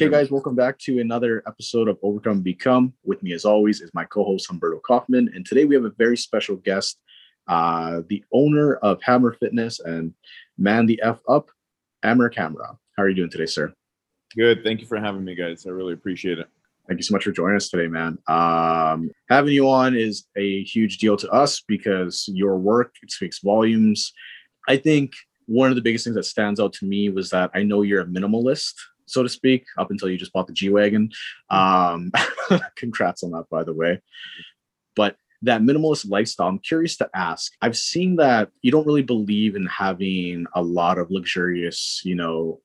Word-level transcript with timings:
Okay, 0.00 0.12
guys, 0.12 0.30
welcome 0.30 0.54
back 0.54 0.78
to 0.78 1.00
another 1.00 1.42
episode 1.48 1.88
of 1.88 1.98
Overcome 2.04 2.40
Become. 2.40 2.92
With 3.02 3.20
me, 3.20 3.32
as 3.32 3.44
always, 3.44 3.80
is 3.80 3.90
my 3.94 4.04
co-host 4.04 4.48
Humberto 4.48 4.80
Kaufman, 4.80 5.28
and 5.34 5.44
today 5.44 5.64
we 5.64 5.74
have 5.74 5.86
a 5.86 5.90
very 5.98 6.16
special 6.16 6.54
guest, 6.54 7.00
uh, 7.48 8.02
the 8.08 8.22
owner 8.32 8.76
of 8.76 9.02
Hammer 9.02 9.32
Fitness 9.32 9.80
and 9.80 10.14
Man 10.56 10.86
the 10.86 11.00
F 11.02 11.18
Up, 11.28 11.50
Amer 12.04 12.30
Kamra. 12.30 12.76
How 12.96 13.02
are 13.02 13.08
you 13.08 13.16
doing 13.16 13.28
today, 13.28 13.46
sir? 13.46 13.74
Good. 14.36 14.62
Thank 14.62 14.80
you 14.80 14.86
for 14.86 15.00
having 15.00 15.24
me, 15.24 15.34
guys. 15.34 15.66
I 15.66 15.70
really 15.70 15.94
appreciate 15.94 16.38
it. 16.38 16.46
Thank 16.86 16.98
you 16.98 17.02
so 17.02 17.12
much 17.12 17.24
for 17.24 17.32
joining 17.32 17.56
us 17.56 17.68
today, 17.68 17.88
man. 17.88 18.18
Um, 18.28 19.10
having 19.28 19.52
you 19.52 19.68
on 19.68 19.96
is 19.96 20.26
a 20.36 20.62
huge 20.62 20.98
deal 20.98 21.16
to 21.16 21.28
us 21.32 21.60
because 21.66 22.30
your 22.32 22.56
work 22.56 22.94
speaks 23.08 23.40
volumes. 23.40 24.12
I 24.68 24.76
think 24.76 25.14
one 25.46 25.70
of 25.70 25.74
the 25.74 25.82
biggest 25.82 26.04
things 26.04 26.14
that 26.14 26.22
stands 26.22 26.60
out 26.60 26.72
to 26.74 26.84
me 26.86 27.08
was 27.08 27.30
that 27.30 27.50
I 27.52 27.64
know 27.64 27.82
you're 27.82 28.02
a 28.02 28.06
minimalist 28.06 28.74
so 29.08 29.22
to 29.22 29.28
speak, 29.28 29.64
up 29.76 29.90
until 29.90 30.08
you 30.08 30.18
just 30.18 30.32
bought 30.32 30.46
the 30.46 30.52
G 30.52 30.70
Wagon. 30.70 31.10
Um, 31.50 32.12
congrats 32.76 33.22
on 33.22 33.30
that, 33.32 33.48
by 33.50 33.64
the 33.64 33.72
way. 33.72 34.00
But 34.96 35.16
that 35.42 35.62
minimalist 35.62 36.08
lifestyle, 36.08 36.48
I'm 36.48 36.58
curious 36.58 36.96
to 36.96 37.08
ask. 37.14 37.52
I've 37.62 37.76
seen 37.76 38.16
that 38.16 38.50
you 38.62 38.72
don't 38.72 38.86
really 38.86 39.02
believe 39.02 39.54
in 39.54 39.66
having 39.66 40.46
a 40.54 40.62
lot 40.62 40.98
of 40.98 41.10
luxurious, 41.10 42.00
you 42.04 42.14
know, 42.14 42.60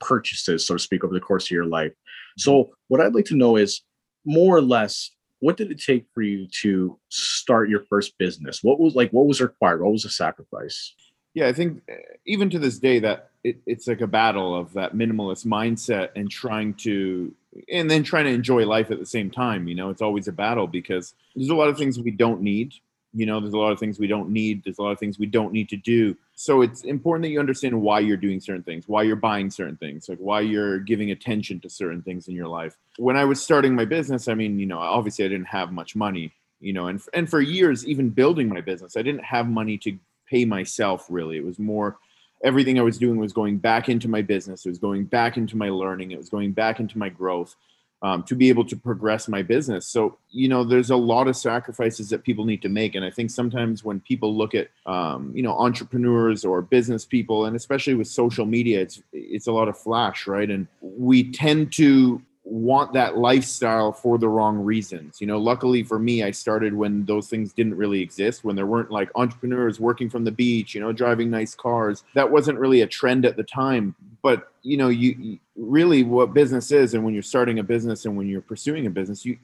purchases, 0.00 0.66
so 0.66 0.74
to 0.74 0.78
speak, 0.78 1.04
over 1.04 1.14
the 1.14 1.20
course 1.20 1.46
of 1.46 1.50
your 1.50 1.66
life. 1.66 1.92
So, 2.38 2.70
what 2.88 3.00
I'd 3.00 3.14
like 3.14 3.24
to 3.26 3.36
know 3.36 3.56
is 3.56 3.82
more 4.24 4.56
or 4.56 4.62
less 4.62 5.10
what 5.40 5.56
did 5.56 5.72
it 5.72 5.82
take 5.82 6.06
for 6.14 6.22
you 6.22 6.46
to 6.62 6.96
start 7.08 7.68
your 7.68 7.84
first 7.90 8.16
business? 8.16 8.62
What 8.62 8.78
was 8.78 8.94
like, 8.94 9.10
what 9.10 9.26
was 9.26 9.40
required? 9.40 9.82
What 9.82 9.90
was 9.90 10.04
the 10.04 10.08
sacrifice? 10.08 10.94
Yeah, 11.34 11.48
I 11.48 11.52
think 11.52 11.82
uh, 11.90 11.96
even 12.26 12.48
to 12.50 12.60
this 12.60 12.78
day 12.78 13.00
that 13.00 13.31
it, 13.44 13.58
it's 13.66 13.86
like 13.86 14.00
a 14.00 14.06
battle 14.06 14.54
of 14.54 14.72
that 14.74 14.94
minimalist 14.94 15.46
mindset 15.46 16.10
and 16.16 16.30
trying 16.30 16.74
to 16.74 17.34
and 17.70 17.90
then 17.90 18.02
trying 18.02 18.24
to 18.24 18.30
enjoy 18.30 18.64
life 18.64 18.90
at 18.90 18.98
the 18.98 19.06
same 19.06 19.30
time 19.30 19.68
you 19.68 19.74
know? 19.74 19.90
It's 19.90 20.02
always 20.02 20.28
a 20.28 20.32
battle 20.32 20.66
because 20.66 21.14
there's 21.34 21.48
a 21.48 21.54
lot 21.54 21.68
of 21.68 21.76
things 21.76 21.98
we 21.98 22.10
don't 22.10 22.40
need 22.40 22.74
you 23.14 23.26
know? 23.26 23.40
There's 23.40 23.52
a 23.52 23.58
lot 23.58 23.72
of 23.72 23.78
things 23.78 23.98
we 23.98 24.06
don't 24.06 24.30
need. 24.30 24.64
There's 24.64 24.78
a 24.78 24.82
lot 24.82 24.92
of 24.92 24.98
things 24.98 25.18
we 25.18 25.26
don't 25.26 25.52
need 25.52 25.68
to 25.68 25.76
do. 25.76 26.16
So 26.34 26.62
it's 26.62 26.80
important 26.80 27.24
that 27.24 27.28
you 27.28 27.40
understand 27.40 27.78
why 27.78 28.00
you're 28.00 28.16
doing 28.16 28.40
certain 28.40 28.62
things 28.62 28.88
why 28.88 29.02
you're 29.02 29.16
buying 29.16 29.50
certain 29.50 29.76
things 29.76 30.08
like 30.08 30.18
why 30.18 30.40
you're 30.40 30.78
giving 30.78 31.10
attention 31.10 31.60
to 31.60 31.68
certain 31.68 32.02
things 32.02 32.28
in 32.28 32.34
your 32.34 32.48
life. 32.48 32.76
When 32.96 33.16
i 33.16 33.24
was 33.24 33.42
starting 33.42 33.74
my 33.74 33.84
business 33.84 34.28
i 34.28 34.34
mean 34.34 34.58
you 34.58 34.66
know 34.66 34.78
obviously 34.78 35.24
i 35.24 35.28
didn't 35.28 35.46
have 35.46 35.72
much 35.72 35.96
money 35.96 36.32
you 36.60 36.72
know? 36.72 36.86
And, 36.86 37.02
and 37.12 37.28
for 37.28 37.40
years 37.40 37.84
even 37.86 38.08
building 38.08 38.48
my 38.48 38.60
business 38.60 38.96
i 38.96 39.02
didn't 39.02 39.24
have 39.24 39.48
money 39.48 39.76
to 39.78 39.98
pay 40.32 40.44
myself 40.46 41.06
really. 41.10 41.36
It 41.36 41.44
was 41.44 41.58
more 41.58 41.98
everything 42.44 42.78
I 42.78 42.82
was 42.82 42.98
doing 42.98 43.18
was 43.18 43.32
going 43.32 43.58
back 43.58 43.88
into 43.88 44.08
my 44.08 44.22
business. 44.22 44.66
It 44.66 44.68
was 44.68 44.78
going 44.78 45.04
back 45.04 45.36
into 45.36 45.56
my 45.56 45.68
learning. 45.68 46.10
It 46.10 46.18
was 46.18 46.28
going 46.28 46.52
back 46.52 46.80
into 46.80 46.98
my 46.98 47.08
growth 47.08 47.54
um, 48.02 48.24
to 48.24 48.34
be 48.34 48.48
able 48.48 48.64
to 48.64 48.76
progress 48.76 49.28
my 49.28 49.42
business. 49.42 49.86
So, 49.86 50.18
you 50.30 50.48
know, 50.48 50.64
there's 50.64 50.90
a 50.90 50.96
lot 50.96 51.28
of 51.28 51.36
sacrifices 51.36 52.10
that 52.10 52.24
people 52.24 52.44
need 52.44 52.60
to 52.62 52.68
make. 52.68 52.96
And 52.96 53.04
I 53.04 53.10
think 53.10 53.30
sometimes 53.30 53.84
when 53.84 54.00
people 54.00 54.36
look 54.36 54.54
at, 54.54 54.68
um, 54.86 55.30
you 55.34 55.42
know, 55.42 55.56
entrepreneurs 55.56 56.44
or 56.44 56.62
business 56.62 57.04
people, 57.04 57.44
and 57.44 57.54
especially 57.54 57.94
with 57.94 58.08
social 58.08 58.44
media, 58.44 58.80
it's, 58.80 59.00
it's 59.12 59.46
a 59.46 59.52
lot 59.52 59.68
of 59.68 59.78
flash, 59.78 60.26
right? 60.26 60.50
And 60.50 60.66
we 60.80 61.30
tend 61.30 61.72
to 61.74 62.20
want 62.44 62.92
that 62.92 63.16
lifestyle 63.16 63.92
for 63.92 64.18
the 64.18 64.28
wrong 64.28 64.58
reasons. 64.58 65.20
You 65.20 65.26
know, 65.26 65.38
luckily 65.38 65.82
for 65.82 65.98
me, 65.98 66.24
I 66.24 66.32
started 66.32 66.74
when 66.74 67.04
those 67.04 67.28
things 67.28 67.52
didn't 67.52 67.76
really 67.76 68.00
exist, 68.00 68.44
when 68.44 68.56
there 68.56 68.66
weren't 68.66 68.90
like 68.90 69.10
entrepreneurs 69.14 69.78
working 69.78 70.10
from 70.10 70.24
the 70.24 70.32
beach, 70.32 70.74
you 70.74 70.80
know, 70.80 70.92
driving 70.92 71.30
nice 71.30 71.54
cars. 71.54 72.02
That 72.14 72.30
wasn't 72.30 72.58
really 72.58 72.80
a 72.80 72.86
trend 72.86 73.24
at 73.24 73.36
the 73.36 73.44
time. 73.44 73.94
But, 74.22 74.52
you 74.62 74.76
know, 74.76 74.88
you, 74.88 75.38
really 75.56 76.02
what 76.02 76.34
business 76.34 76.72
is 76.72 76.94
and 76.94 77.04
when 77.04 77.14
you're 77.14 77.22
starting 77.22 77.58
a 77.58 77.62
business 77.62 78.06
and 78.06 78.16
when 78.16 78.28
you're 78.28 78.40
pursuing 78.40 78.86
a 78.86 78.90
business, 78.90 79.24
you 79.24 79.38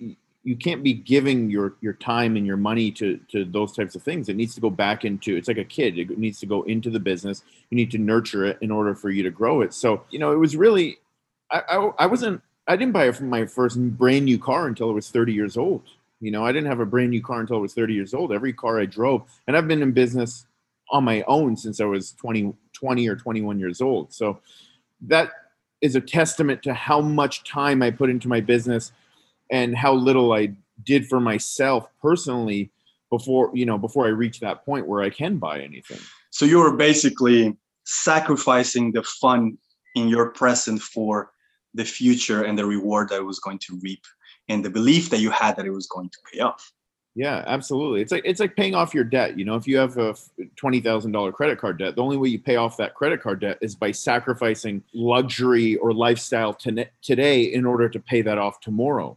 you 0.44 0.56
can't 0.56 0.82
be 0.82 0.94
giving 0.94 1.50
your 1.50 1.74
your 1.80 1.92
time 1.92 2.36
and 2.36 2.46
your 2.46 2.56
money 2.56 2.90
to 2.92 3.18
to 3.28 3.44
those 3.44 3.72
types 3.72 3.94
of 3.94 4.02
things. 4.02 4.28
It 4.28 4.36
needs 4.36 4.54
to 4.54 4.60
go 4.60 4.70
back 4.70 5.04
into 5.04 5.36
it's 5.36 5.48
like 5.48 5.58
a 5.58 5.64
kid. 5.64 5.98
It 5.98 6.16
needs 6.18 6.40
to 6.40 6.46
go 6.46 6.62
into 6.62 6.90
the 6.90 7.00
business. 7.00 7.42
You 7.70 7.76
need 7.76 7.90
to 7.90 7.98
nurture 7.98 8.44
it 8.46 8.58
in 8.60 8.70
order 8.70 8.94
for 8.94 9.10
you 9.10 9.22
to 9.24 9.30
grow 9.30 9.60
it. 9.60 9.74
So, 9.74 10.04
you 10.10 10.18
know, 10.18 10.32
it 10.32 10.36
was 10.36 10.56
really 10.56 10.98
I, 11.50 11.62
I, 11.68 11.90
I 11.98 12.06
wasn't 12.06 12.40
I 12.68 12.76
didn't 12.76 12.92
buy 12.92 13.10
my 13.22 13.46
first 13.46 13.80
brand 13.96 14.26
new 14.26 14.38
car 14.38 14.66
until 14.66 14.90
I 14.90 14.92
was 14.92 15.08
30 15.10 15.32
years 15.32 15.56
old. 15.56 15.82
You 16.20 16.30
know, 16.30 16.44
I 16.44 16.52
didn't 16.52 16.68
have 16.68 16.80
a 16.80 16.86
brand 16.86 17.10
new 17.10 17.22
car 17.22 17.40
until 17.40 17.56
I 17.56 17.60
was 17.60 17.72
30 17.72 17.94
years 17.94 18.12
old. 18.12 18.32
Every 18.32 18.52
car 18.52 18.78
I 18.78 18.84
drove, 18.84 19.22
and 19.46 19.56
I've 19.56 19.66
been 19.66 19.82
in 19.82 19.92
business 19.92 20.46
on 20.90 21.04
my 21.04 21.22
own 21.22 21.56
since 21.56 21.80
I 21.80 21.84
was 21.84 22.12
20, 22.12 22.54
20 22.72 23.08
or 23.08 23.16
21 23.16 23.58
years 23.58 23.80
old. 23.80 24.12
So 24.12 24.40
that 25.02 25.30
is 25.80 25.96
a 25.96 26.00
testament 26.00 26.62
to 26.64 26.74
how 26.74 27.00
much 27.00 27.44
time 27.44 27.82
I 27.82 27.90
put 27.90 28.10
into 28.10 28.28
my 28.28 28.40
business 28.40 28.92
and 29.50 29.76
how 29.76 29.94
little 29.94 30.32
I 30.32 30.54
did 30.84 31.06
for 31.06 31.20
myself 31.20 31.88
personally 32.02 32.70
before, 33.10 33.50
you 33.54 33.64
know, 33.64 33.78
before 33.78 34.06
I 34.06 34.10
reached 34.10 34.40
that 34.40 34.64
point 34.64 34.86
where 34.86 35.02
I 35.02 35.10
can 35.10 35.38
buy 35.38 35.60
anything. 35.60 36.00
So 36.30 36.44
you 36.44 36.58
were 36.58 36.76
basically 36.76 37.56
sacrificing 37.84 38.92
the 38.92 39.02
fun 39.02 39.56
in 39.94 40.08
your 40.08 40.30
present 40.30 40.82
for 40.82 41.30
the 41.78 41.84
future 41.84 42.42
and 42.42 42.58
the 42.58 42.66
reward 42.66 43.08
that 43.08 43.20
it 43.20 43.24
was 43.24 43.38
going 43.38 43.58
to 43.60 43.78
reap 43.80 44.04
and 44.48 44.64
the 44.64 44.70
belief 44.70 45.10
that 45.10 45.20
you 45.20 45.30
had 45.30 45.56
that 45.56 45.64
it 45.64 45.70
was 45.70 45.86
going 45.86 46.10
to 46.10 46.18
pay 46.30 46.40
off. 46.40 46.72
Yeah 47.14 47.42
absolutely. 47.46 48.02
It's 48.02 48.12
like 48.12 48.22
it's 48.24 48.40
like 48.40 48.56
paying 48.56 48.74
off 48.74 48.94
your 48.94 49.04
debt 49.04 49.38
you 49.38 49.44
know 49.44 49.54
if 49.54 49.66
you 49.66 49.78
have 49.78 49.96
a 49.96 50.14
$20000 50.60 51.32
credit 51.32 51.58
card 51.58 51.78
debt 51.78 51.94
the 51.94 52.02
only 52.02 52.16
way 52.16 52.28
you 52.28 52.38
pay 52.38 52.56
off 52.56 52.76
that 52.76 52.94
credit 52.94 53.22
card 53.22 53.40
debt 53.40 53.58
is 53.60 53.74
by 53.74 53.92
sacrificing 53.92 54.82
luxury 54.92 55.76
or 55.76 55.92
lifestyle 55.92 56.52
to 56.52 56.86
today 57.00 57.42
in 57.42 57.64
order 57.64 57.88
to 57.88 58.00
pay 58.00 58.22
that 58.22 58.38
off 58.38 58.60
tomorrow. 58.60 59.16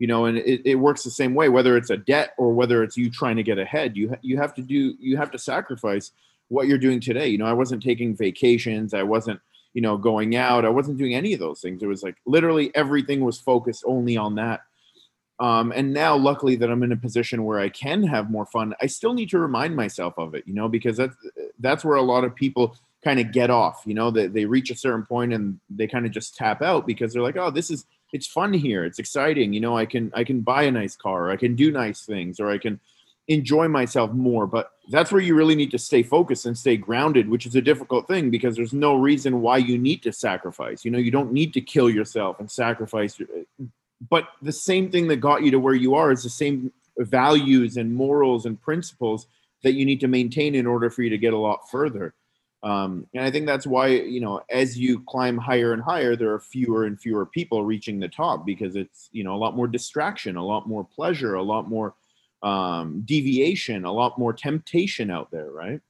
You 0.00 0.08
know 0.08 0.24
and 0.26 0.36
it, 0.38 0.62
it 0.64 0.74
works 0.74 1.04
the 1.04 1.10
same 1.10 1.34
way 1.34 1.48
whether 1.48 1.76
it's 1.76 1.90
a 1.90 1.96
debt 1.96 2.34
or 2.36 2.52
whether 2.52 2.82
it's 2.82 2.96
you 2.96 3.08
trying 3.10 3.36
to 3.36 3.44
get 3.44 3.58
ahead 3.58 3.96
you 3.96 4.16
you 4.20 4.36
have 4.38 4.52
to 4.54 4.62
do 4.62 4.94
you 4.98 5.16
have 5.16 5.30
to 5.30 5.38
sacrifice 5.38 6.10
what 6.48 6.66
you're 6.66 6.78
doing 6.78 7.00
today. 7.00 7.28
You 7.28 7.38
know 7.38 7.46
i 7.46 7.52
wasn't 7.52 7.82
taking 7.82 8.16
vacations 8.16 8.94
i 8.94 9.04
wasn't 9.04 9.40
you 9.74 9.82
know, 9.82 9.98
going 9.98 10.36
out. 10.36 10.64
I 10.64 10.70
wasn't 10.70 10.98
doing 10.98 11.14
any 11.14 11.34
of 11.34 11.40
those 11.40 11.60
things. 11.60 11.82
It 11.82 11.86
was 11.86 12.02
like 12.02 12.16
literally 12.24 12.74
everything 12.74 13.24
was 13.24 13.38
focused 13.38 13.84
only 13.86 14.16
on 14.16 14.36
that. 14.36 14.62
Um, 15.40 15.72
and 15.72 15.92
now, 15.92 16.16
luckily, 16.16 16.54
that 16.56 16.70
I'm 16.70 16.84
in 16.84 16.92
a 16.92 16.96
position 16.96 17.44
where 17.44 17.58
I 17.58 17.68
can 17.68 18.04
have 18.04 18.30
more 18.30 18.46
fun. 18.46 18.72
I 18.80 18.86
still 18.86 19.14
need 19.14 19.30
to 19.30 19.38
remind 19.40 19.74
myself 19.74 20.14
of 20.16 20.34
it, 20.34 20.44
you 20.46 20.54
know, 20.54 20.68
because 20.68 20.96
that's 20.96 21.16
that's 21.58 21.84
where 21.84 21.96
a 21.96 22.02
lot 22.02 22.22
of 22.24 22.34
people 22.34 22.76
kind 23.02 23.18
of 23.18 23.32
get 23.32 23.50
off. 23.50 23.82
You 23.84 23.94
know, 23.94 24.12
they, 24.12 24.28
they 24.28 24.44
reach 24.44 24.70
a 24.70 24.76
certain 24.76 25.04
point 25.04 25.32
and 25.32 25.58
they 25.68 25.88
kind 25.88 26.06
of 26.06 26.12
just 26.12 26.36
tap 26.36 26.62
out 26.62 26.86
because 26.86 27.12
they're 27.12 27.22
like, 27.22 27.36
oh, 27.36 27.50
this 27.50 27.70
is 27.70 27.84
it's 28.12 28.28
fun 28.28 28.52
here, 28.52 28.84
it's 28.84 29.00
exciting. 29.00 29.52
You 29.52 29.60
know, 29.60 29.76
I 29.76 29.86
can 29.86 30.12
I 30.14 30.22
can 30.22 30.40
buy 30.40 30.62
a 30.62 30.70
nice 30.70 30.94
car, 30.94 31.30
I 31.30 31.36
can 31.36 31.56
do 31.56 31.72
nice 31.72 32.02
things, 32.02 32.38
or 32.38 32.48
I 32.48 32.58
can 32.58 32.78
enjoy 33.28 33.68
myself 33.68 34.12
more. 34.12 34.46
But 34.46 34.70
that's 34.90 35.10
where 35.10 35.22
you 35.22 35.34
really 35.34 35.54
need 35.54 35.70
to 35.70 35.78
stay 35.78 36.02
focused 36.02 36.46
and 36.46 36.56
stay 36.56 36.76
grounded, 36.76 37.28
which 37.28 37.46
is 37.46 37.54
a 37.54 37.62
difficult 37.62 38.06
thing 38.06 38.30
because 38.30 38.56
there's 38.56 38.72
no 38.72 38.96
reason 38.96 39.40
why 39.40 39.58
you 39.58 39.78
need 39.78 40.02
to 40.02 40.12
sacrifice. 40.12 40.84
You 40.84 40.90
know, 40.90 40.98
you 40.98 41.10
don't 41.10 41.32
need 41.32 41.54
to 41.54 41.60
kill 41.60 41.88
yourself 41.88 42.40
and 42.40 42.50
sacrifice. 42.50 43.18
But 44.10 44.28
the 44.42 44.52
same 44.52 44.90
thing 44.90 45.08
that 45.08 45.16
got 45.16 45.42
you 45.42 45.50
to 45.52 45.58
where 45.58 45.74
you 45.74 45.94
are 45.94 46.12
is 46.12 46.22
the 46.22 46.30
same 46.30 46.72
values 46.98 47.76
and 47.76 47.94
morals 47.94 48.46
and 48.46 48.60
principles 48.60 49.26
that 49.62 49.72
you 49.72 49.84
need 49.84 50.00
to 50.00 50.08
maintain 50.08 50.54
in 50.54 50.66
order 50.66 50.90
for 50.90 51.02
you 51.02 51.10
to 51.10 51.18
get 51.18 51.32
a 51.32 51.38
lot 51.38 51.70
further. 51.70 52.14
Um, 52.62 53.06
and 53.14 53.24
I 53.24 53.30
think 53.30 53.46
that's 53.46 53.66
why, 53.66 53.88
you 53.88 54.20
know, 54.20 54.42
as 54.48 54.78
you 54.78 55.00
climb 55.00 55.36
higher 55.36 55.74
and 55.74 55.82
higher, 55.82 56.16
there 56.16 56.32
are 56.32 56.40
fewer 56.40 56.84
and 56.84 56.98
fewer 56.98 57.26
people 57.26 57.62
reaching 57.62 58.00
the 58.00 58.08
top 58.08 58.46
because 58.46 58.74
it's, 58.74 59.10
you 59.12 59.22
know, 59.22 59.34
a 59.34 59.36
lot 59.36 59.54
more 59.54 59.66
distraction, 59.66 60.36
a 60.36 60.44
lot 60.44 60.66
more 60.66 60.82
pleasure, 60.84 61.34
a 61.34 61.42
lot 61.42 61.68
more 61.68 61.94
um, 62.44 63.02
deviation, 63.04 63.84
a 63.84 63.92
lot 63.92 64.18
more 64.18 64.32
temptation 64.32 65.10
out 65.10 65.30
there, 65.30 65.50
right? 65.50 65.80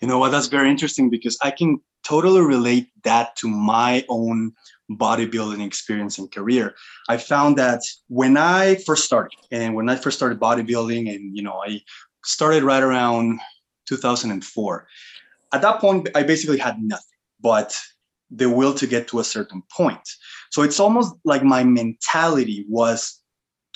You 0.00 0.08
know 0.08 0.18
what? 0.18 0.30
That's 0.30 0.48
very 0.48 0.70
interesting 0.70 1.10
because 1.10 1.38
I 1.42 1.50
can 1.50 1.80
totally 2.02 2.40
relate 2.40 2.88
that 3.04 3.36
to 3.36 3.48
my 3.48 4.04
own 4.08 4.52
bodybuilding 4.90 5.64
experience 5.64 6.18
and 6.18 6.32
career. 6.32 6.74
I 7.08 7.18
found 7.18 7.58
that 7.58 7.82
when 8.08 8.36
I 8.36 8.76
first 8.86 9.04
started, 9.04 9.38
and 9.50 9.74
when 9.74 9.88
I 9.88 9.96
first 9.96 10.16
started 10.16 10.40
bodybuilding, 10.40 11.14
and 11.14 11.36
you 11.36 11.42
know, 11.42 11.60
I 11.66 11.82
started 12.24 12.62
right 12.62 12.82
around 12.82 13.40
2004. 13.86 14.86
At 15.52 15.62
that 15.62 15.80
point, 15.80 16.08
I 16.14 16.22
basically 16.22 16.58
had 16.58 16.82
nothing 16.82 17.04
but 17.40 17.76
the 18.30 18.48
will 18.48 18.74
to 18.74 18.86
get 18.86 19.08
to 19.08 19.20
a 19.20 19.24
certain 19.24 19.62
point. 19.70 20.08
So 20.50 20.62
it's 20.62 20.80
almost 20.80 21.14
like 21.24 21.42
my 21.44 21.64
mentality 21.64 22.64
was 22.68 23.20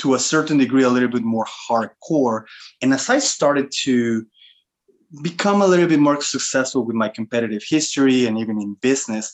to 0.00 0.14
a 0.14 0.18
certain 0.18 0.58
degree 0.58 0.82
a 0.82 0.88
little 0.88 1.08
bit 1.08 1.22
more 1.22 1.46
hardcore. 1.46 2.44
And 2.82 2.92
as 2.92 3.08
I 3.08 3.18
started 3.18 3.72
to 3.82 4.26
become 5.22 5.60
a 5.60 5.66
little 5.66 5.88
bit 5.88 5.98
more 5.98 6.20
successful 6.22 6.84
with 6.84 6.96
my 6.96 7.08
competitive 7.08 7.62
history 7.66 8.26
and 8.26 8.38
even 8.38 8.60
in 8.60 8.74
business, 8.80 9.32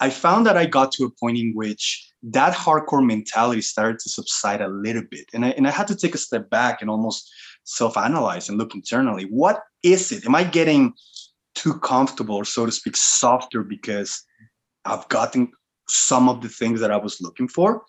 I 0.00 0.10
found 0.10 0.46
that 0.46 0.56
I 0.56 0.66
got 0.66 0.92
to 0.92 1.04
a 1.04 1.10
point 1.10 1.38
in 1.38 1.52
which 1.54 2.10
that 2.22 2.54
hardcore 2.54 3.04
mentality 3.04 3.62
started 3.62 3.98
to 4.00 4.10
subside 4.10 4.60
a 4.60 4.68
little 4.68 5.02
bit. 5.10 5.26
And 5.32 5.44
I, 5.44 5.50
and 5.50 5.66
I 5.66 5.70
had 5.70 5.88
to 5.88 5.96
take 5.96 6.14
a 6.14 6.18
step 6.18 6.50
back 6.50 6.80
and 6.80 6.90
almost 6.90 7.30
self 7.64 7.96
analyze 7.96 8.48
and 8.48 8.58
look 8.58 8.74
internally. 8.74 9.24
What 9.24 9.60
is 9.82 10.12
it? 10.12 10.26
Am 10.26 10.34
I 10.34 10.44
getting 10.44 10.94
too 11.54 11.78
comfortable 11.80 12.36
or, 12.36 12.44
so 12.44 12.66
to 12.66 12.72
speak, 12.72 12.96
softer 12.96 13.62
because 13.62 14.22
I've 14.84 15.08
gotten 15.08 15.50
some 15.88 16.28
of 16.28 16.42
the 16.42 16.48
things 16.48 16.80
that 16.80 16.92
I 16.92 16.96
was 16.96 17.20
looking 17.20 17.48
for. 17.48 17.82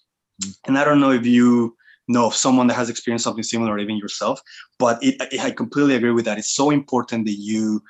Mm. 0.43 0.55
And 0.67 0.77
I 0.77 0.83
don't 0.83 0.99
know 0.99 1.11
if 1.11 1.25
you 1.25 1.75
know 2.07 2.27
of 2.27 2.35
someone 2.35 2.67
that 2.67 2.75
has 2.75 2.89
experienced 2.89 3.23
something 3.23 3.43
similar 3.43 3.73
or 3.73 3.79
even 3.79 3.97
yourself, 3.97 4.41
but 4.79 4.97
it, 5.01 5.15
I 5.41 5.51
completely 5.51 5.95
agree 5.95 6.11
with 6.11 6.25
that. 6.25 6.37
It's 6.37 6.55
so 6.55 6.69
important 6.69 7.25
that 7.25 7.37
you 7.37 7.83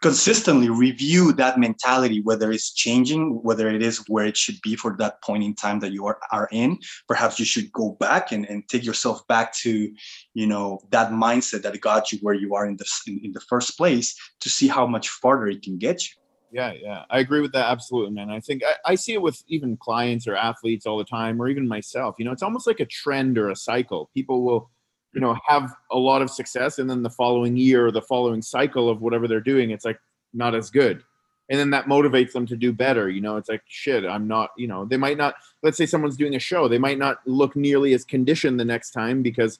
consistently 0.00 0.68
review 0.68 1.32
that 1.32 1.58
mentality 1.58 2.20
whether 2.20 2.52
it's 2.52 2.72
changing 2.72 3.42
whether 3.42 3.68
it 3.68 3.82
is 3.82 4.04
where 4.08 4.26
it 4.26 4.36
should 4.36 4.56
be 4.62 4.76
for 4.76 4.94
that 4.96 5.20
point 5.22 5.42
in 5.42 5.54
time 5.54 5.80
that 5.80 5.92
you 5.92 6.06
are, 6.06 6.20
are 6.30 6.48
in 6.52 6.78
perhaps 7.08 7.38
you 7.38 7.44
should 7.44 7.72
go 7.72 7.90
back 7.98 8.30
and, 8.30 8.46
and 8.46 8.68
take 8.68 8.84
yourself 8.84 9.26
back 9.26 9.52
to 9.52 9.92
you 10.34 10.46
know 10.46 10.78
that 10.90 11.10
mindset 11.10 11.62
that 11.62 11.80
got 11.80 12.12
you 12.12 12.18
where 12.22 12.34
you 12.34 12.54
are 12.54 12.66
in 12.66 12.76
the 12.76 12.86
in, 13.08 13.20
in 13.24 13.32
the 13.32 13.40
first 13.40 13.76
place 13.76 14.16
to 14.40 14.48
see 14.48 14.68
how 14.68 14.86
much 14.86 15.08
farther 15.08 15.48
it 15.48 15.62
can 15.62 15.78
get 15.78 16.08
you 16.08 16.14
yeah 16.50 16.72
yeah 16.72 17.04
i 17.10 17.18
agree 17.18 17.40
with 17.40 17.52
that 17.52 17.70
absolutely 17.70 18.12
man 18.12 18.30
i 18.30 18.40
think 18.40 18.62
I, 18.64 18.92
I 18.92 18.94
see 18.94 19.14
it 19.14 19.22
with 19.22 19.42
even 19.48 19.76
clients 19.76 20.26
or 20.26 20.36
athletes 20.36 20.86
all 20.86 20.98
the 20.98 21.04
time 21.04 21.40
or 21.40 21.48
even 21.48 21.68
myself 21.68 22.16
you 22.18 22.24
know 22.24 22.32
it's 22.32 22.42
almost 22.42 22.66
like 22.66 22.80
a 22.80 22.86
trend 22.86 23.38
or 23.38 23.50
a 23.50 23.56
cycle 23.56 24.10
people 24.14 24.42
will 24.42 24.70
you 25.12 25.20
know 25.20 25.36
have 25.46 25.74
a 25.90 25.98
lot 25.98 26.22
of 26.22 26.30
success 26.30 26.78
and 26.78 26.88
then 26.88 27.02
the 27.02 27.10
following 27.10 27.56
year 27.56 27.86
or 27.86 27.90
the 27.90 28.02
following 28.02 28.42
cycle 28.42 28.88
of 28.88 29.00
whatever 29.00 29.28
they're 29.28 29.40
doing 29.40 29.70
it's 29.70 29.84
like 29.84 29.98
not 30.32 30.54
as 30.54 30.70
good 30.70 31.02
and 31.50 31.58
then 31.58 31.70
that 31.70 31.86
motivates 31.86 32.32
them 32.32 32.46
to 32.46 32.56
do 32.56 32.72
better 32.72 33.08
you 33.08 33.20
know 33.20 33.36
it's 33.36 33.48
like 33.48 33.62
shit 33.66 34.04
i'm 34.04 34.28
not 34.28 34.50
you 34.56 34.66
know 34.66 34.84
they 34.84 34.96
might 34.96 35.16
not 35.16 35.34
let's 35.62 35.76
say 35.76 35.86
someone's 35.86 36.16
doing 36.16 36.34
a 36.34 36.38
show 36.38 36.68
they 36.68 36.78
might 36.78 36.98
not 36.98 37.18
look 37.26 37.56
nearly 37.56 37.94
as 37.94 38.04
conditioned 38.04 38.58
the 38.58 38.64
next 38.64 38.90
time 38.90 39.22
because 39.22 39.58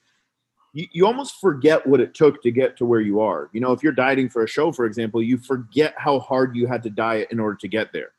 you, 0.72 0.86
you 0.92 1.06
almost 1.06 1.40
forget 1.40 1.86
what 1.86 2.00
it 2.00 2.14
took 2.14 2.42
to 2.42 2.50
get 2.50 2.76
to 2.76 2.84
where 2.84 3.00
you 3.00 3.20
are 3.20 3.48
you 3.52 3.60
know 3.60 3.72
if 3.72 3.82
you're 3.82 3.92
dieting 3.92 4.28
for 4.28 4.44
a 4.44 4.48
show 4.48 4.72
for 4.72 4.86
example 4.86 5.22
you 5.22 5.38
forget 5.38 5.94
how 5.96 6.18
hard 6.18 6.56
you 6.56 6.66
had 6.66 6.82
to 6.82 6.90
diet 6.90 7.28
in 7.30 7.40
order 7.40 7.56
to 7.56 7.68
get 7.68 7.92
there 7.92 8.12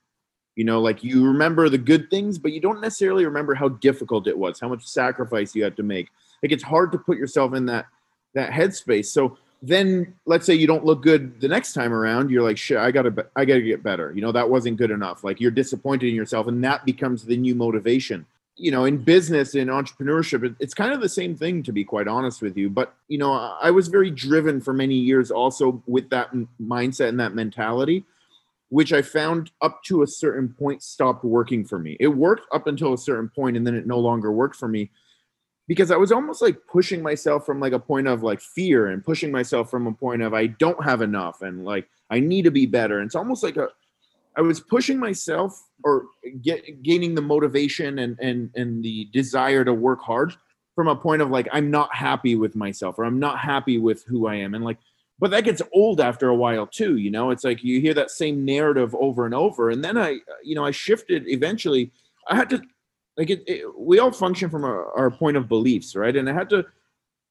you 0.55 0.63
know 0.63 0.81
like 0.81 1.03
you 1.03 1.25
remember 1.25 1.69
the 1.69 1.77
good 1.77 2.09
things 2.09 2.37
but 2.37 2.51
you 2.51 2.59
don't 2.59 2.81
necessarily 2.81 3.25
remember 3.25 3.53
how 3.53 3.69
difficult 3.69 4.27
it 4.27 4.37
was 4.37 4.59
how 4.59 4.67
much 4.67 4.85
sacrifice 4.85 5.55
you 5.55 5.63
had 5.63 5.77
to 5.77 5.83
make 5.83 6.09
like 6.43 6.51
it's 6.51 6.63
hard 6.63 6.91
to 6.91 6.97
put 6.97 7.17
yourself 7.17 7.53
in 7.53 7.65
that 7.65 7.85
that 8.33 8.51
headspace. 8.51 9.07
So 9.07 9.37
then 9.61 10.13
let's 10.25 10.45
say 10.45 10.53
you 10.53 10.67
don't 10.67 10.85
look 10.85 11.01
good 11.03 11.39
the 11.41 11.47
next 11.47 11.73
time 11.73 11.93
around, 11.93 12.29
you're 12.29 12.43
like, 12.43 12.57
shit, 12.57 12.77
I 12.77 12.91
gotta 12.91 13.27
I 13.35 13.45
gotta 13.45 13.61
get 13.61 13.83
better. 13.83 14.11
You 14.15 14.21
know, 14.21 14.31
that 14.31 14.49
wasn't 14.49 14.77
good 14.77 14.91
enough. 14.91 15.23
Like 15.23 15.39
you're 15.39 15.51
disappointed 15.51 16.09
in 16.09 16.15
yourself, 16.15 16.47
and 16.47 16.63
that 16.63 16.85
becomes 16.85 17.25
the 17.25 17.37
new 17.37 17.55
motivation. 17.55 18.25
You 18.59 18.71
know, 18.71 18.85
in 18.85 18.97
business, 18.97 19.55
in 19.55 19.69
entrepreneurship, 19.69 20.55
it's 20.59 20.73
kind 20.73 20.93
of 20.93 21.01
the 21.01 21.09
same 21.09 21.35
thing, 21.35 21.63
to 21.63 21.71
be 21.71 21.83
quite 21.83 22.07
honest 22.07 22.41
with 22.41 22.57
you. 22.57 22.69
But 22.69 22.93
you 23.07 23.17
know, 23.17 23.31
I 23.33 23.71
was 23.71 23.87
very 23.87 24.11
driven 24.11 24.59
for 24.61 24.73
many 24.73 24.95
years, 24.95 25.31
also 25.31 25.81
with 25.87 26.09
that 26.09 26.31
mindset 26.61 27.09
and 27.09 27.19
that 27.19 27.33
mentality, 27.33 28.05
which 28.69 28.91
I 28.93 29.01
found 29.01 29.51
up 29.61 29.81
to 29.85 30.03
a 30.03 30.07
certain 30.07 30.49
point 30.49 30.83
stopped 30.83 31.23
working 31.23 31.65
for 31.65 31.79
me. 31.79 31.95
It 31.99 32.09
worked 32.09 32.47
up 32.53 32.67
until 32.67 32.93
a 32.93 32.97
certain 32.97 33.29
point, 33.29 33.57
and 33.57 33.65
then 33.65 33.75
it 33.75 33.87
no 33.87 33.99
longer 33.99 34.31
worked 34.31 34.57
for 34.57 34.67
me 34.67 34.91
because 35.69 35.91
I 35.91 35.97
was 35.97 36.11
almost 36.11 36.41
like 36.41 36.57
pushing 36.65 37.03
myself 37.03 37.45
from 37.45 37.59
like 37.59 37.73
a 37.73 37.79
point 37.79 38.07
of 38.07 38.23
like 38.23 38.41
fear 38.41 38.87
and 38.87 39.05
pushing 39.05 39.31
myself 39.31 39.69
from 39.69 39.85
a 39.85 39.93
point 39.93 40.23
of 40.23 40.33
I 40.33 40.47
don't 40.47 40.83
have 40.83 41.03
enough 41.03 41.43
and 41.43 41.63
like 41.63 41.87
I 42.09 42.19
need 42.19 42.41
to 42.45 42.51
be 42.51 42.65
better. 42.65 42.97
And 42.97 43.05
it's 43.05 43.15
almost 43.15 43.43
like 43.43 43.55
a 43.55 43.69
I 44.39 44.41
was 44.41 44.61
pushing 44.61 44.97
myself 44.97 45.67
or 45.83 46.05
get 46.41 46.81
gaining 46.81 47.13
the 47.13 47.21
motivation 47.21 47.99
and 47.99 48.17
and 48.21 48.49
and 48.55 48.81
the 48.81 49.09
desire 49.11 49.65
to 49.65 49.73
work 49.73 50.01
hard 50.01 50.33
from 50.75 50.87
a 50.87 50.95
point 50.95 51.21
of 51.21 51.29
like 51.29 51.49
I'm 51.51 51.69
not 51.69 51.93
happy 51.93 52.35
with 52.35 52.55
myself 52.55 52.97
or 52.97 53.03
I'm 53.03 53.19
not 53.19 53.37
happy 53.37 53.79
with 53.79 54.05
who 54.05 54.27
I 54.27 54.35
am. 54.35 54.55
And 54.55 54.63
like 54.63 54.77
but 55.19 55.31
that 55.31 55.43
gets 55.43 55.61
old 55.73 55.99
after 55.99 56.29
a 56.29 56.35
while 56.35 56.65
too 56.65 56.95
you 56.95 57.11
know? 57.11 57.31
It's 57.31 57.43
like 57.43 57.65
you 57.65 57.81
hear 57.81 57.93
that 57.95 58.11
same 58.11 58.45
narrative 58.45 58.95
over 58.95 59.25
and 59.25 59.35
over. 59.35 59.71
And 59.71 59.83
then 59.83 59.97
I 59.97 60.19
you 60.41 60.55
know 60.55 60.63
I 60.63 60.71
shifted 60.71 61.27
eventually. 61.27 61.91
I 62.29 62.37
had 62.37 62.49
to 62.51 62.61
like 63.17 63.29
it, 63.29 63.43
it, 63.45 63.65
we 63.77 63.99
all 63.99 64.11
function 64.11 64.49
from 64.49 64.63
our, 64.63 64.97
our 64.97 65.11
point 65.11 65.35
of 65.35 65.49
beliefs 65.49 65.97
right? 65.97 66.15
And 66.15 66.29
i 66.29 66.33
had 66.33 66.49
to 66.51 66.65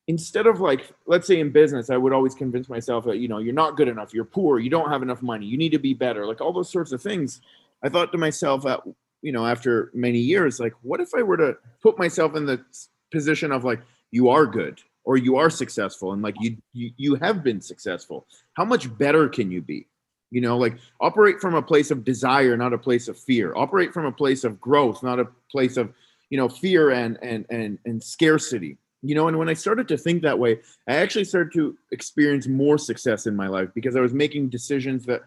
instead 0.08 0.46
of 0.46 0.60
like 0.60 0.90
let's 1.06 1.26
say 1.26 1.38
in 1.38 1.50
business 1.50 1.90
i 1.90 1.96
would 1.96 2.12
always 2.12 2.34
convince 2.34 2.68
myself 2.68 3.04
that 3.04 3.18
you 3.18 3.28
know 3.28 3.38
you're 3.38 3.52
not 3.52 3.76
good 3.76 3.88
enough 3.88 4.12
you're 4.12 4.24
poor 4.24 4.58
you 4.58 4.70
don't 4.70 4.90
have 4.90 5.02
enough 5.02 5.22
money 5.22 5.46
you 5.46 5.56
need 5.56 5.70
to 5.70 5.78
be 5.78 5.94
better 5.94 6.26
like 6.26 6.40
all 6.40 6.52
those 6.52 6.70
sorts 6.70 6.92
of 6.92 7.00
things. 7.00 7.40
I 7.84 7.88
thought 7.88 8.10
to 8.10 8.18
myself 8.18 8.64
that 8.64 8.80
you 9.22 9.30
know 9.30 9.46
after 9.46 9.90
many 9.94 10.18
years 10.18 10.58
like 10.58 10.72
what 10.82 11.00
if 11.00 11.10
i 11.14 11.22
were 11.22 11.36
to 11.36 11.56
put 11.80 11.98
myself 11.98 12.34
in 12.34 12.44
the 12.44 12.64
position 13.12 13.52
of 13.52 13.64
like 13.64 13.80
you 14.10 14.28
are 14.28 14.46
good 14.46 14.80
or 15.04 15.16
you 15.16 15.36
are 15.36 15.50
successful 15.50 16.12
and 16.12 16.22
like 16.22 16.34
you 16.40 16.56
you, 16.72 16.90
you 16.96 17.14
have 17.16 17.44
been 17.44 17.60
successful? 17.60 18.26
How 18.54 18.64
much 18.64 18.96
better 18.98 19.28
can 19.28 19.50
you 19.50 19.60
be? 19.60 19.86
You 20.30 20.40
know 20.40 20.56
like 20.56 20.78
operate 21.00 21.40
from 21.40 21.54
a 21.54 21.62
place 21.62 21.90
of 21.90 22.04
desire 22.04 22.56
not 22.56 22.72
a 22.72 22.78
place 22.78 23.08
of 23.08 23.18
fear. 23.18 23.54
Operate 23.56 23.92
from 23.92 24.06
a 24.06 24.12
place 24.12 24.42
of 24.42 24.60
growth 24.60 25.02
not 25.02 25.20
a 25.20 25.28
place 25.50 25.76
of 25.76 25.92
you 26.30 26.38
know 26.38 26.48
fear 26.48 26.90
and 26.90 27.18
and 27.22 27.46
and, 27.50 27.78
and 27.84 28.02
scarcity 28.02 28.76
you 29.02 29.14
know 29.14 29.28
and 29.28 29.38
when 29.38 29.48
i 29.48 29.54
started 29.54 29.86
to 29.88 29.96
think 29.96 30.22
that 30.22 30.38
way 30.38 30.58
i 30.88 30.96
actually 30.96 31.24
started 31.24 31.52
to 31.52 31.76
experience 31.92 32.46
more 32.46 32.78
success 32.78 33.26
in 33.26 33.36
my 33.36 33.46
life 33.46 33.68
because 33.74 33.96
i 33.96 34.00
was 34.00 34.12
making 34.12 34.48
decisions 34.48 35.04
that 35.04 35.22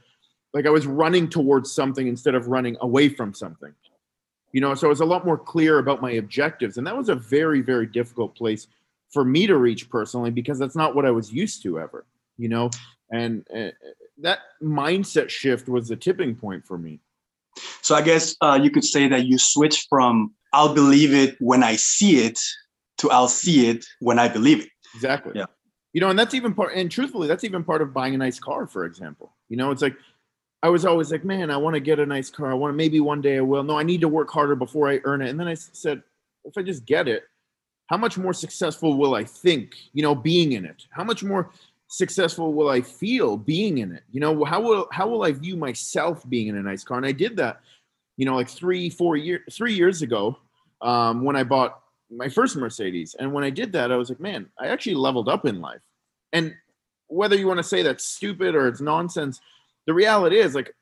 like 0.54 0.66
i 0.66 0.70
was 0.70 0.86
running 0.86 1.30
towards 1.30 1.72
something 1.72 2.08
instead 2.08 2.36
of 2.36 2.48
running 2.48 2.76
away 2.82 3.08
from 3.08 3.34
something 3.34 3.74
you 4.52 4.62
know 4.62 4.74
so 4.74 4.88
i 4.88 4.90
was 4.90 5.00
a 5.00 5.06
lot 5.06 5.26
more 5.26 5.38
clear 5.38 5.80
about 5.80 6.02
my 6.02 6.12
objectives 6.12 6.78
and 6.78 6.86
that 6.86 6.98
was 6.98 7.10
a 7.10 7.16
very 7.16 7.62
very 7.62 7.86
difficult 7.86 8.36
place 8.36 8.68
for 9.12 9.24
me 9.24 9.48
to 9.48 9.58
reach 9.58 9.90
personally 9.90 10.32
because 10.32 10.60
that's 10.60 10.76
not 10.76 10.96
what 10.96 11.06
i 11.06 11.12
was 11.12 11.32
used 11.32 11.64
to 11.64 11.80
ever 11.80 12.06
you 12.38 12.50
know 12.50 12.70
and 13.12 13.46
uh, 13.54 13.70
that 14.20 14.40
mindset 14.64 15.30
shift 15.30 15.68
was 15.68 15.90
the 15.90 15.96
tipping 15.96 16.36
point 16.36 16.66
for 16.66 16.78
me. 16.78 17.00
So 17.82 17.96
I 17.96 18.02
guess 18.02 18.36
uh, 18.42 18.60
you 18.62 18.72
could 18.72 18.86
say 18.86 19.08
that 19.10 19.26
you 19.26 19.38
switched 19.38 19.88
from 19.90 20.34
"I'll 20.54 20.74
believe 20.74 21.14
it 21.14 21.36
when 21.40 21.64
I 21.64 21.76
see 21.76 22.20
it" 22.26 22.40
to 23.02 23.12
"I'll 23.12 23.28
see 23.28 23.70
it 23.70 23.86
when 24.00 24.20
I 24.20 24.28
believe 24.28 24.62
it." 24.62 24.70
Exactly. 24.96 25.34
Yeah. 25.36 25.46
You 25.94 26.02
know, 26.02 26.10
and 26.10 26.18
that's 26.18 26.34
even 26.34 26.54
part. 26.54 26.74
And 26.74 26.90
truthfully, 26.90 27.28
that's 27.28 27.44
even 27.44 27.64
part 27.64 27.82
of 27.82 27.94
buying 27.94 28.16
a 28.16 28.18
nice 28.18 28.40
car, 28.40 28.66
for 28.68 28.86
example. 28.86 29.36
You 29.50 29.58
know, 29.58 29.72
it's 29.72 29.82
like 29.82 29.96
I 30.64 30.70
was 30.70 30.86
always 30.86 31.12
like, 31.12 31.26
man, 31.26 31.52
I 31.52 31.58
want 31.58 31.74
to 31.74 31.80
get 31.80 32.00
a 32.00 32.06
nice 32.06 32.30
car. 32.30 32.52
I 32.52 32.54
want 32.54 32.74
to 32.74 32.78
maybe 32.78 33.00
one 33.00 33.22
day 33.22 33.38
I 33.38 33.42
will. 33.42 33.64
No, 33.64 33.78
I 33.78 33.84
need 33.84 34.02
to 34.02 34.08
work 34.08 34.30
harder 34.30 34.56
before 34.56 34.90
I 34.90 35.02
earn 35.04 35.22
it. 35.22 35.30
And 35.30 35.40
then 35.40 35.48
I 35.48 35.56
said, 35.56 36.02
if 36.46 36.58
I 36.58 36.62
just 36.62 36.86
get 36.86 37.08
it, 37.08 37.24
how 37.88 37.98
much 37.98 38.18
more 38.18 38.34
successful 38.34 38.96
will 38.98 39.16
I 39.16 39.24
think? 39.24 39.76
You 39.94 40.04
know, 40.04 40.16
being 40.16 40.54
in 40.54 40.66
it. 40.66 40.86
How 40.92 41.04
much 41.04 41.24
more 41.24 41.52
successful 41.88 42.54
will 42.54 42.70
I 42.70 42.82
feel 42.82 43.36
being 43.36 43.80
in 43.80 43.92
it? 43.92 44.04
You 44.12 44.22
know, 44.22 44.46
how 44.46 44.62
will 44.62 44.88
how 44.92 45.08
will 45.08 45.24
I 45.24 45.32
view 45.34 45.58
myself 45.58 46.28
being 46.30 46.48
in 46.48 46.56
a 46.56 46.62
nice 46.62 46.84
car? 46.84 46.98
And 46.98 47.06
I 47.06 47.12
did 47.12 47.36
that, 47.38 47.62
you 48.16 48.26
know, 48.26 48.36
like 48.36 48.50
three, 48.50 48.90
four 48.90 49.18
years, 49.18 49.42
three 49.52 49.74
years 49.74 50.02
ago, 50.02 50.38
um, 50.82 51.24
when 51.24 51.36
I 51.36 51.44
bought 51.44 51.81
my 52.12 52.30
first 52.30 52.56
Mercedes. 52.56 53.16
And 53.18 53.34
when 53.34 53.44
I 53.44 53.50
did 53.50 53.72
that, 53.74 53.92
I 53.92 53.96
was 53.96 54.10
like, 54.10 54.20
man, 54.20 54.48
I 54.60 54.68
actually 54.68 54.96
leveled 54.96 55.30
up 55.30 55.46
in 55.46 55.62
life. 55.62 55.82
And 56.34 56.54
whether 57.08 57.36
you 57.36 57.48
want 57.48 57.58
to 57.58 57.64
say 57.64 57.82
that's 57.82 58.06
stupid 58.06 58.56
or 58.56 58.68
it's 58.68 58.82
nonsense, 58.82 59.40
the 59.86 59.94
reality 59.94 60.38
is 60.38 60.56
like 60.56 60.74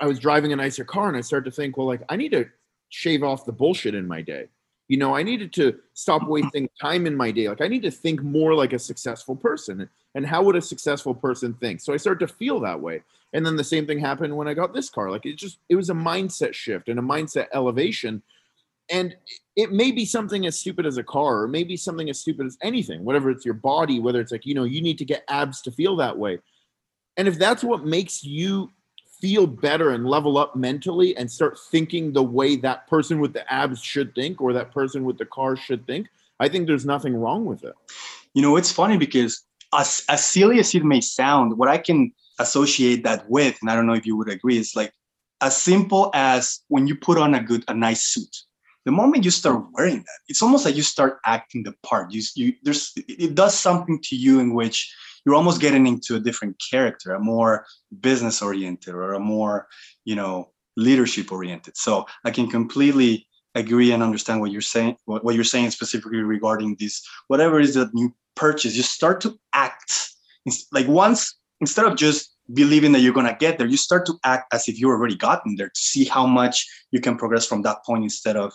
I 0.00 0.06
was 0.06 0.18
driving 0.18 0.52
a 0.52 0.56
nicer 0.56 0.84
car 0.84 1.08
and 1.08 1.16
I 1.16 1.20
started 1.20 1.50
to 1.50 1.56
think, 1.56 1.76
well, 1.76 1.86
like 1.86 2.02
I 2.08 2.16
need 2.16 2.32
to 2.32 2.46
shave 2.90 3.22
off 3.22 3.44
the 3.44 3.52
bullshit 3.52 3.94
in 3.94 4.06
my 4.06 4.22
day. 4.22 4.46
You 4.88 4.96
know 4.96 5.14
i 5.14 5.22
needed 5.22 5.52
to 5.54 5.78
stop 5.92 6.26
wasting 6.26 6.66
time 6.80 7.06
in 7.06 7.14
my 7.14 7.30
day. 7.30 7.48
Like 7.48 7.60
i 7.60 7.68
need 7.68 7.82
to 7.82 7.90
think 7.90 8.22
more 8.22 8.54
like 8.54 8.72
a 8.72 8.78
successful 8.78 9.36
person 9.36 9.88
and 10.14 10.26
how 10.26 10.42
would 10.42 10.56
a 10.56 10.62
successful 10.62 11.14
person 11.14 11.52
think? 11.54 11.80
So 11.80 11.92
i 11.92 11.98
started 11.98 12.26
to 12.26 12.34
feel 12.34 12.58
that 12.60 12.80
way. 12.80 13.02
And 13.34 13.44
then 13.44 13.56
the 13.56 13.64
same 13.64 13.86
thing 13.86 13.98
happened 13.98 14.34
when 14.34 14.48
i 14.48 14.54
got 14.54 14.72
this 14.72 14.88
car. 14.88 15.10
Like 15.10 15.26
it 15.26 15.36
just 15.36 15.58
it 15.68 15.76
was 15.76 15.90
a 15.90 15.94
mindset 15.94 16.54
shift 16.54 16.88
and 16.88 16.98
a 16.98 17.02
mindset 17.02 17.48
elevation 17.52 18.22
and 18.90 19.16
it 19.56 19.72
may 19.72 19.90
be 19.90 20.04
something 20.04 20.46
as 20.46 20.58
stupid 20.58 20.86
as 20.86 20.96
a 20.96 21.02
car 21.02 21.42
or 21.42 21.48
maybe 21.48 21.76
something 21.76 22.08
as 22.08 22.20
stupid 22.20 22.46
as 22.46 22.56
anything 22.62 23.04
whatever 23.04 23.30
it's 23.30 23.44
your 23.44 23.54
body 23.54 24.00
whether 24.00 24.20
it's 24.20 24.32
like 24.32 24.46
you 24.46 24.54
know 24.54 24.64
you 24.64 24.80
need 24.80 24.98
to 24.98 25.04
get 25.04 25.24
abs 25.28 25.60
to 25.60 25.70
feel 25.70 25.96
that 25.96 26.16
way 26.16 26.38
and 27.16 27.26
if 27.26 27.38
that's 27.38 27.64
what 27.64 27.84
makes 27.84 28.22
you 28.24 28.70
feel 29.20 29.46
better 29.46 29.90
and 29.90 30.06
level 30.06 30.38
up 30.38 30.54
mentally 30.54 31.16
and 31.16 31.30
start 31.30 31.58
thinking 31.70 32.12
the 32.12 32.22
way 32.22 32.56
that 32.56 32.86
person 32.86 33.20
with 33.20 33.32
the 33.32 33.52
abs 33.52 33.82
should 33.82 34.14
think 34.14 34.40
or 34.40 34.52
that 34.52 34.72
person 34.72 35.04
with 35.04 35.18
the 35.18 35.26
car 35.26 35.56
should 35.56 35.86
think, 35.86 36.08
I 36.40 36.48
think 36.48 36.66
there's 36.66 36.86
nothing 36.86 37.16
wrong 37.16 37.44
with 37.44 37.64
it. 37.64 37.74
You 38.34 38.42
know, 38.42 38.56
it's 38.56 38.70
funny 38.70 38.96
because 38.96 39.42
as, 39.74 40.04
as 40.08 40.24
silly 40.24 40.60
as 40.60 40.74
it 40.74 40.84
may 40.84 41.00
sound, 41.00 41.58
what 41.58 41.68
I 41.68 41.78
can 41.78 42.12
associate 42.38 43.02
that 43.04 43.28
with, 43.28 43.58
and 43.60 43.70
I 43.70 43.74
don't 43.74 43.86
know 43.86 43.94
if 43.94 44.06
you 44.06 44.16
would 44.16 44.28
agree, 44.28 44.58
is 44.58 44.76
like 44.76 44.92
as 45.40 45.60
simple 45.60 46.10
as 46.14 46.60
when 46.68 46.86
you 46.86 46.94
put 46.94 47.18
on 47.18 47.34
a 47.34 47.42
good, 47.42 47.64
a 47.66 47.74
nice 47.74 48.04
suit. 48.04 48.36
The 48.88 48.92
moment 48.92 49.22
you 49.22 49.30
start 49.30 49.66
wearing 49.72 49.98
that, 49.98 50.18
it's 50.28 50.40
almost 50.40 50.64
like 50.64 50.74
you 50.74 50.82
start 50.82 51.18
acting 51.26 51.62
the 51.62 51.74
part. 51.82 52.10
You, 52.10 52.22
you 52.36 52.54
there's 52.62 52.90
it 52.96 53.34
does 53.34 53.54
something 53.54 54.00
to 54.04 54.16
you 54.16 54.40
in 54.40 54.54
which 54.54 54.90
you're 55.26 55.34
almost 55.34 55.60
getting 55.60 55.86
into 55.86 56.16
a 56.16 56.20
different 56.20 56.56
character, 56.70 57.12
a 57.12 57.20
more 57.20 57.66
business 58.00 58.40
oriented 58.40 58.94
or 58.94 59.12
a 59.12 59.20
more, 59.20 59.68
you 60.06 60.16
know, 60.16 60.52
leadership 60.78 61.30
oriented. 61.30 61.76
So 61.76 62.06
I 62.24 62.30
can 62.30 62.48
completely 62.48 63.28
agree 63.54 63.92
and 63.92 64.02
understand 64.02 64.40
what 64.40 64.52
you're 64.52 64.62
saying, 64.62 64.96
what, 65.04 65.22
what 65.22 65.34
you're 65.34 65.44
saying 65.44 65.70
specifically 65.70 66.22
regarding 66.22 66.74
this, 66.80 67.06
whatever 67.26 67.60
is 67.60 67.74
that 67.74 67.92
new 67.92 68.10
purchase, 68.36 68.74
you 68.74 68.82
start 68.82 69.20
to 69.20 69.38
act 69.52 70.14
like 70.72 70.88
once, 70.88 71.36
instead 71.60 71.84
of 71.84 71.94
just 71.94 72.34
believing 72.54 72.92
that 72.92 73.00
you're 73.00 73.12
going 73.12 73.26
to 73.26 73.36
get 73.38 73.58
there, 73.58 73.66
you 73.66 73.76
start 73.76 74.06
to 74.06 74.14
act 74.24 74.54
as 74.54 74.66
if 74.66 74.80
you 74.80 74.88
already 74.88 75.14
gotten 75.14 75.56
there 75.56 75.68
to 75.68 75.80
see 75.80 76.06
how 76.06 76.26
much 76.26 76.66
you 76.90 77.02
can 77.02 77.18
progress 77.18 77.46
from 77.46 77.60
that 77.60 77.84
point 77.84 78.02
instead 78.02 78.38
of 78.38 78.54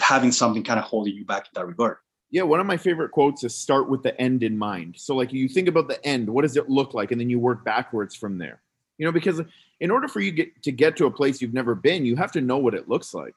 having 0.00 0.32
something 0.32 0.62
kind 0.62 0.78
of 0.78 0.84
holding 0.84 1.14
you 1.14 1.24
back 1.24 1.46
in 1.46 1.50
that 1.54 1.66
regard. 1.66 1.96
Yeah, 2.30 2.42
one 2.42 2.60
of 2.60 2.66
my 2.66 2.78
favorite 2.78 3.10
quotes 3.10 3.44
is 3.44 3.54
start 3.54 3.90
with 3.90 4.02
the 4.02 4.18
end 4.18 4.42
in 4.42 4.56
mind. 4.56 4.94
So 4.96 5.14
like 5.14 5.32
you 5.32 5.48
think 5.48 5.68
about 5.68 5.88
the 5.88 6.04
end, 6.04 6.28
what 6.28 6.42
does 6.42 6.56
it 6.56 6.70
look 6.70 6.94
like 6.94 7.12
and 7.12 7.20
then 7.20 7.28
you 7.28 7.38
work 7.38 7.64
backwards 7.64 8.14
from 8.14 8.38
there. 8.38 8.62
You 8.96 9.06
know, 9.06 9.12
because 9.12 9.40
in 9.80 9.90
order 9.90 10.08
for 10.08 10.20
you 10.20 10.32
get 10.32 10.62
to 10.62 10.72
get 10.72 10.96
to 10.96 11.06
a 11.06 11.10
place 11.10 11.42
you've 11.42 11.52
never 11.52 11.74
been, 11.74 12.06
you 12.06 12.16
have 12.16 12.32
to 12.32 12.40
know 12.40 12.58
what 12.58 12.74
it 12.74 12.88
looks 12.88 13.12
like. 13.12 13.34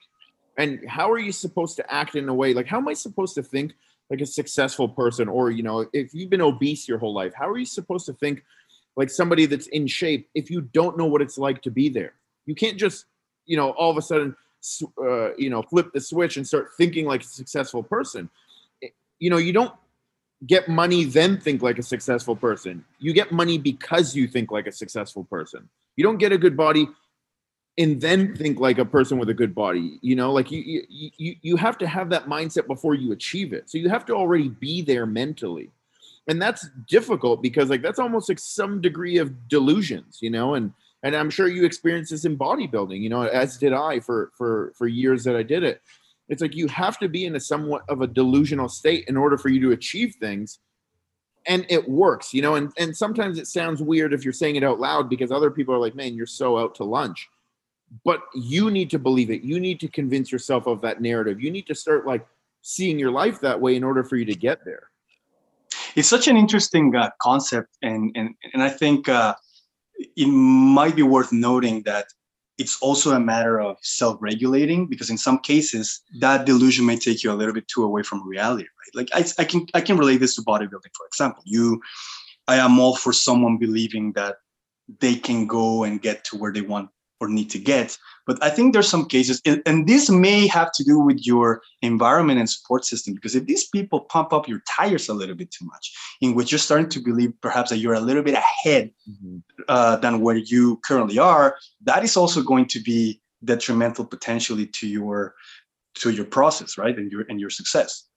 And 0.57 0.79
how 0.87 1.11
are 1.11 1.19
you 1.19 1.33
supposed 1.33 1.75
to 1.77 1.93
act 1.93 2.15
in 2.15 2.29
a 2.29 2.33
way 2.33 2.53
like 2.53 2.67
how 2.67 2.77
am 2.77 2.87
I 2.87 2.93
supposed 2.93 3.35
to 3.35 3.43
think 3.43 3.73
like 4.09 4.21
a 4.21 4.25
successful 4.25 4.87
person 4.87 5.27
or 5.27 5.51
you 5.51 5.63
know, 5.63 5.87
if 5.91 6.13
you've 6.13 6.29
been 6.29 6.41
obese 6.41 6.87
your 6.87 6.97
whole 6.97 7.13
life, 7.13 7.33
how 7.35 7.49
are 7.49 7.57
you 7.57 7.65
supposed 7.65 8.05
to 8.05 8.13
think 8.13 8.43
like 8.95 9.09
somebody 9.09 9.45
that's 9.45 9.67
in 9.67 9.87
shape 9.87 10.29
if 10.35 10.49
you 10.49 10.61
don't 10.61 10.97
know 10.97 11.05
what 11.05 11.21
it's 11.21 11.37
like 11.37 11.61
to 11.63 11.71
be 11.71 11.89
there? 11.89 12.13
You 12.45 12.55
can't 12.55 12.77
just, 12.77 13.05
you 13.45 13.57
know, 13.57 13.71
all 13.71 13.91
of 13.91 13.97
a 13.97 14.01
sudden 14.01 14.37
uh, 15.01 15.33
you 15.35 15.49
know, 15.49 15.61
flip 15.61 15.91
the 15.93 16.01
switch 16.01 16.37
and 16.37 16.47
start 16.47 16.69
thinking 16.77 17.05
like 17.05 17.21
a 17.21 17.27
successful 17.27 17.83
person 17.83 18.29
you 19.19 19.29
know, 19.29 19.37
you 19.37 19.53
don't 19.53 19.73
get 20.45 20.67
money 20.67 21.05
then 21.05 21.39
think 21.39 21.61
like 21.61 21.79
a 21.79 21.83
successful 21.83 22.35
person. 22.35 22.83
You 22.99 23.13
get 23.13 23.31
money 23.31 23.57
because 23.57 24.15
you 24.15 24.27
think 24.27 24.51
like 24.51 24.67
a 24.67 24.71
successful 24.71 25.23
person. 25.23 25.69
You 25.95 26.03
don't 26.03 26.17
get 26.17 26.31
a 26.31 26.37
good 26.37 26.57
body 26.57 26.87
and 27.77 27.99
then 27.99 28.35
think 28.35 28.59
like 28.59 28.77
a 28.77 28.85
person 28.85 29.17
with 29.17 29.29
a 29.29 29.33
good 29.33 29.55
body. 29.55 29.97
You 30.01 30.15
know, 30.15 30.31
like 30.31 30.51
you 30.51 30.83
you 30.89 31.35
you 31.41 31.55
have 31.55 31.77
to 31.79 31.87
have 31.87 32.09
that 32.09 32.27
mindset 32.27 32.67
before 32.67 32.95
you 32.95 33.11
achieve 33.11 33.53
it. 33.53 33.69
So 33.69 33.77
you 33.77 33.89
have 33.89 34.05
to 34.05 34.13
already 34.13 34.49
be 34.49 34.81
there 34.81 35.05
mentally. 35.05 35.71
And 36.27 36.41
that's 36.41 36.67
difficult 36.87 37.41
because 37.41 37.69
like 37.69 37.81
that's 37.81 37.99
almost 37.99 38.29
like 38.29 38.39
some 38.39 38.81
degree 38.81 39.17
of 39.17 39.47
delusions, 39.47 40.19
you 40.21 40.29
know, 40.29 40.55
and 40.55 40.73
and 41.05 41.15
I'm 41.15 41.29
sure 41.29 41.47
you 41.47 41.65
experienced 41.65 42.09
this 42.09 42.25
in 42.25 42.35
bodybuilding, 42.35 42.99
you 42.99 43.09
know, 43.09 43.21
as 43.21 43.57
did 43.57 43.73
I 43.73 43.99
for 43.99 44.31
for 44.35 44.73
for 44.75 44.87
years 44.87 45.23
that 45.25 45.35
I 45.35 45.43
did 45.43 45.63
it. 45.63 45.81
It's 46.27 46.41
like 46.41 46.55
you 46.55 46.67
have 46.67 46.97
to 46.97 47.07
be 47.07 47.25
in 47.25 47.35
a 47.35 47.39
somewhat 47.39 47.83
of 47.87 48.01
a 48.01 48.07
delusional 48.07 48.67
state 48.67 49.05
in 49.07 49.15
order 49.15 49.37
for 49.37 49.49
you 49.49 49.61
to 49.61 49.71
achieve 49.71 50.15
things 50.19 50.59
and 51.45 51.63
it 51.69 51.87
works 51.87 52.33
you 52.33 52.41
know 52.41 52.55
and, 52.55 52.71
and 52.79 52.97
sometimes 52.97 53.37
it 53.37 53.45
sounds 53.45 53.83
weird 53.83 54.13
if 54.13 54.23
you're 54.23 54.33
saying 54.33 54.55
it 54.55 54.63
out 54.63 54.79
loud 54.79 55.07
because 55.07 55.31
other 55.31 55.51
people 55.51 55.75
are 55.75 55.77
like 55.77 55.93
man 55.93 56.15
you're 56.15 56.25
so 56.25 56.57
out 56.57 56.73
to 56.75 56.83
lunch. 56.83 57.29
But 58.03 58.21
you 58.33 58.71
need 58.71 58.89
to 58.89 58.99
believe 58.99 59.29
it. 59.29 59.43
You 59.43 59.59
need 59.59 59.79
to 59.81 59.87
convince 59.87 60.31
yourself 60.31 60.65
of 60.65 60.81
that 60.81 61.01
narrative. 61.01 61.39
You 61.39 61.51
need 61.51 61.67
to 61.67 61.75
start 61.75 62.07
like 62.07 62.25
seeing 62.63 62.97
your 62.97 63.11
life 63.11 63.39
that 63.41 63.61
way 63.61 63.75
in 63.75 63.83
order 63.83 64.03
for 64.03 64.15
you 64.15 64.25
to 64.25 64.33
get 64.33 64.65
there. 64.65 64.89
It's 65.95 66.09
such 66.09 66.27
an 66.27 66.35
interesting 66.35 66.95
uh, 66.95 67.11
concept 67.21 67.77
and, 67.83 68.11
and 68.15 68.33
and 68.53 68.63
i 68.63 68.69
think 68.69 69.07
uh, 69.07 69.35
it 69.97 70.27
might 70.27 70.95
be 70.95 71.03
worth 71.03 71.31
noting 71.31 71.83
that 71.83 72.05
it's 72.57 72.79
also 72.81 73.11
a 73.11 73.19
matter 73.19 73.59
of 73.59 73.77
self-regulating 73.81 74.87
because 74.87 75.09
in 75.09 75.17
some 75.17 75.39
cases 75.39 76.01
that 76.19 76.45
delusion 76.45 76.85
may 76.85 76.97
take 76.97 77.23
you 77.23 77.31
a 77.31 77.33
little 77.33 77.53
bit 77.53 77.67
too 77.67 77.83
away 77.83 78.01
from 78.01 78.27
reality 78.27 78.63
right? 78.63 78.95
Like 78.95 79.09
I, 79.13 79.41
I 79.41 79.45
can 79.45 79.65
i 79.73 79.81
can 79.81 79.97
relate 79.97 80.17
this 80.17 80.35
to 80.35 80.41
bodybuilding 80.41 80.93
for 80.95 81.05
example. 81.07 81.43
You 81.45 81.81
i 82.47 82.55
am 82.57 82.79
all 82.79 82.95
for 82.95 83.13
someone 83.13 83.57
believing 83.57 84.13
that 84.13 84.37
they 84.99 85.15
can 85.15 85.47
go 85.47 85.83
and 85.83 86.01
get 86.01 86.23
to 86.25 86.37
where 86.37 86.53
they 86.53 86.61
want 86.61 86.89
or 87.19 87.29
need 87.29 87.49
to 87.49 87.59
get. 87.59 87.97
But 88.27 88.43
I 88.43 88.49
think 88.49 88.73
there's 88.73 88.89
some 88.89 89.05
cases, 89.05 89.41
and 89.65 89.87
this 89.87 90.09
may 90.09 90.47
have 90.47 90.71
to 90.73 90.83
do 90.83 90.99
with 90.99 91.25
your 91.25 91.61
environment 91.81 92.39
and 92.39 92.49
support 92.49 92.85
system, 92.85 93.13
because 93.13 93.35
if 93.35 93.45
these 93.45 93.67
people 93.67 94.01
pump 94.01 94.33
up 94.33 94.47
your 94.47 94.61
tires 94.67 95.07
a 95.09 95.13
little 95.13 95.35
bit 95.35 95.51
too 95.51 95.65
much, 95.65 95.93
in 96.21 96.35
which 96.35 96.51
you're 96.51 96.59
starting 96.59 96.89
to 96.89 96.99
believe 96.99 97.33
perhaps 97.41 97.69
that 97.69 97.77
you're 97.77 97.93
a 97.93 97.99
little 97.99 98.23
bit 98.23 98.35
ahead 98.35 98.91
mm-hmm. 99.09 99.37
uh, 99.67 99.95
than 99.97 100.21
where 100.21 100.37
you 100.37 100.79
currently 100.83 101.19
are, 101.19 101.57
that 101.83 102.03
is 102.03 102.17
also 102.17 102.41
going 102.41 102.65
to 102.67 102.79
be 102.81 103.21
detrimental 103.43 104.05
potentially 104.05 104.65
to 104.65 104.87
your 104.87 105.35
to 105.95 106.09
your 106.09 106.25
process, 106.25 106.77
right, 106.77 106.97
and 106.97 107.11
your 107.11 107.25
and 107.29 107.39
your 107.39 107.49
success. 107.49 108.07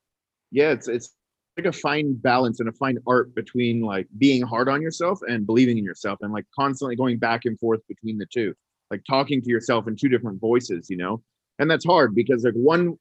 Yeah, 0.51 0.71
it's 0.71 0.89
it's 0.89 1.15
like 1.57 1.67
a 1.67 1.73
fine 1.73 2.15
balance 2.15 2.61
and 2.61 2.69
a 2.69 2.73
fine 2.73 2.99
art 3.07 3.35
between 3.35 3.83
like 3.83 4.07
being 4.17 4.43
hard 4.43 4.69
on 4.69 4.81
yourself 4.81 5.21
and 5.29 5.45
believing 5.45 5.77
in 5.77 5.85
yourself 5.85 6.19
and 6.23 6.33
like 6.33 6.47
constantly 6.59 6.97
going 6.97 7.19
back 7.19 7.45
and 7.45 7.59
forth 7.59 7.81
between 7.89 8.17
the 8.17 8.27
two 8.27 8.55
like 8.91 9.03
talking 9.09 9.43
to 9.43 9.51
yourself 9.51 9.87
in 9.87 9.97
two 9.97 10.09
different 10.09 10.41
voices 10.41 10.89
you 10.91 10.97
know? 10.97 11.23
And 11.59 11.71
that's 11.71 11.85
hard 11.85 12.15
because 12.15 12.45
like 12.45 12.55
one 12.55 12.99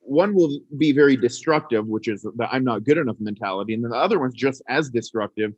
one 0.00 0.34
will 0.34 0.60
be 0.78 0.92
very 0.92 1.16
destructive 1.16 1.86
which 1.86 2.08
is 2.08 2.22
the 2.22 2.48
i'm 2.50 2.64
not 2.64 2.84
good 2.84 2.98
enough 2.98 3.16
mentality 3.20 3.74
and 3.74 3.84
then 3.84 3.90
the 3.90 3.96
other 3.96 4.18
one's 4.18 4.34
just 4.34 4.62
as 4.68 4.88
destructive 4.88 5.52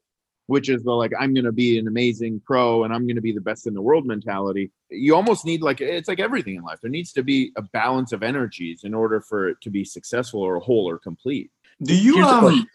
which 0.47 0.69
is 0.69 0.83
the 0.83 0.91
like 0.91 1.13
i'm 1.19 1.33
going 1.33 1.45
to 1.45 1.53
be 1.53 1.79
an 1.79 1.89
amazing 1.89 2.41
pro 2.45 2.85
and 2.85 2.93
i'm 2.93 3.07
going 3.07 3.17
to 3.17 3.23
be 3.23 3.33
the 3.33 3.41
best 3.41 3.67
in 3.67 3.75
the 3.75 3.81
world 3.81 4.07
mentality. 4.07 4.71
You 4.91 5.15
almost 5.15 5.45
need 5.45 5.63
like 5.63 5.81
it's 5.81 6.09
like 6.09 6.21
everything 6.21 6.57
in 6.57 6.63
life. 6.63 6.81
There 6.83 6.91
needs 6.91 7.13
to 7.13 7.23
be 7.23 7.53
a 7.57 7.63
balance 7.63 8.13
of 8.13 8.23
energies 8.23 8.85
in 8.85 8.95
order 8.95 9.21
for 9.21 9.49
it 9.49 9.57
to 9.63 9.71
be 9.71 9.85
successful 9.85 10.41
or 10.41 10.59
whole 10.61 10.89
or 10.89 10.99
complete. 10.99 11.51
Do 11.83 11.97
you 11.97 12.23
um 12.23 12.67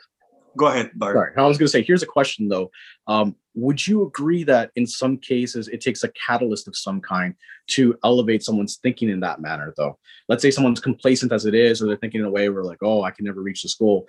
go 0.57 0.67
ahead 0.67 0.89
Bart. 0.95 1.15
sorry 1.15 1.33
i 1.37 1.45
was 1.45 1.59
going 1.59 1.67
to 1.67 1.71
say 1.71 1.83
here's 1.83 2.03
a 2.03 2.07
question 2.07 2.47
though. 2.47 2.71
Um 3.07 3.35
would 3.57 3.87
you 3.87 4.05
agree 4.05 4.43
that 4.43 4.69
in 4.75 4.85
some 4.85 5.17
cases 5.17 5.67
it 5.67 5.81
takes 5.81 6.03
a 6.03 6.09
catalyst 6.09 6.67
of 6.67 6.75
some 6.75 7.01
kind 7.01 7.33
to 7.65 7.97
elevate 8.03 8.43
someone's 8.43 8.77
thinking 8.77 9.09
in 9.09 9.19
that 9.19 9.41
manner 9.41 9.73
though? 9.75 9.97
Let's 10.29 10.43
say 10.43 10.51
someone's 10.51 10.79
complacent 10.79 11.31
as 11.31 11.47
it 11.47 11.55
is 11.55 11.81
or 11.81 11.87
they're 11.87 11.97
thinking 11.97 12.21
in 12.21 12.27
a 12.27 12.31
way 12.31 12.49
where 12.49 12.63
like 12.63 12.83
oh 12.83 13.01
i 13.01 13.09
can 13.09 13.25
never 13.25 13.41
reach 13.41 13.63
this 13.63 13.73
goal 13.73 14.05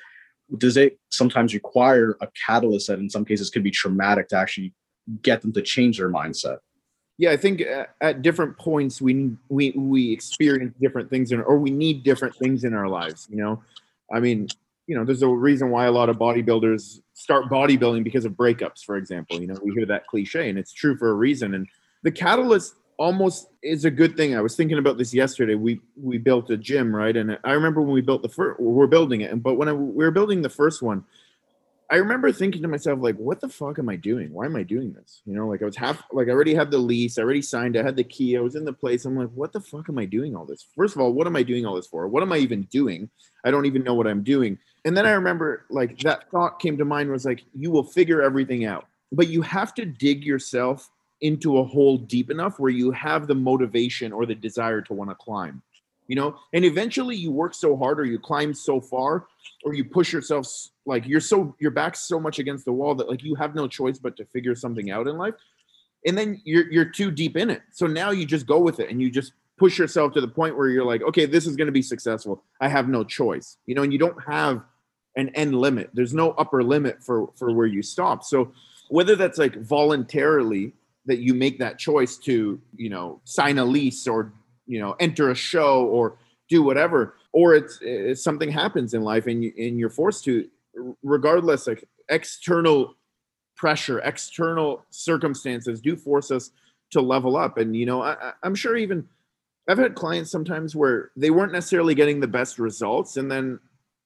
does 0.59 0.77
it 0.77 0.99
sometimes 1.11 1.55
require 1.55 2.17
a 2.21 2.29
catalyst 2.47 2.89
that 2.89 2.99
in 2.99 3.09
some 3.09 3.25
cases 3.25 3.51
could 3.51 3.63
be 3.63 3.71
traumatic 3.71 4.29
to 4.29 4.37
actually 4.37 4.75
get 5.23 5.43
them 5.43 5.53
to 5.53 5.63
change 5.63 5.97
their 5.97 6.11
mindset? 6.11 6.59
Yeah 7.17 7.31
i 7.31 7.37
think 7.39 7.63
uh, 7.63 7.87
at 8.03 8.21
different 8.21 8.59
points 8.59 9.01
we 9.01 9.31
we 9.49 9.71
we 9.71 10.13
experience 10.13 10.75
different 10.79 11.09
things 11.09 11.33
in, 11.33 11.41
or 11.41 11.59
we 11.59 11.71
need 11.71 12.03
different 12.03 12.37
things 12.37 12.65
in 12.65 12.75
our 12.75 12.89
lives 12.89 13.27
you 13.31 13.39
know? 13.39 13.63
I 14.13 14.21
mean 14.21 14.49
you 14.89 14.97
know, 14.97 15.05
there's 15.05 15.23
a 15.23 15.29
reason 15.29 15.69
why 15.71 15.85
a 15.85 15.93
lot 15.93 16.09
of 16.09 16.17
bodybuilders 16.17 17.01
start 17.19 17.47
bodybuilding 17.47 18.05
because 18.05 18.25
of 18.25 18.33
breakups, 18.33 18.85
for 18.85 18.97
example. 18.97 19.41
You 19.41 19.49
know, 19.49 19.59
we 19.61 19.73
hear 19.73 19.87
that 19.87 20.07
cliche 20.07 20.49
and 20.49 20.59
it's 20.59 20.73
true 20.73 20.97
for 20.97 21.11
a 21.11 21.15
reason. 21.15 21.55
And 21.55 21.67
the 22.05 22.13
catalyst 22.13 22.77
almost 22.97 23.49
is 23.61 23.85
a 23.85 23.91
good 23.91 24.17
thing. 24.17 24.37
I 24.37 24.41
was 24.41 24.55
thinking 24.55 24.79
about 24.79 24.99
this 24.99 25.13
yesterday. 25.13 25.57
We 25.57 25.81
we 26.01 26.19
built 26.19 26.49
a 26.51 26.57
gym, 26.57 26.95
right? 26.95 27.17
And 27.17 27.37
I 27.43 27.53
remember 27.53 27.83
when 27.83 27.93
we 27.93 28.03
built 28.03 28.23
the 28.23 28.29
first, 28.29 28.61
we're 28.61 28.87
building 28.87 29.23
it. 29.23 29.43
But 29.43 29.55
when 29.55 29.69
I, 29.69 29.73
we 29.73 30.05
were 30.05 30.13
building 30.13 30.43
the 30.43 30.49
first 30.49 30.81
one, 30.81 31.05
I 31.91 31.97
remember 31.97 32.31
thinking 32.33 32.61
to 32.63 32.69
myself, 32.69 32.99
like, 33.01 33.17
what 33.17 33.41
the 33.41 33.49
fuck 33.49 33.79
am 33.79 33.89
I 33.89 33.97
doing? 33.97 34.31
Why 34.31 34.45
am 34.45 34.57
I 34.57 34.63
doing 34.63 34.93
this? 34.93 35.23
You 35.25 35.35
know, 35.35 35.49
like 35.49 35.63
I 35.63 35.65
was 35.65 35.77
half, 35.77 36.03
like 36.13 36.29
I 36.29 36.33
already 36.33 36.55
had 36.55 36.71
the 36.71 36.77
lease, 36.79 37.17
I 37.17 37.23
already 37.23 37.41
signed, 37.41 37.79
I 37.79 37.83
had 37.83 37.97
the 37.97 38.05
key, 38.05 38.37
I 38.37 38.41
was 38.41 38.57
in 38.57 38.67
the 38.67 38.75
place. 38.75 39.07
I'm 39.07 39.17
like, 39.17 39.31
what 39.31 39.53
the 39.53 39.61
fuck 39.61 39.89
am 39.89 39.99
I 39.99 40.05
doing 40.05 40.37
all 40.37 40.45
this? 40.45 40.67
First 40.77 40.95
of 40.95 41.01
all, 41.01 41.15
what 41.15 41.27
am 41.27 41.35
I 41.35 41.43
doing 41.43 41.65
all 41.65 41.75
this 41.75 41.87
for? 41.87 42.07
What 42.07 42.23
am 42.23 42.33
I 42.33 42.39
even 42.39 42.63
doing? 42.65 43.09
I 43.45 43.51
don't 43.51 43.65
even 43.65 43.85
know 43.85 43.95
what 43.95 44.07
I'm 44.07 44.23
doing. 44.23 44.59
And 44.85 44.95
then 44.95 45.07
I 45.07 45.13
remember, 45.13 45.65
like, 45.71 45.99
that 46.01 46.31
thought 46.31 46.61
came 46.61 46.77
to 46.77 46.85
mind 46.85 47.11
was 47.11 47.25
like, 47.25 47.43
you 47.55 47.71
will 47.71 47.85
figure 47.85 48.21
everything 48.21 48.67
out, 48.67 48.87
but 49.11 49.29
you 49.29 49.41
have 49.43 49.73
to 49.75 49.87
dig 49.87 50.25
yourself 50.25 50.91
into 51.23 51.59
a 51.59 51.65
hole 51.65 51.97
deep 51.97 52.31
enough 52.31 52.61
where 52.61 52.71
you 52.71 52.91
have 52.91 53.27
the 53.27 53.35
motivation 53.35 54.13
or 54.13 54.27
the 54.27 54.35
desire 54.35 54.83
to 54.83 54.93
want 54.93 55.11
to 55.11 55.15
climb 55.15 55.63
you 56.09 56.17
know? 56.17 56.37
And 56.53 56.65
eventually 56.65 57.15
you 57.15 57.31
work 57.31 57.55
so 57.55 57.77
hard 57.77 58.01
or 58.01 58.05
you 58.05 58.19
climb 58.19 58.53
so 58.53 58.81
far 58.81 59.27
or 59.65 59.75
you 59.75 59.85
push 59.85 60.13
yourself 60.13 60.49
like 60.87 61.07
you're 61.07 61.21
so 61.21 61.55
your 61.61 61.71
back's 61.71 62.01
so 62.01 62.19
much 62.19 62.39
against 62.39 62.65
the 62.65 62.73
wall 62.73 62.95
that 62.97 63.09
like 63.09 63.23
you 63.23 63.37
have 63.37 63.55
no 63.55 63.69
choice 63.69 63.99
but 63.99 64.17
to 64.17 64.25
figure 64.25 64.57
something 64.57 64.91
out 64.91 65.07
in 65.07 65.17
life. 65.17 65.35
And 66.07 66.19
then 66.19 66.41
you're 66.45 66.71
you're 66.73 66.87
too 66.87 67.11
deep 67.11 67.37
in 67.37 67.51
it. 67.51 67.63
So 67.71 67.87
now 67.87 68.11
you 68.11 68.27
just 68.27 68.47
go 68.47 68.59
with 68.59 68.81
it 68.81 68.91
and 68.91 69.01
you 69.01 69.11
just 69.11 69.33
push 69.59 69.79
yourself 69.79 70.13
to 70.15 70.21
the 70.21 70.29
point 70.29 70.57
where 70.57 70.69
you're 70.69 70.85
like 70.85 71.03
okay 71.03 71.27
this 71.27 71.45
is 71.47 71.57
going 71.57 71.67
to 71.67 71.73
be 71.73 71.83
successful. 71.83 72.43
I 72.61 72.69
have 72.69 72.89
no 72.89 73.05
choice 73.05 73.59
you 73.67 73.75
know? 73.75 73.83
And 73.83 73.93
you 73.93 73.99
don't 73.99 74.23
have 74.25 74.63
an 75.17 75.31
end 75.31 75.55
limit. 75.55 75.91
There's 75.93 76.15
no 76.15 76.31
upper 76.33 76.63
limit 76.63 77.03
for 77.03 77.31
for 77.37 77.53
where 77.53 77.67
you 77.67 77.83
stop. 77.83 78.25
So 78.25 78.53
whether 78.89 79.17
that's 79.17 79.39
like 79.39 79.57
voluntarily 79.57 80.73
that 81.05 81.19
you 81.19 81.35
make 81.35 81.59
that 81.59 81.79
choice 81.79 82.17
to 82.19 82.61
you 82.77 82.89
know 82.89 83.21
sign 83.25 83.59
a 83.59 83.65
lease 83.65 84.07
or 84.07 84.33
you 84.69 84.79
know 84.79 84.95
enter 85.01 85.31
a 85.31 85.35
show 85.35 85.85
or 85.87 86.19
do 86.49 86.63
whatever 86.63 87.17
or 87.33 87.55
it's, 87.55 87.79
it's 87.83 88.23
something 88.23 88.51
happens 88.51 88.95
in 88.95 89.03
life 89.03 89.27
and, 89.27 89.45
you, 89.45 89.53
and 89.59 89.79
you're 89.79 89.91
forced 89.91 90.25
to 90.25 90.49
regardless 91.03 91.67
like 91.67 91.85
external 92.09 92.95
pressure 93.57 93.99
external 94.01 94.85
circumstances 94.91 95.81
do 95.81 95.97
force 95.97 96.31
us 96.31 96.51
to 96.91 97.01
level 97.01 97.37
up. 97.37 97.59
And 97.59 97.75
you 97.75 97.87
know 97.87 98.03
I, 98.03 98.33
i'm 98.43 98.55
sure 98.55 98.77
even 98.77 99.07
i've 99.69 99.79
had 99.79 99.95
clients 99.95 100.31
sometimes 100.31 100.77
where 100.77 101.11
they 101.17 101.31
weren't 101.31 101.53
necessarily 101.53 101.95
getting 101.95 102.21
the 102.21 102.29
best 102.29 102.59
results. 102.59 103.17
And 103.17 103.31
then 103.31 103.59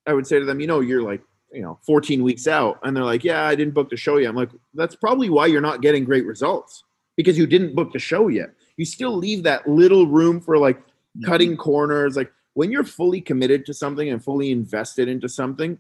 i 0.06 0.14
would 0.14 0.26
say 0.26 0.38
to 0.38 0.44
them 0.44 0.60
you 0.60 0.66
know 0.66 0.80
you're 0.80 1.02
like 1.02 1.22
you 1.52 1.62
know 1.62 1.78
14 1.86 2.22
weeks 2.22 2.48
out. 2.48 2.78
And 2.82 2.96
they're 2.96 3.04
like 3.04 3.24
yeah 3.24 3.44
i 3.44 3.54
didn't 3.54 3.74
book 3.74 3.90
the 3.90 3.96
show 3.96 4.16
yet. 4.16 4.30
I'm 4.30 4.36
like 4.36 4.50
that's 4.74 4.96
probably 4.96 5.28
why 5.28 5.46
you're 5.46 5.60
not 5.60 5.82
getting 5.82 6.04
great 6.04 6.26
results 6.26 6.82
because 7.16 7.36
you 7.36 7.46
didn't 7.46 7.74
book 7.74 7.92
the 7.92 7.98
show 7.98 8.28
yet 8.28 8.54
you 8.76 8.84
still 8.84 9.16
leave 9.16 9.42
that 9.44 9.68
little 9.68 10.06
room 10.06 10.40
for 10.40 10.58
like 10.58 10.82
cutting 11.24 11.56
corners. 11.56 12.16
Like 12.16 12.32
when 12.54 12.70
you're 12.70 12.84
fully 12.84 13.20
committed 13.20 13.66
to 13.66 13.74
something 13.74 14.08
and 14.08 14.22
fully 14.22 14.50
invested 14.50 15.08
into 15.08 15.28
something, 15.28 15.78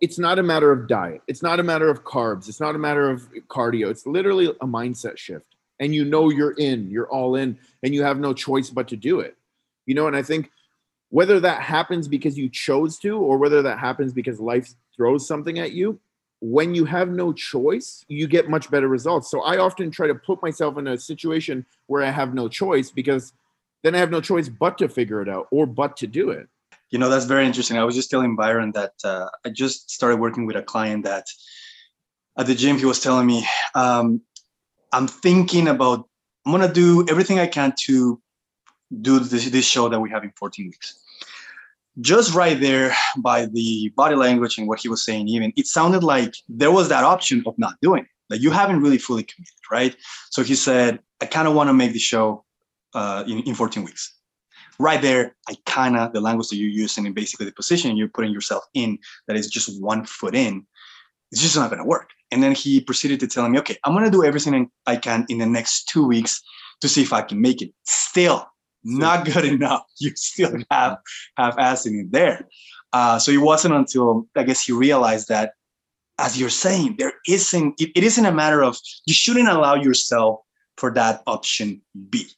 it's 0.00 0.18
not 0.18 0.38
a 0.38 0.42
matter 0.42 0.70
of 0.70 0.86
diet. 0.86 1.22
It's 1.26 1.42
not 1.42 1.58
a 1.58 1.62
matter 1.62 1.88
of 1.88 2.04
carbs. 2.04 2.48
It's 2.48 2.60
not 2.60 2.74
a 2.74 2.78
matter 2.78 3.10
of 3.10 3.28
cardio. 3.48 3.90
It's 3.90 4.06
literally 4.06 4.46
a 4.46 4.66
mindset 4.66 5.18
shift. 5.18 5.46
And 5.80 5.94
you 5.94 6.04
know 6.04 6.30
you're 6.30 6.52
in, 6.52 6.90
you're 6.90 7.08
all 7.08 7.36
in, 7.36 7.58
and 7.82 7.94
you 7.94 8.02
have 8.02 8.18
no 8.18 8.32
choice 8.32 8.70
but 8.70 8.88
to 8.88 8.96
do 8.96 9.20
it. 9.20 9.36
You 9.86 9.94
know, 9.94 10.06
and 10.06 10.16
I 10.16 10.22
think 10.22 10.50
whether 11.10 11.40
that 11.40 11.62
happens 11.62 12.08
because 12.08 12.36
you 12.36 12.48
chose 12.48 12.98
to 12.98 13.18
or 13.18 13.38
whether 13.38 13.62
that 13.62 13.78
happens 13.78 14.12
because 14.12 14.40
life 14.40 14.72
throws 14.96 15.26
something 15.26 15.58
at 15.58 15.72
you, 15.72 15.98
when 16.40 16.74
you 16.74 16.84
have 16.84 17.08
no 17.08 17.32
choice, 17.32 18.04
you 18.08 18.26
get 18.26 18.48
much 18.48 18.70
better 18.70 18.88
results. 18.88 19.30
So 19.30 19.42
I 19.42 19.58
often 19.58 19.90
try 19.90 20.06
to 20.06 20.14
put 20.14 20.40
myself 20.42 20.78
in 20.78 20.86
a 20.86 20.98
situation 20.98 21.66
where 21.86 22.02
I 22.02 22.10
have 22.10 22.34
no 22.34 22.48
choice 22.48 22.90
because 22.90 23.32
then 23.82 23.94
I 23.94 23.98
have 23.98 24.10
no 24.10 24.20
choice 24.20 24.48
but 24.48 24.78
to 24.78 24.88
figure 24.88 25.20
it 25.20 25.28
out 25.28 25.48
or 25.50 25.66
but 25.66 25.96
to 25.98 26.06
do 26.06 26.30
it. 26.30 26.48
You 26.90 26.98
know, 26.98 27.08
that's 27.08 27.26
very 27.26 27.44
interesting. 27.44 27.76
I 27.76 27.84
was 27.84 27.94
just 27.94 28.10
telling 28.10 28.36
Byron 28.36 28.72
that 28.72 28.94
uh, 29.04 29.28
I 29.44 29.50
just 29.50 29.90
started 29.90 30.20
working 30.20 30.46
with 30.46 30.56
a 30.56 30.62
client 30.62 31.04
that 31.04 31.26
at 32.38 32.46
the 32.46 32.54
gym, 32.54 32.78
he 32.78 32.84
was 32.84 33.00
telling 33.00 33.26
me, 33.26 33.46
um, 33.74 34.22
I'm 34.92 35.08
thinking 35.08 35.68
about, 35.68 36.08
I'm 36.46 36.52
going 36.52 36.66
to 36.66 36.72
do 36.72 37.04
everything 37.10 37.40
I 37.40 37.46
can 37.46 37.74
to 37.84 38.20
do 39.02 39.18
this, 39.18 39.50
this 39.50 39.66
show 39.66 39.88
that 39.88 40.00
we 40.00 40.08
have 40.10 40.24
in 40.24 40.30
14 40.30 40.66
weeks. 40.66 40.98
Just 42.00 42.34
right 42.34 42.60
there 42.60 42.94
by 43.18 43.46
the 43.46 43.92
body 43.96 44.14
language 44.14 44.58
and 44.58 44.68
what 44.68 44.80
he 44.80 44.88
was 44.88 45.04
saying, 45.04 45.28
even 45.28 45.52
it 45.56 45.66
sounded 45.66 46.02
like 46.02 46.34
there 46.48 46.70
was 46.70 46.88
that 46.88 47.04
option 47.04 47.42
of 47.46 47.58
not 47.58 47.74
doing 47.82 48.02
it. 48.02 48.08
Like 48.30 48.40
you 48.40 48.50
haven't 48.50 48.80
really 48.80 48.98
fully 48.98 49.22
committed, 49.22 49.54
right? 49.70 49.96
So 50.30 50.42
he 50.42 50.54
said, 50.54 51.00
I 51.20 51.26
kind 51.26 51.48
of 51.48 51.54
want 51.54 51.68
to 51.68 51.74
make 51.74 51.92
the 51.92 51.98
show 51.98 52.44
uh, 52.94 53.24
in, 53.26 53.40
in 53.40 53.54
14 53.54 53.84
weeks 53.84 54.18
right 54.78 55.02
there, 55.02 55.36
I 55.48 55.56
kind 55.66 55.96
of 55.96 56.12
the 56.12 56.20
language 56.20 56.48
that 56.48 56.56
you're 56.56 56.68
using 56.68 57.06
and 57.06 57.14
basically 57.14 57.46
the 57.46 57.52
position 57.52 57.96
you're 57.96 58.08
putting 58.08 58.32
yourself 58.32 58.64
in 58.74 58.98
that 59.26 59.36
is 59.36 59.48
just 59.48 59.80
one 59.82 60.04
foot 60.04 60.34
in, 60.34 60.66
it's 61.32 61.42
just 61.42 61.56
not 61.56 61.70
going 61.70 61.82
to 61.82 61.88
work. 61.88 62.10
And 62.30 62.42
then 62.42 62.54
he 62.54 62.80
proceeded 62.80 63.20
to 63.20 63.26
tell 63.26 63.48
me, 63.48 63.58
okay, 63.58 63.76
I'm 63.84 63.92
going 63.92 64.04
to 64.04 64.10
do 64.10 64.24
everything 64.24 64.70
I 64.86 64.96
can 64.96 65.26
in 65.28 65.38
the 65.38 65.46
next 65.46 65.88
two 65.88 66.06
weeks 66.06 66.42
to 66.80 66.88
see 66.88 67.02
if 67.02 67.12
I 67.12 67.22
can 67.22 67.40
make 67.40 67.62
it. 67.62 67.72
Still 67.84 68.46
not 68.84 69.24
good 69.24 69.44
enough. 69.56 69.84
You 69.98 70.12
still 70.16 70.58
have 70.70 70.98
have 71.36 71.58
ass 71.58 71.86
in 71.86 71.98
it 72.00 72.12
there. 72.12 72.48
Uh, 72.92 73.18
so 73.18 73.30
it 73.30 73.38
wasn't 73.38 73.74
until 73.74 74.26
I 74.36 74.44
guess 74.44 74.64
he 74.64 74.72
realized 74.72 75.28
that, 75.28 75.52
as 76.18 76.38
you're 76.38 76.50
saying, 76.50 76.96
there 76.98 77.12
isn't. 77.26 77.80
It, 77.80 77.90
it 77.94 78.04
isn't 78.04 78.24
a 78.24 78.32
matter 78.32 78.62
of 78.62 78.78
you 79.06 79.14
shouldn't 79.14 79.48
allow 79.48 79.74
yourself 79.74 80.40
for 80.76 80.92
that 80.94 81.22
option 81.26 81.82
B 82.08 82.28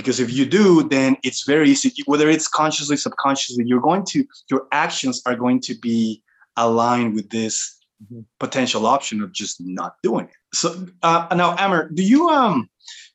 because 0.00 0.18
if 0.18 0.32
you 0.32 0.46
do 0.46 0.82
then 0.88 1.14
it's 1.22 1.44
very 1.44 1.68
easy 1.68 1.92
whether 2.06 2.28
it's 2.30 2.48
consciously 2.48 2.96
subconsciously 2.96 3.64
you're 3.66 3.80
going 3.80 4.04
to 4.04 4.24
your 4.50 4.66
actions 4.72 5.20
are 5.26 5.36
going 5.36 5.60
to 5.60 5.74
be 5.74 6.22
aligned 6.56 7.14
with 7.14 7.28
this 7.28 7.78
mm-hmm. 8.02 8.22
potential 8.38 8.86
option 8.86 9.22
of 9.22 9.30
just 9.32 9.60
not 9.60 9.96
doing 10.02 10.24
it 10.24 10.36
so 10.54 10.86
uh, 11.02 11.26
now 11.36 11.54
Amer, 11.58 11.90
do 11.90 12.02
you 12.02 12.30
um 12.30 12.69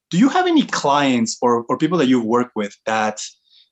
do 0.10 0.18
you 0.18 0.30
have 0.30 0.48
any 0.48 0.64
clients 0.64 1.38
or, 1.42 1.66
or 1.68 1.78
people 1.78 1.98
that 1.98 2.08
you 2.08 2.22
work 2.22 2.52
with 2.56 2.76
that 2.86 3.22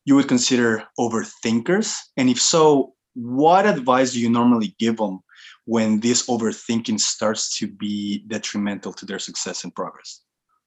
you 0.06 0.16
would 0.16 0.28
consider 0.28 0.84
overthinkers? 1.00 1.96
And 2.18 2.30
if 2.30 2.42
so 2.42 2.94
what 3.14 3.66
advice 3.66 4.14
do 4.14 4.20
you 4.20 4.30
normally 4.30 4.76
give 4.80 4.98
them 4.98 5.20
when 5.66 6.00
this 6.00 6.28
overthinking 6.28 7.00
starts 7.00 7.58
to 7.58 7.68
be 7.68 8.24
detrimental 8.28 8.92
to 8.94 9.06
their 9.06 9.20
success 9.20 9.64
and 9.64 9.74
progress? 9.74 10.22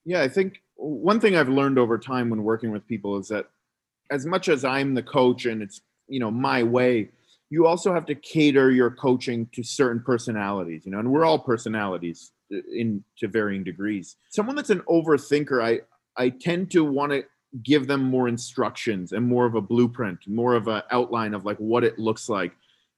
Yeah 0.05 0.23
i 0.23 0.29
think 0.29 0.61
one 0.77 1.21
thing 1.21 1.37
I've 1.37 1.49
learned 1.49 1.79
over 1.79 1.99
time 1.99 2.31
when 2.31 2.43
working 2.43 2.71
with 2.71 2.87
people 2.87 3.19
is 3.19 3.29
that 3.29 3.47
as 4.11 4.27
much 4.27 4.49
as 4.49 4.65
I'm 4.65 4.95
the 4.95 5.03
coach 5.03 5.47
and 5.47 5.63
it's 5.63 5.81
you 6.09 6.21
know 6.21 6.31
my 6.31 6.63
way, 6.63 7.11
you 7.51 7.67
also 7.67 7.93
have 7.93 8.07
to 8.07 8.15
cater 8.15 8.71
your 8.71 8.91
coaching 8.91 9.49
to 9.53 9.63
certain 9.63 10.03
personalities, 10.05 10.83
you 10.85 10.93
know, 10.93 10.99
and 10.99 11.11
we're 11.11 11.25
all 11.25 11.39
personalities 11.39 12.33
in 12.51 13.03
to 13.19 13.29
varying 13.29 13.65
degrees. 13.65 14.17
Someone 14.31 14.57
that's 14.57 14.71
an 14.71 14.83
overthinker, 14.89 15.63
I 15.63 15.81
I 16.17 16.31
tend 16.31 16.71
to 16.73 16.85
want 16.85 17.13
to 17.13 17.25
give 17.63 17.87
them 17.87 18.03
more 18.03 18.29
instructions 18.29 19.13
and 19.13 19.27
more 19.27 19.47
of 19.47 19.55
a 19.55 19.61
blueprint, 19.61 20.19
more 20.27 20.55
of 20.55 20.69
an 20.69 20.83
outline 20.91 21.35
of 21.35 21.45
like 21.45 21.59
what 21.59 21.85
it 21.85 21.99
looks 21.99 22.29
like, 22.29 22.53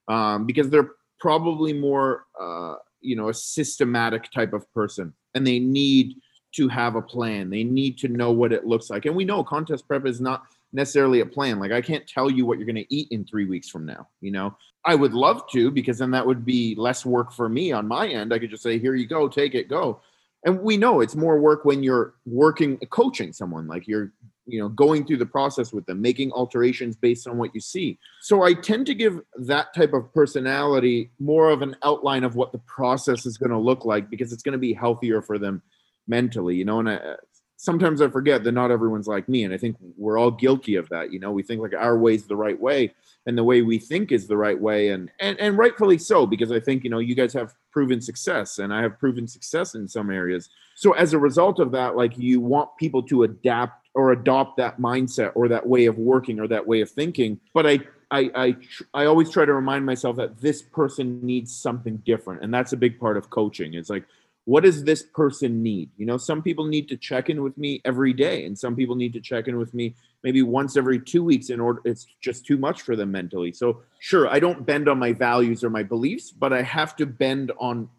um, 0.07 0.45
because 0.45 0.69
they're 0.69 0.91
probably 1.19 1.73
more 1.73 2.25
uh, 2.39 2.75
you 3.01 3.15
know 3.15 3.29
a 3.29 3.33
systematic 3.33 4.31
type 4.31 4.53
of 4.53 4.71
person, 4.73 5.13
and 5.33 5.45
they 5.45 5.59
need 5.59 6.15
to 6.55 6.67
have 6.67 6.95
a 6.95 7.01
plan. 7.01 7.49
They 7.49 7.63
need 7.63 7.97
to 7.99 8.07
know 8.07 8.31
what 8.31 8.51
it 8.51 8.65
looks 8.65 8.89
like. 8.89 9.05
And 9.05 9.15
we 9.15 9.25
know 9.25 9.43
contest 9.43 9.87
prep 9.87 10.05
is 10.05 10.19
not 10.19 10.43
necessarily 10.73 11.21
a 11.21 11.25
plan. 11.25 11.59
Like 11.59 11.71
I 11.71 11.81
can't 11.81 12.07
tell 12.07 12.29
you 12.29 12.45
what 12.45 12.57
you're 12.57 12.65
going 12.65 12.75
to 12.75 12.93
eat 12.93 13.07
in 13.11 13.25
3 13.25 13.45
weeks 13.45 13.69
from 13.69 13.85
now, 13.85 14.07
you 14.21 14.31
know. 14.31 14.55
I 14.85 14.95
would 14.95 15.13
love 15.13 15.43
to 15.51 15.71
because 15.71 15.97
then 15.97 16.11
that 16.11 16.25
would 16.25 16.45
be 16.45 16.73
less 16.75 17.05
work 17.05 17.33
for 17.33 17.49
me 17.49 17.71
on 17.71 17.87
my 17.87 18.07
end. 18.07 18.33
I 18.33 18.39
could 18.39 18.49
just 18.49 18.63
say 18.63 18.79
here 18.79 18.95
you 18.95 19.07
go, 19.07 19.27
take 19.27 19.53
it, 19.53 19.67
go. 19.67 20.01
And 20.45 20.61
we 20.61 20.77
know 20.77 21.01
it's 21.01 21.15
more 21.15 21.37
work 21.37 21.65
when 21.65 21.83
you're 21.83 22.13
working 22.25 22.77
coaching 22.89 23.33
someone 23.33 23.67
like 23.67 23.87
you're 23.87 24.13
you 24.45 24.59
know 24.59 24.69
going 24.69 25.05
through 25.05 25.17
the 25.17 25.25
process 25.25 25.73
with 25.73 25.85
them 25.85 26.01
making 26.01 26.31
alterations 26.31 26.95
based 26.95 27.27
on 27.27 27.37
what 27.37 27.53
you 27.53 27.61
see 27.61 27.99
so 28.19 28.41
i 28.41 28.51
tend 28.51 28.85
to 28.87 28.95
give 28.95 29.21
that 29.35 29.71
type 29.75 29.93
of 29.93 30.11
personality 30.11 31.11
more 31.19 31.51
of 31.51 31.61
an 31.61 31.75
outline 31.83 32.23
of 32.23 32.35
what 32.35 32.51
the 32.51 32.57
process 32.59 33.27
is 33.27 33.37
going 33.37 33.51
to 33.51 33.59
look 33.59 33.85
like 33.85 34.09
because 34.09 34.33
it's 34.33 34.41
going 34.41 34.53
to 34.53 34.57
be 34.57 34.73
healthier 34.73 35.21
for 35.21 35.37
them 35.37 35.61
mentally, 36.09 36.55
you 36.55 36.65
know, 36.65 36.79
and 36.79 36.89
I, 36.89 37.15
sometimes 37.61 38.01
I 38.01 38.07
forget 38.07 38.45
that 38.45 38.53
not 38.53 38.71
everyone's 38.71 39.05
like 39.05 39.27
me. 39.27 39.43
And 39.43 39.53
I 39.53 39.57
think 39.57 39.75
we're 39.97 40.17
all 40.17 40.31
guilty 40.31 40.75
of 40.75 40.87
that. 40.89 41.11
You 41.11 41.19
know, 41.19 41.33
we 41.33 41.43
think 41.43 41.61
like 41.61 41.73
our 41.73 41.97
way's 41.97 42.25
the 42.25 42.35
right 42.37 42.57
way 42.57 42.93
and 43.25 43.37
the 43.37 43.43
way 43.43 43.63
we 43.63 43.77
think 43.77 44.13
is 44.13 44.27
the 44.27 44.37
right 44.37 44.57
way. 44.57 44.91
And, 44.91 45.11
and, 45.19 45.37
and 45.41 45.57
rightfully 45.57 45.97
so, 45.97 46.25
because 46.25 46.53
I 46.53 46.61
think, 46.61 46.85
you 46.85 46.89
know, 46.89 46.99
you 46.99 47.15
guys 47.15 47.33
have 47.33 47.53
proven 47.69 47.99
success 47.99 48.59
and 48.59 48.73
I 48.73 48.81
have 48.81 48.97
proven 48.97 49.27
success 49.27 49.75
in 49.75 49.89
some 49.89 50.09
areas. 50.09 50.47
So 50.75 50.93
as 50.93 51.11
a 51.11 51.19
result 51.19 51.59
of 51.59 51.73
that, 51.73 51.97
like 51.97 52.17
you 52.17 52.39
want 52.39 52.69
people 52.77 53.03
to 53.03 53.23
adapt 53.23 53.89
or 53.93 54.13
adopt 54.13 54.55
that 54.55 54.79
mindset 54.79 55.33
or 55.35 55.49
that 55.49 55.67
way 55.67 55.85
of 55.85 55.97
working 55.97 56.39
or 56.39 56.47
that 56.47 56.65
way 56.65 56.79
of 56.79 56.89
thinking. 56.89 57.41
But 57.53 57.67
I, 57.67 57.79
I, 58.09 58.31
I, 58.35 58.55
I 58.93 59.05
always 59.05 59.29
try 59.31 59.43
to 59.43 59.53
remind 59.53 59.85
myself 59.85 60.15
that 60.15 60.39
this 60.39 60.61
person 60.61 61.19
needs 61.21 61.53
something 61.53 61.97
different. 62.05 62.41
And 62.41 62.53
that's 62.53 62.71
a 62.71 62.77
big 62.77 62.97
part 63.01 63.17
of 63.17 63.29
coaching. 63.29 63.73
It's 63.73 63.89
like, 63.89 64.05
what 64.49 64.63
does 64.63 64.83
this 64.83 65.03
person 65.03 65.61
need? 65.61 65.91
You 65.97 66.07
know 66.07 66.17
some 66.17 66.41
people 66.41 66.65
need 66.65 66.87
to 66.89 66.97
check 66.97 67.29
in 67.29 67.43
with 67.43 67.55
me 67.55 67.81
every 67.85 68.13
day 68.13 68.45
and 68.45 68.57
some 68.57 68.75
people 68.75 68.95
need 68.95 69.13
to 69.13 69.21
check 69.21 69.47
in 69.47 69.57
with 69.59 69.75
me 69.75 69.95
maybe 70.23 70.41
once 70.41 70.75
every 70.75 70.99
two 70.99 71.23
weeks 71.23 71.51
in 71.51 71.59
order 71.59 71.81
it's 71.85 72.07
just 72.19 72.47
too 72.47 72.57
much 72.57 72.81
for 72.81 72.95
them 72.95 73.11
mentally. 73.11 73.51
So 73.51 73.83
sure 73.99 74.27
i 74.27 74.39
don't 74.39 74.65
bend 74.65 74.89
on 74.89 74.97
my 74.97 75.13
values 75.13 75.63
or 75.63 75.69
my 75.69 75.83
beliefs 75.83 76.31
but 76.31 76.51
i 76.51 76.61
have 76.61 76.95
to 76.95 77.05
bend 77.05 77.51
on 77.59 77.89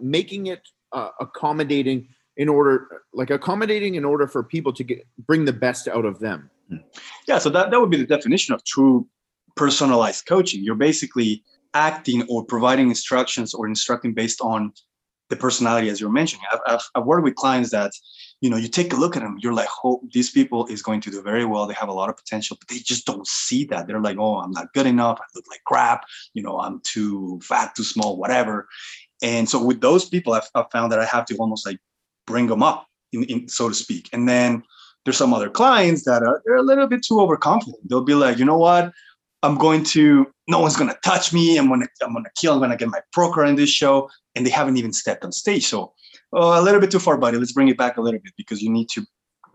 making 0.00 0.46
it 0.46 0.62
uh, 0.92 1.10
accommodating 1.20 2.08
in 2.36 2.48
order 2.48 3.04
like 3.12 3.30
accommodating 3.30 3.94
in 3.94 4.04
order 4.04 4.26
for 4.26 4.42
people 4.42 4.72
to 4.72 4.82
get 4.82 5.06
bring 5.26 5.44
the 5.44 5.52
best 5.52 5.86
out 5.86 6.04
of 6.04 6.18
them. 6.18 6.50
Yeah 7.28 7.38
so 7.38 7.50
that, 7.50 7.70
that 7.70 7.80
would 7.80 7.90
be 7.90 8.02
the 8.04 8.12
definition 8.16 8.52
of 8.52 8.64
true 8.64 9.06
personalized 9.54 10.26
coaching. 10.26 10.64
You're 10.64 10.82
basically 10.90 11.44
acting 11.74 12.24
or 12.28 12.44
providing 12.44 12.88
instructions 12.88 13.54
or 13.54 13.66
instructing 13.66 14.12
based 14.12 14.40
on 14.40 14.72
the 15.30 15.36
personality 15.36 15.88
as 15.88 16.00
you're 16.00 16.10
mentioning. 16.10 16.44
I've, 16.52 16.60
I've, 16.66 16.90
I've, 16.94 17.04
worked 17.04 17.24
with 17.24 17.34
clients 17.34 17.70
that, 17.70 17.92
you 18.40 18.48
know, 18.48 18.56
you 18.56 18.68
take 18.68 18.92
a 18.92 18.96
look 18.96 19.16
at 19.16 19.22
them, 19.22 19.36
you're 19.40 19.52
like, 19.52 19.68
oh, 19.84 20.00
these 20.12 20.30
people 20.30 20.66
is 20.66 20.82
going 20.82 21.00
to 21.02 21.10
do 21.10 21.22
very 21.22 21.44
well. 21.44 21.66
They 21.66 21.74
have 21.74 21.88
a 21.88 21.92
lot 21.92 22.08
of 22.08 22.16
potential, 22.16 22.56
but 22.58 22.68
they 22.68 22.78
just 22.78 23.06
don't 23.06 23.26
see 23.26 23.64
that. 23.66 23.86
They're 23.86 24.00
like, 24.00 24.18
oh, 24.18 24.36
I'm 24.38 24.52
not 24.52 24.72
good 24.72 24.86
enough. 24.86 25.18
I 25.20 25.24
look 25.34 25.44
like 25.50 25.64
crap. 25.64 26.04
You 26.34 26.42
know, 26.42 26.58
I'm 26.58 26.80
too 26.84 27.40
fat, 27.42 27.74
too 27.74 27.84
small, 27.84 28.16
whatever. 28.16 28.68
And 29.22 29.48
so 29.48 29.62
with 29.62 29.80
those 29.80 30.08
people, 30.08 30.32
I've, 30.32 30.48
I've 30.54 30.70
found 30.70 30.92
that 30.92 31.00
I 31.00 31.04
have 31.04 31.26
to 31.26 31.36
almost 31.36 31.66
like 31.66 31.78
bring 32.26 32.46
them 32.46 32.62
up, 32.62 32.86
in, 33.12 33.24
in, 33.24 33.48
so 33.48 33.68
to 33.68 33.74
speak. 33.74 34.08
And 34.12 34.28
then 34.28 34.62
there's 35.04 35.16
some 35.16 35.34
other 35.34 35.50
clients 35.50 36.04
that 36.04 36.22
are 36.22 36.42
they're 36.44 36.56
a 36.56 36.62
little 36.62 36.86
bit 36.86 37.02
too 37.02 37.20
overconfident. 37.20 37.88
They'll 37.88 38.04
be 38.04 38.14
like, 38.14 38.38
you 38.38 38.44
know 38.44 38.58
what? 38.58 38.92
I'm 39.42 39.56
going 39.56 39.84
to, 39.84 40.26
no 40.48 40.60
one's 40.60 40.76
going 40.76 40.90
to 40.90 40.98
touch 41.04 41.32
me. 41.32 41.56
I'm 41.56 41.68
going 41.68 41.82
to, 41.82 41.88
I'm 42.02 42.12
going 42.12 42.24
to 42.24 42.30
kill. 42.36 42.54
I'm 42.54 42.58
going 42.58 42.70
to 42.70 42.76
get 42.76 42.88
my 42.88 43.00
pro 43.12 43.32
card 43.32 43.48
in 43.48 43.56
this 43.56 43.70
show. 43.70 44.10
And 44.34 44.46
they 44.46 44.50
haven't 44.50 44.76
even 44.76 44.92
stepped 44.92 45.24
on 45.24 45.32
stage. 45.32 45.66
So 45.66 45.92
uh, 46.34 46.60
a 46.60 46.62
little 46.62 46.80
bit 46.80 46.90
too 46.90 46.98
far, 46.98 47.16
buddy. 47.16 47.38
Let's 47.38 47.52
bring 47.52 47.68
it 47.68 47.76
back 47.76 47.96
a 47.96 48.00
little 48.00 48.20
bit 48.20 48.32
because 48.36 48.62
you 48.62 48.70
need 48.70 48.88
to 48.90 49.04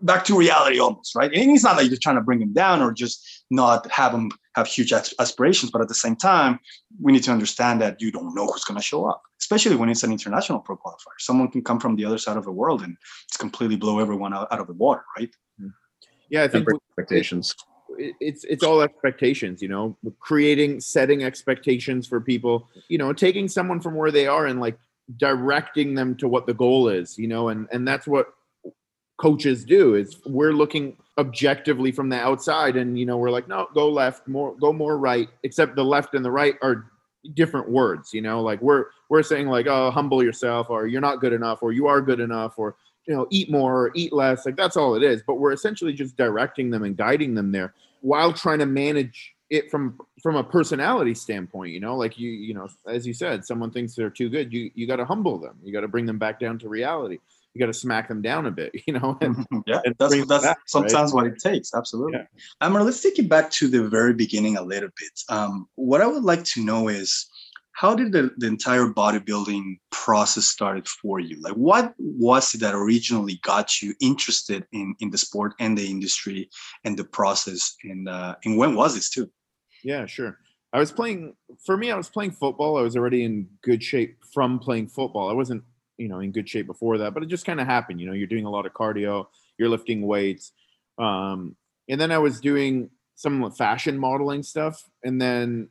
back 0.02 0.24
to 0.24 0.36
reality 0.36 0.78
almost, 0.78 1.14
right? 1.14 1.32
And 1.32 1.50
it's 1.50 1.64
not 1.64 1.76
like 1.76 1.88
you're 1.88 1.98
trying 2.00 2.16
to 2.16 2.22
bring 2.22 2.40
them 2.40 2.52
down 2.52 2.82
or 2.82 2.92
just 2.92 3.44
not 3.50 3.90
have 3.90 4.12
them 4.12 4.30
have 4.54 4.66
huge 4.66 4.92
aspirations. 4.92 5.70
But 5.70 5.80
at 5.80 5.88
the 5.88 5.94
same 5.94 6.16
time, 6.16 6.58
we 7.00 7.12
need 7.12 7.22
to 7.24 7.30
understand 7.30 7.80
that 7.80 8.00
you 8.00 8.10
don't 8.10 8.34
know 8.34 8.46
who's 8.46 8.64
going 8.64 8.78
to 8.78 8.84
show 8.84 9.06
up, 9.06 9.22
especially 9.40 9.76
when 9.76 9.88
it's 9.88 10.02
an 10.02 10.12
international 10.12 10.60
pro 10.60 10.76
qualifier. 10.76 11.16
Someone 11.18 11.50
can 11.50 11.62
come 11.62 11.80
from 11.80 11.96
the 11.96 12.04
other 12.04 12.18
side 12.18 12.36
of 12.36 12.44
the 12.44 12.52
world 12.52 12.82
and 12.82 12.96
it's 13.28 13.36
completely 13.36 13.76
blow 13.76 13.98
everyone 13.98 14.34
out, 14.34 14.48
out 14.50 14.60
of 14.60 14.66
the 14.66 14.74
water, 14.74 15.04
right? 15.16 15.34
Yeah, 16.30 16.42
I 16.42 16.48
think 16.48 16.66
expectations 16.90 17.54
it's 17.98 18.44
it's 18.44 18.62
all 18.62 18.80
expectations 18.82 19.62
you 19.62 19.68
know? 19.68 19.96
Creating 20.20 20.80
setting 20.80 21.24
expectations 21.24 22.06
for 22.06 22.20
people 22.20 22.68
you 22.88 22.98
know 22.98 23.12
taking 23.12 23.48
someone 23.48 23.80
from 23.80 23.94
where 23.94 24.10
they 24.10 24.26
are 24.26 24.46
and 24.46 24.60
like 24.60 24.78
directing 25.18 25.94
them 25.94 26.16
to 26.16 26.28
what 26.28 26.46
the 26.46 26.54
goal 26.54 26.88
is 26.88 27.18
you 27.18 27.28
know? 27.28 27.48
And 27.48 27.68
and 27.72 27.86
that's 27.86 28.06
what 28.06 28.34
coaches 29.16 29.64
do 29.64 29.94
is 29.94 30.16
we're 30.26 30.52
looking 30.52 30.96
objectively 31.18 31.92
from 31.92 32.08
the 32.08 32.16
outside 32.16 32.76
and 32.76 32.98
you 32.98 33.06
know 33.06 33.16
we're 33.16 33.30
like 33.30 33.46
no 33.46 33.68
go 33.72 33.88
left 33.88 34.26
more 34.26 34.56
go 34.56 34.72
more 34.72 34.98
right 34.98 35.28
except 35.44 35.76
the 35.76 35.84
left 35.84 36.14
and 36.14 36.24
the 36.24 36.30
right 36.30 36.56
are 36.60 36.90
different 37.34 37.70
words 37.70 38.12
you 38.12 38.20
know? 38.20 38.42
Like 38.42 38.60
we're 38.60 38.86
we're 39.08 39.22
saying 39.22 39.48
like 39.48 39.66
oh 39.66 39.90
humble 39.90 40.22
yourself 40.22 40.68
or 40.70 40.86
you're 40.86 41.00
not 41.00 41.20
good 41.20 41.32
enough 41.32 41.62
or 41.62 41.72
you 41.72 41.86
are 41.86 42.00
good 42.00 42.20
enough 42.20 42.58
or 42.58 42.76
you 43.06 43.14
know 43.14 43.26
eat 43.30 43.50
more 43.50 43.86
or 43.86 43.90
eat 43.94 44.12
less 44.12 44.46
like 44.46 44.56
that's 44.56 44.76
all 44.76 44.94
it 44.94 45.02
is. 45.02 45.22
But 45.26 45.36
we're 45.36 45.52
essentially 45.52 45.92
just 45.92 46.16
directing 46.16 46.70
them 46.70 46.82
and 46.82 46.96
guiding 46.96 47.34
them 47.34 47.52
there 47.52 47.74
while 48.04 48.34
trying 48.34 48.58
to 48.58 48.66
manage 48.66 49.34
it 49.48 49.70
from 49.70 49.98
from 50.22 50.36
a 50.36 50.44
personality 50.44 51.14
standpoint 51.14 51.72
you 51.72 51.80
know 51.80 51.96
like 51.96 52.18
you 52.18 52.30
you 52.30 52.52
know 52.52 52.68
as 52.86 53.06
you 53.06 53.14
said 53.14 53.44
someone 53.44 53.70
thinks 53.70 53.94
they're 53.94 54.10
too 54.10 54.28
good 54.28 54.52
you 54.52 54.70
you 54.74 54.86
got 54.86 54.96
to 54.96 55.06
humble 55.06 55.38
them 55.38 55.56
you 55.62 55.72
got 55.72 55.80
to 55.80 55.88
bring 55.88 56.04
them 56.04 56.18
back 56.18 56.38
down 56.38 56.58
to 56.58 56.68
reality 56.68 57.18
you 57.54 57.58
got 57.58 57.66
to 57.66 57.72
smack 57.72 58.08
them 58.08 58.20
down 58.20 58.44
a 58.44 58.50
bit 58.50 58.72
you 58.86 58.92
know 58.92 59.16
and, 59.22 59.46
yeah 59.66 59.80
and 59.86 59.94
that's 59.98 60.26
that's 60.26 60.44
back, 60.44 60.58
sometimes 60.66 61.12
right? 61.12 61.24
what 61.24 61.26
it 61.26 61.38
takes 61.38 61.74
absolutely 61.74 62.18
Yeah. 62.18 62.66
Amer, 62.66 62.82
let's 62.82 63.00
take 63.00 63.18
it 63.18 63.28
back 63.28 63.50
to 63.52 63.68
the 63.68 63.88
very 63.88 64.12
beginning 64.12 64.58
a 64.58 64.62
little 64.62 64.90
bit 64.98 65.20
um, 65.30 65.66
what 65.76 66.02
i 66.02 66.06
would 66.06 66.24
like 66.24 66.44
to 66.44 66.64
know 66.64 66.88
is 66.88 67.26
how 67.74 67.94
did 67.94 68.12
the, 68.12 68.30
the 68.38 68.46
entire 68.46 68.86
bodybuilding 68.86 69.78
process 69.90 70.46
started 70.46 70.86
for 70.88 71.20
you 71.20 71.40
like 71.40 71.54
what 71.54 71.94
was 71.98 72.54
it 72.54 72.60
that 72.60 72.74
originally 72.74 73.40
got 73.42 73.82
you 73.82 73.94
interested 74.00 74.66
in 74.72 74.94
in 75.00 75.10
the 75.10 75.18
sport 75.18 75.52
and 75.60 75.76
the 75.76 75.86
industry 75.86 76.48
and 76.84 76.96
the 76.96 77.04
process 77.04 77.76
and 77.84 78.08
uh, 78.08 78.34
and 78.44 78.56
when 78.56 78.74
was 78.74 78.94
this 78.94 79.10
too 79.10 79.30
Yeah, 79.84 80.06
sure. 80.06 80.38
I 80.72 80.78
was 80.80 80.90
playing 80.90 81.36
for 81.64 81.76
me, 81.76 81.92
I 81.92 81.96
was 81.96 82.08
playing 82.08 82.32
football. 82.32 82.76
I 82.76 82.82
was 82.82 82.96
already 82.96 83.24
in 83.24 83.48
good 83.62 83.82
shape 83.82 84.18
from 84.32 84.58
playing 84.58 84.88
football. 84.88 85.30
I 85.30 85.34
wasn't, 85.34 85.62
you 85.98 86.08
know, 86.08 86.18
in 86.18 86.32
good 86.32 86.48
shape 86.48 86.66
before 86.66 86.98
that, 86.98 87.14
but 87.14 87.22
it 87.22 87.26
just 87.26 87.46
kind 87.46 87.60
of 87.60 87.66
happened. 87.66 88.00
You 88.00 88.08
know, 88.08 88.12
you're 88.12 88.26
doing 88.26 88.46
a 88.46 88.50
lot 88.50 88.66
of 88.66 88.72
cardio, 88.72 89.26
you're 89.56 89.68
lifting 89.68 90.02
weights. 90.02 90.52
Um, 90.98 91.54
and 91.88 92.00
then 92.00 92.10
I 92.10 92.18
was 92.18 92.40
doing 92.40 92.90
some 93.14 93.52
fashion 93.52 93.98
modeling 93.98 94.42
stuff. 94.42 94.82
And 95.04 95.20
then 95.20 95.68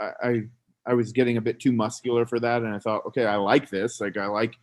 I, 0.00 0.10
I 0.22 0.42
I 0.88 0.94
was 0.94 1.12
getting 1.12 1.36
a 1.36 1.40
bit 1.40 1.60
too 1.60 1.72
muscular 1.72 2.24
for 2.26 2.40
that. 2.40 2.62
And 2.62 2.74
I 2.74 2.78
thought, 2.78 3.04
okay, 3.06 3.26
I 3.26 3.36
like 3.36 3.68
this. 3.70 4.00
Like 4.00 4.16
I 4.16 4.26
like 4.26 4.54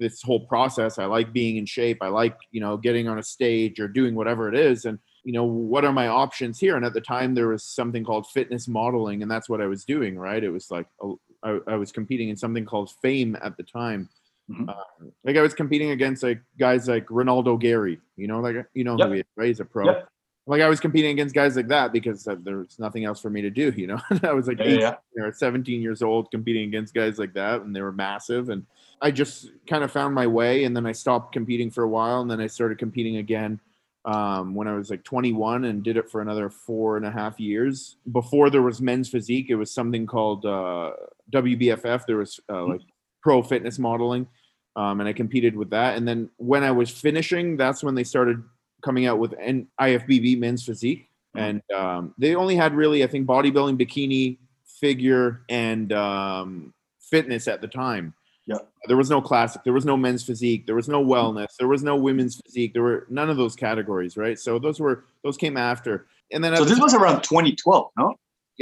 this 0.00 0.22
whole 0.22 0.46
process. 0.46 0.98
I 0.98 1.06
like 1.06 1.32
being 1.32 1.56
in 1.56 1.66
shape. 1.66 1.98
I 2.02 2.08
like, 2.08 2.36
you 2.50 2.60
know, 2.60 2.76
getting 2.76 3.08
on 3.08 3.18
a 3.18 3.22
stage 3.22 3.80
or 3.80 3.88
doing 3.88 4.14
whatever 4.14 4.48
it 4.48 4.54
is. 4.56 4.84
And 4.84 4.98
you 5.24 5.32
know 5.32 5.44
what 5.44 5.84
are 5.84 5.92
my 5.92 6.06
options 6.08 6.58
here 6.58 6.76
and 6.76 6.84
at 6.86 6.94
the 6.94 7.00
time 7.02 7.34
there 7.34 7.48
was 7.48 7.62
something 7.64 8.02
called 8.04 8.26
fitness 8.28 8.66
modeling 8.68 9.20
and 9.20 9.30
that's 9.30 9.46
what 9.48 9.60
i 9.60 9.66
was 9.66 9.84
doing 9.84 10.16
right 10.16 10.42
it 10.44 10.48
was 10.48 10.70
like 10.70 10.86
a- 11.02 11.12
I, 11.42 11.58
I 11.66 11.74
was 11.74 11.92
competing 11.92 12.28
in 12.30 12.36
something 12.36 12.64
called 12.64 12.92
fame 13.02 13.36
at 13.42 13.56
the 13.58 13.62
time 13.64 14.08
Mhm. 14.50 14.68
Um, 14.70 15.12
like 15.24 15.36
i 15.36 15.42
was 15.42 15.52
competing 15.52 15.90
against 15.90 16.22
like 16.22 16.40
guys 16.58 16.88
like 16.88 17.04
ronaldo 17.08 17.60
gary 17.60 18.00
you 18.16 18.26
know 18.28 18.40
like 18.40 18.56
you 18.72 18.84
know 18.84 18.96
Yep. 18.96 19.06
who 19.08 19.12
he 19.14 19.20
is 19.20 19.26
right 19.36 19.48
he's 19.48 19.60
a 19.60 19.66
pro 19.66 19.86
Yep. 19.86 20.08
Like 20.48 20.62
i 20.62 20.68
was 20.68 20.80
competing 20.80 21.10
against 21.12 21.34
guys 21.34 21.56
like 21.56 21.68
that 21.68 21.92
because 21.92 22.26
uh, 22.26 22.36
there 22.42 22.58
was 22.58 22.78
nothing 22.78 23.04
else 23.04 23.20
for 23.20 23.30
me 23.30 23.40
to 23.42 23.50
do 23.50 23.72
you 23.76 23.86
know 23.86 24.00
i 24.22 24.32
was 24.32 24.48
like 24.48 24.58
Yeah, 24.58 24.66
yeah, 24.66 24.94
18 25.16 25.24
or 25.24 25.32
17 25.32 25.82
years 25.82 26.02
old 26.02 26.30
competing 26.30 26.64
against 26.68 26.94
guys 26.94 27.18
like 27.18 27.34
that 27.34 27.62
and 27.62 27.74
they 27.74 27.82
were 27.82 27.92
massive 27.92 28.48
and 28.48 28.66
i 29.00 29.10
just 29.10 29.50
kind 29.66 29.84
of 29.84 29.92
found 29.92 30.14
my 30.14 30.26
way 30.26 30.64
and 30.64 30.76
then 30.76 30.86
i 30.86 30.92
stopped 30.92 31.32
competing 31.32 31.70
for 31.70 31.84
a 31.84 31.88
while 31.88 32.20
and 32.20 32.30
then 32.30 32.40
i 32.40 32.46
started 32.46 32.78
competing 32.78 33.16
again 33.16 33.60
um, 34.04 34.54
when 34.54 34.66
I 34.66 34.74
was 34.74 34.88
like 34.88 35.04
21 35.04 35.66
and 35.66 35.82
did 35.82 35.98
it 35.98 36.10
for 36.10 36.22
another 36.22 36.48
four 36.48 36.96
and 36.96 37.04
a 37.04 37.10
half 37.10 37.38
years. 37.38 37.96
Before 38.10 38.48
there 38.48 38.62
was 38.62 38.80
men's 38.80 39.10
physique, 39.10 39.50
it 39.50 39.56
was 39.56 39.70
something 39.70 40.06
called 40.06 40.46
uh, 40.46 40.92
WBFF. 41.30 42.06
There 42.06 42.16
was 42.16 42.40
uh, 42.48 42.64
like 42.64 42.80
pro 43.22 43.42
fitness 43.42 43.78
modeling, 43.78 44.26
um, 44.76 45.00
and 45.00 45.08
I 45.08 45.12
competed 45.12 45.54
with 45.54 45.68
that. 45.70 45.98
And 45.98 46.08
then 46.08 46.30
when 46.38 46.64
I 46.64 46.70
was 46.70 46.90
finishing, 46.90 47.58
that's 47.58 47.84
when 47.84 47.94
they 47.94 48.04
started 48.04 48.42
coming 48.82 49.06
out 49.06 49.18
with 49.18 49.34
N- 49.40 49.68
IFBB 49.80 50.38
men's 50.38 50.64
physique, 50.64 51.08
and 51.34 51.62
um, 51.74 52.14
they 52.18 52.34
only 52.34 52.56
had 52.56 52.74
really, 52.74 53.04
I 53.04 53.06
think, 53.06 53.26
bodybuilding, 53.26 53.80
bikini, 53.80 54.38
figure, 54.80 55.42
and 55.48 55.92
um, 55.92 56.74
fitness 57.00 57.48
at 57.48 57.60
the 57.60 57.68
time. 57.68 58.14
Yeah. 58.46 58.58
There 58.86 58.96
was 58.96 59.10
no 59.10 59.20
classic. 59.20 59.62
There 59.62 59.74
was 59.74 59.84
no 59.84 59.96
men's 59.96 60.24
physique. 60.24 60.64
There 60.64 60.74
was 60.74 60.88
no 60.88 61.04
wellness. 61.04 61.48
There 61.58 61.68
was 61.68 61.82
no 61.82 61.96
women's 61.96 62.40
physique. 62.40 62.72
There 62.72 62.82
were 62.82 63.06
none 63.10 63.28
of 63.28 63.36
those 63.36 63.54
categories, 63.54 64.16
right? 64.16 64.38
So 64.38 64.58
those 64.58 64.80
were 64.80 65.04
those 65.22 65.36
came 65.36 65.58
after. 65.58 66.06
And 66.32 66.42
then 66.42 66.56
so 66.56 66.64
this 66.64 66.80
was 66.80 66.94
around 66.94 67.22
2012 67.22 67.90
no 67.98 68.14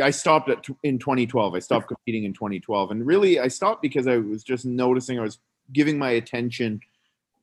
I 0.03 0.11
stopped 0.11 0.51
at 0.51 0.67
in 0.83 0.99
2012. 0.99 1.55
I 1.55 1.59
stopped 1.59 1.89
competing 1.89 2.25
in 2.25 2.33
2012, 2.33 2.91
and 2.91 3.07
really 3.07 3.39
I 3.39 3.49
stopped 3.49 3.83
because 3.83 4.07
I 4.07 4.19
was 4.19 4.45
just 4.45 4.65
noticing 4.67 5.19
I 5.19 5.23
was 5.23 5.39
giving 5.73 5.99
my 5.99 6.11
attention 6.11 6.81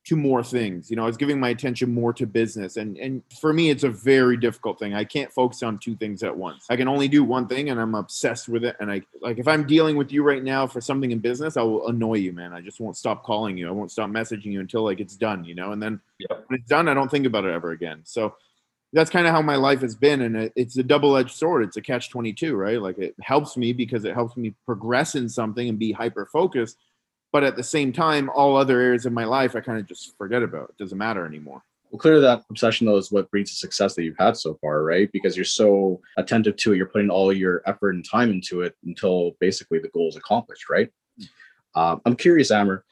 to 0.05 0.17
more 0.17 0.43
things. 0.43 0.89
You 0.89 0.97
know, 0.97 1.03
I 1.03 1.07
was 1.07 1.15
giving 1.15 1.39
my 1.39 1.49
attention 1.49 1.93
more 1.93 2.11
to 2.13 2.25
business, 2.27 2.75
and 2.75 2.97
and 2.97 3.23
for 3.39 3.53
me, 3.53 3.69
it's 3.69 3.83
a 3.83 3.89
very 3.89 4.35
difficult 4.35 4.77
thing. 4.77 4.93
I 4.93 5.05
can't 5.05 5.31
focus 5.31 5.63
on 5.63 5.79
two 5.79 5.95
things 5.95 6.23
at 6.23 6.35
once. 6.35 6.65
I 6.69 6.75
can 6.75 6.87
only 6.89 7.07
do 7.07 7.23
one 7.23 7.47
thing, 7.47 7.69
and 7.69 7.79
I'm 7.79 7.95
obsessed 7.95 8.49
with 8.49 8.65
it. 8.65 8.75
And 8.79 8.91
I 8.91 9.01
like 9.21 9.39
if 9.39 9.47
I'm 9.47 9.65
dealing 9.65 9.95
with 9.95 10.11
you 10.11 10.23
right 10.23 10.43
now 10.43 10.67
for 10.67 10.81
something 10.81 11.11
in 11.11 11.19
business, 11.19 11.55
I 11.55 11.61
will 11.61 11.87
annoy 11.87 12.15
you, 12.15 12.33
man. 12.33 12.53
I 12.53 12.59
just 12.59 12.81
won't 12.81 12.97
stop 12.97 13.23
calling 13.23 13.57
you. 13.57 13.67
I 13.67 13.71
won't 13.71 13.91
stop 13.91 14.09
messaging 14.09 14.47
you 14.47 14.59
until 14.59 14.83
like 14.83 14.99
it's 14.99 15.15
done. 15.15 15.45
You 15.45 15.55
know, 15.55 15.71
and 15.71 15.81
then 15.81 16.01
Yep. 16.19 16.45
when 16.47 16.59
it's 16.59 16.69
done, 16.69 16.87
I 16.89 16.93
don't 16.93 17.09
think 17.09 17.25
about 17.25 17.45
it 17.45 17.51
ever 17.51 17.71
again. 17.71 18.01
So 18.03 18.35
that's 18.93 19.09
kind 19.09 19.25
of 19.25 19.33
how 19.33 19.41
my 19.41 19.55
life 19.55 19.81
has 19.81 19.95
been 19.95 20.21
and 20.21 20.51
it's 20.55 20.77
a 20.77 20.83
double-edged 20.83 21.35
sword 21.35 21.63
it's 21.63 21.77
a 21.77 21.81
catch 21.81 22.11
22 22.11 22.55
right 22.55 22.79
like 22.79 22.97
it 22.99 23.15
helps 23.21 23.57
me 23.57 23.73
because 23.73 24.05
it 24.05 24.13
helps 24.13 24.37
me 24.37 24.53
progress 24.67 25.15
in 25.15 25.27
something 25.27 25.67
and 25.67 25.79
be 25.79 25.91
hyper 25.91 26.27
focused 26.31 26.77
but 27.33 27.43
at 27.43 27.57
the 27.57 27.63
same 27.63 27.91
time 27.91 28.29
all 28.29 28.55
other 28.55 28.79
areas 28.79 29.05
of 29.05 29.11
my 29.11 29.25
life 29.25 29.55
i 29.55 29.59
kind 29.59 29.79
of 29.79 29.85
just 29.85 30.15
forget 30.17 30.41
about 30.41 30.69
it 30.69 30.77
doesn't 30.77 30.97
matter 30.97 31.25
anymore 31.25 31.61
Well, 31.91 31.99
clearly 31.99 32.21
that 32.21 32.43
obsession 32.49 32.87
though 32.87 32.95
is 32.97 33.11
what 33.11 33.29
brings 33.29 33.49
the 33.49 33.55
success 33.57 33.93
that 33.95 34.03
you've 34.03 34.17
had 34.17 34.35
so 34.37 34.57
far, 34.61 34.83
right? 34.83 35.11
Because 35.11 35.35
you're 35.37 35.45
so 35.45 35.99
attentive 36.17 36.55
to 36.57 36.73
it, 36.73 36.77
you're 36.77 36.87
putting 36.87 37.11
all 37.11 37.31
your 37.31 37.61
effort 37.67 37.91
and 37.93 38.03
time 38.03 38.31
into 38.31 38.61
it 38.61 38.75
until 38.83 39.35
basically 39.39 39.77
the 39.79 39.89
goal 39.89 40.09
is 40.09 40.15
accomplished, 40.15 40.69
right? 40.69 40.89
Um, 41.75 42.01
I'm 42.05 42.15
curious, 42.15 42.49
Amer, 42.49 42.83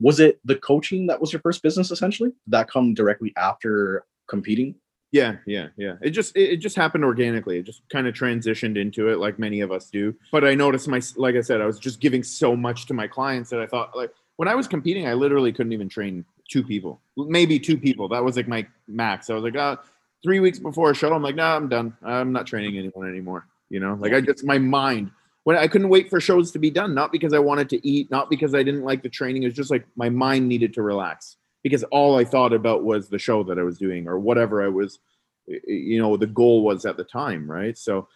was 0.00 0.18
it 0.18 0.40
the 0.44 0.56
coaching 0.56 1.06
that 1.06 1.20
was 1.20 1.32
your 1.32 1.42
first 1.42 1.62
business 1.62 1.92
essentially? 1.92 2.30
Did 2.30 2.52
that 2.56 2.68
come 2.68 2.94
directly 2.94 3.32
after 3.36 4.04
competing? 4.28 4.74
Yeah 5.10 5.36
yeah 5.46 5.68
yeah. 5.76 5.94
It 6.02 6.10
just 6.10 6.36
it, 6.36 6.50
it 6.50 6.56
just 6.56 6.76
happened 6.76 7.04
organically. 7.04 7.58
It 7.58 7.64
just 7.64 7.82
kind 7.88 8.06
of 8.06 8.14
transitioned 8.14 8.76
into 8.76 9.08
it 9.08 9.18
like 9.18 9.38
many 9.38 9.60
of 9.60 9.72
us 9.72 9.90
do. 9.90 10.14
But 10.30 10.44
i 10.44 10.54
noticed 10.54 10.88
my 10.88 11.00
like 11.16 11.36
i 11.36 11.40
said 11.40 11.60
i 11.60 11.66
was 11.66 11.78
just 11.78 12.00
giving 12.00 12.22
so 12.22 12.56
much 12.56 12.86
to 12.86 12.94
my 12.94 13.06
clients 13.06 13.50
that 13.50 13.60
i 13.60 13.66
thought 13.66 13.96
like 13.96 14.12
when 14.36 14.48
i 14.48 14.54
was 14.54 14.68
competing 14.68 15.06
i 15.06 15.14
literally 15.14 15.52
couldn't 15.52 15.72
even 15.72 15.88
train 15.88 16.24
two 16.48 16.64
people. 16.64 17.00
Maybe 17.16 17.58
two 17.58 17.76
people. 17.76 18.08
That 18.08 18.24
was 18.24 18.36
like 18.36 18.48
my 18.48 18.66
max. 18.86 19.30
I 19.30 19.34
was 19.34 19.44
like 19.44 19.56
uh 19.56 19.76
three 20.22 20.40
weeks 20.40 20.58
before 20.58 20.90
a 20.90 20.94
show. 20.94 21.12
I'm 21.12 21.22
like 21.22 21.36
no 21.36 21.44
nah, 21.44 21.56
i'm 21.56 21.68
done. 21.68 21.96
I'm 22.02 22.32
not 22.32 22.46
training 22.46 22.76
anyone 22.78 23.08
anymore. 23.08 23.46
You 23.70 23.80
know? 23.80 23.98
Like 24.00 24.12
i 24.12 24.20
just 24.20 24.44
my 24.44 24.58
mind 24.58 25.10
when 25.48 25.56
i 25.56 25.66
couldn't 25.66 25.88
wait 25.88 26.10
for 26.10 26.20
shows 26.20 26.50
to 26.52 26.58
be 26.58 26.68
done 26.70 26.94
not 26.94 27.10
because 27.10 27.32
i 27.32 27.38
wanted 27.38 27.70
to 27.70 27.88
eat 27.88 28.10
not 28.10 28.28
because 28.28 28.54
i 28.54 28.62
didn't 28.62 28.84
like 28.84 29.02
the 29.02 29.08
training 29.08 29.44
it 29.44 29.46
was 29.46 29.54
just 29.54 29.70
like 29.70 29.86
my 29.96 30.10
mind 30.10 30.46
needed 30.46 30.74
to 30.74 30.82
relax 30.82 31.37
because 31.62 31.82
all 31.84 32.18
I 32.18 32.24
thought 32.24 32.52
about 32.52 32.84
was 32.84 33.08
the 33.08 33.18
show 33.18 33.42
that 33.44 33.58
I 33.58 33.62
was 33.62 33.78
doing 33.78 34.08
or 34.08 34.18
whatever 34.18 34.62
I 34.62 34.68
was, 34.68 34.98
you 35.46 36.00
know, 36.00 36.16
the 36.16 36.26
goal 36.26 36.62
was 36.62 36.86
at 36.86 36.96
the 36.96 37.04
time, 37.04 37.50
right? 37.50 37.76
So 37.76 38.08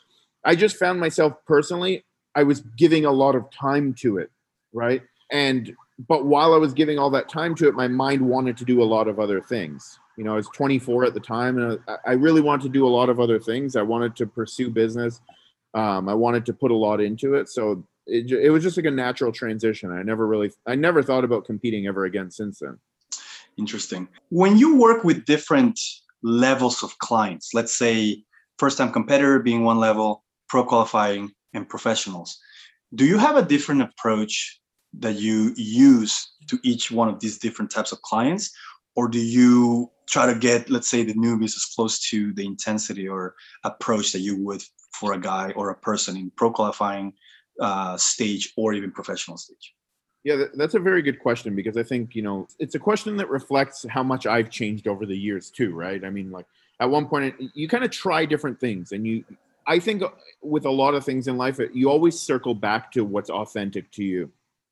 I 0.44 0.54
just 0.54 0.76
found 0.76 1.00
myself 1.00 1.34
personally, 1.46 2.04
I 2.34 2.42
was 2.44 2.60
giving 2.60 3.04
a 3.04 3.12
lot 3.12 3.34
of 3.34 3.50
time 3.50 3.94
to 4.00 4.18
it, 4.18 4.30
right? 4.72 5.02
And 5.30 5.74
but 6.08 6.24
while 6.24 6.54
I 6.54 6.58
was 6.58 6.72
giving 6.72 6.98
all 6.98 7.10
that 7.10 7.28
time 7.28 7.54
to 7.56 7.68
it, 7.68 7.74
my 7.74 7.88
mind 7.88 8.22
wanted 8.22 8.56
to 8.58 8.64
do 8.64 8.82
a 8.82 8.84
lot 8.84 9.08
of 9.08 9.20
other 9.20 9.40
things. 9.40 9.98
You 10.16 10.24
know, 10.24 10.32
I 10.32 10.36
was 10.36 10.48
24 10.48 11.04
at 11.04 11.14
the 11.14 11.20
time, 11.20 11.58
and 11.58 11.78
I, 11.86 11.96
I 12.06 12.12
really 12.12 12.40
wanted 12.40 12.64
to 12.64 12.68
do 12.70 12.86
a 12.86 12.88
lot 12.88 13.08
of 13.08 13.20
other 13.20 13.38
things. 13.38 13.76
I 13.76 13.82
wanted 13.82 14.16
to 14.16 14.26
pursue 14.26 14.70
business. 14.70 15.20
Um, 15.74 16.08
I 16.08 16.14
wanted 16.14 16.44
to 16.46 16.52
put 16.52 16.70
a 16.70 16.76
lot 16.76 17.00
into 17.00 17.34
it, 17.34 17.48
so 17.48 17.84
it, 18.06 18.30
it 18.30 18.50
was 18.50 18.62
just 18.62 18.76
like 18.76 18.86
a 18.86 18.90
natural 18.90 19.32
transition. 19.32 19.90
I 19.90 20.02
never 20.02 20.26
really, 20.26 20.50
I 20.66 20.74
never 20.74 21.02
thought 21.02 21.24
about 21.24 21.46
competing 21.46 21.86
ever 21.86 22.04
again 22.04 22.30
since 22.30 22.58
then. 22.58 22.78
Interesting. 23.58 24.08
When 24.30 24.56
you 24.56 24.76
work 24.76 25.04
with 25.04 25.24
different 25.24 25.78
levels 26.22 26.82
of 26.82 26.96
clients, 26.98 27.52
let's 27.54 27.74
say 27.74 28.24
first 28.58 28.78
time 28.78 28.92
competitor 28.92 29.40
being 29.40 29.64
one 29.64 29.78
level, 29.78 30.24
pro 30.48 30.64
qualifying, 30.64 31.30
and 31.54 31.68
professionals, 31.68 32.38
do 32.94 33.04
you 33.04 33.18
have 33.18 33.36
a 33.36 33.42
different 33.42 33.82
approach 33.82 34.60
that 34.98 35.16
you 35.16 35.52
use 35.56 36.32
to 36.48 36.58
each 36.62 36.90
one 36.90 37.08
of 37.08 37.20
these 37.20 37.38
different 37.38 37.70
types 37.70 37.92
of 37.92 38.00
clients? 38.02 38.50
Or 38.94 39.08
do 39.08 39.18
you 39.18 39.90
try 40.08 40.26
to 40.26 40.38
get, 40.38 40.68
let's 40.68 40.90
say, 40.90 41.02
the 41.02 41.14
newbies 41.14 41.56
as 41.56 41.64
close 41.74 41.98
to 42.10 42.32
the 42.34 42.44
intensity 42.44 43.08
or 43.08 43.34
approach 43.64 44.12
that 44.12 44.20
you 44.20 44.36
would 44.44 44.62
for 44.92 45.14
a 45.14 45.20
guy 45.20 45.52
or 45.56 45.70
a 45.70 45.76
person 45.76 46.16
in 46.16 46.30
pro 46.36 46.50
qualifying 46.50 47.14
uh, 47.60 47.96
stage 47.96 48.52
or 48.56 48.74
even 48.74 48.92
professional 48.92 49.38
stage? 49.38 49.74
Yeah, 50.24 50.44
that's 50.54 50.74
a 50.74 50.78
very 50.78 51.02
good 51.02 51.18
question 51.18 51.56
because 51.56 51.76
I 51.76 51.82
think, 51.82 52.14
you 52.14 52.22
know, 52.22 52.46
it's 52.60 52.76
a 52.76 52.78
question 52.78 53.16
that 53.16 53.28
reflects 53.28 53.84
how 53.88 54.04
much 54.04 54.24
I've 54.24 54.50
changed 54.50 54.86
over 54.86 55.04
the 55.04 55.16
years 55.16 55.50
too, 55.50 55.74
right? 55.74 56.04
I 56.04 56.10
mean, 56.10 56.30
like 56.30 56.46
at 56.78 56.88
one 56.88 57.06
point 57.06 57.34
you 57.54 57.68
kind 57.68 57.82
of 57.84 57.90
try 57.90 58.24
different 58.24 58.60
things 58.60 58.92
and 58.92 59.06
you 59.06 59.24
I 59.66 59.78
think 59.78 60.02
uh, 60.02 60.08
with 60.42 60.64
a 60.64 60.70
lot 60.70 60.94
of 60.94 61.04
things 61.04 61.28
in 61.28 61.36
life 61.36 61.58
uh, 61.60 61.64
you 61.72 61.90
always 61.90 62.20
circle 62.20 62.54
back 62.54 62.92
to 62.92 63.04
what's 63.04 63.30
authentic 63.30 63.90
to 63.92 64.04
you. 64.04 64.30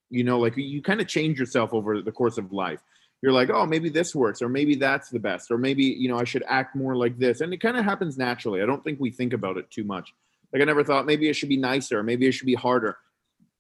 You 0.09 0.25
know, 0.25 0.39
like 0.39 0.57
you 0.57 0.83
kind 0.83 1.01
of 1.01 1.09
change 1.09 1.39
yourself 1.39 1.73
over 1.73 2.01
the 2.01 2.13
course 2.13 2.39
of 2.39 2.53
life. 2.53 2.81
You're 3.23 3.33
like, 3.33 3.51
"Oh, 3.51 3.67
maybe 3.67 3.89
this 3.89 4.15
works 4.15 4.43
or 4.43 4.49
maybe 4.49 4.75
that's 4.75 5.11
the 5.11 5.21
best 5.21 5.51
or 5.51 5.59
maybe, 5.59 5.85
you 5.85 6.09
know, 6.09 6.19
I 6.19 6.25
should 6.25 6.43
act 6.49 6.75
more 6.75 6.97
like 6.97 7.19
this." 7.19 7.41
And 7.41 7.53
it 7.53 7.59
kind 7.59 7.77
of 7.77 7.85
happens 7.85 8.19
naturally. 8.19 8.63
I 8.63 8.67
don't 8.67 8.83
think 8.83 8.99
we 8.99 9.11
think 9.11 9.33
about 9.33 9.57
it 9.57 9.71
too 9.71 9.85
much. 9.85 10.13
Like 10.53 10.63
I 10.63 10.65
never 10.65 10.83
thought 10.83 11.07
maybe 11.07 11.29
it 11.29 11.35
should 11.35 11.49
be 11.49 11.57
nicer, 11.57 12.03
maybe 12.03 12.27
it 12.27 12.33
should 12.33 12.47
be 12.47 12.55
harder 12.55 12.97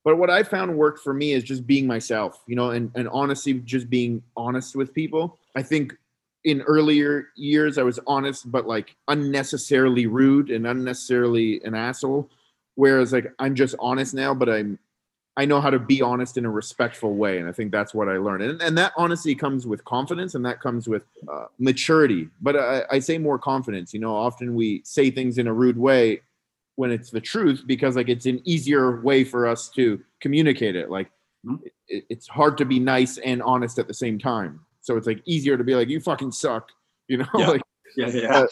But 0.04 0.16
what 0.16 0.30
I 0.30 0.42
found 0.42 0.74
worked 0.76 1.00
for 1.00 1.12
me 1.12 1.32
is 1.32 1.44
just 1.44 1.66
being 1.66 1.86
myself, 1.86 2.42
you 2.46 2.56
know, 2.56 2.70
and, 2.70 2.90
and 2.94 3.08
honestly, 3.08 3.54
just 3.54 3.90
being 3.90 4.22
honest 4.36 4.74
with 4.74 4.94
people. 4.94 5.38
I 5.56 5.62
think 5.62 5.94
in 6.44 6.62
earlier 6.62 7.28
years, 7.36 7.76
I 7.76 7.82
was 7.82 8.00
honest, 8.06 8.50
but 8.50 8.66
like 8.66 8.96
unnecessarily 9.08 10.06
rude 10.06 10.50
and 10.50 10.66
unnecessarily 10.66 11.60
an 11.64 11.74
asshole. 11.74 12.30
Whereas 12.76 13.12
like 13.12 13.32
I'm 13.38 13.54
just 13.54 13.74
honest 13.78 14.14
now, 14.14 14.32
but 14.32 14.48
I'm 14.48 14.78
I 15.36 15.44
know 15.44 15.60
how 15.60 15.70
to 15.70 15.78
be 15.78 16.02
honest 16.02 16.36
in 16.36 16.44
a 16.44 16.50
respectful 16.50 17.14
way, 17.14 17.38
and 17.38 17.48
I 17.48 17.52
think 17.52 17.70
that's 17.70 17.94
what 17.94 18.08
I 18.08 18.16
learned. 18.16 18.42
And, 18.42 18.62
and 18.62 18.76
that 18.78 18.92
honesty 18.96 19.34
comes 19.34 19.66
with 19.66 19.84
confidence, 19.84 20.34
and 20.34 20.44
that 20.44 20.60
comes 20.60 20.88
with 20.88 21.04
uh, 21.30 21.46
maturity. 21.58 22.28
But 22.40 22.56
I, 22.56 22.84
I 22.90 22.98
say 22.98 23.16
more 23.16 23.38
confidence. 23.38 23.94
You 23.94 24.00
know, 24.00 24.14
often 24.14 24.54
we 24.54 24.82
say 24.84 25.10
things 25.10 25.38
in 25.38 25.46
a 25.46 25.52
rude 25.52 25.78
way 25.78 26.22
when 26.80 26.90
it's 26.90 27.10
the 27.10 27.20
truth 27.20 27.64
because 27.66 27.94
like 27.94 28.08
it's 28.08 28.24
an 28.24 28.40
easier 28.46 29.02
way 29.02 29.22
for 29.22 29.46
us 29.46 29.68
to 29.68 30.00
communicate 30.18 30.74
it. 30.74 30.88
Like 30.88 31.08
mm-hmm. 31.44 31.56
it, 31.88 32.06
it's 32.08 32.26
hard 32.26 32.56
to 32.56 32.64
be 32.64 32.80
nice 32.80 33.18
and 33.18 33.42
honest 33.42 33.78
at 33.78 33.86
the 33.86 33.92
same 33.92 34.18
time. 34.18 34.60
So 34.80 34.96
it's 34.96 35.06
like 35.06 35.20
easier 35.26 35.58
to 35.58 35.62
be 35.62 35.74
like, 35.74 35.90
"You 35.90 36.00
fucking 36.00 36.32
suck," 36.32 36.70
you 37.06 37.18
know. 37.18 37.26
Yeah. 37.36 37.48
like 37.54 37.62
yeah, 37.98 38.06
yeah. 38.06 38.34
Uh, 38.34 38.46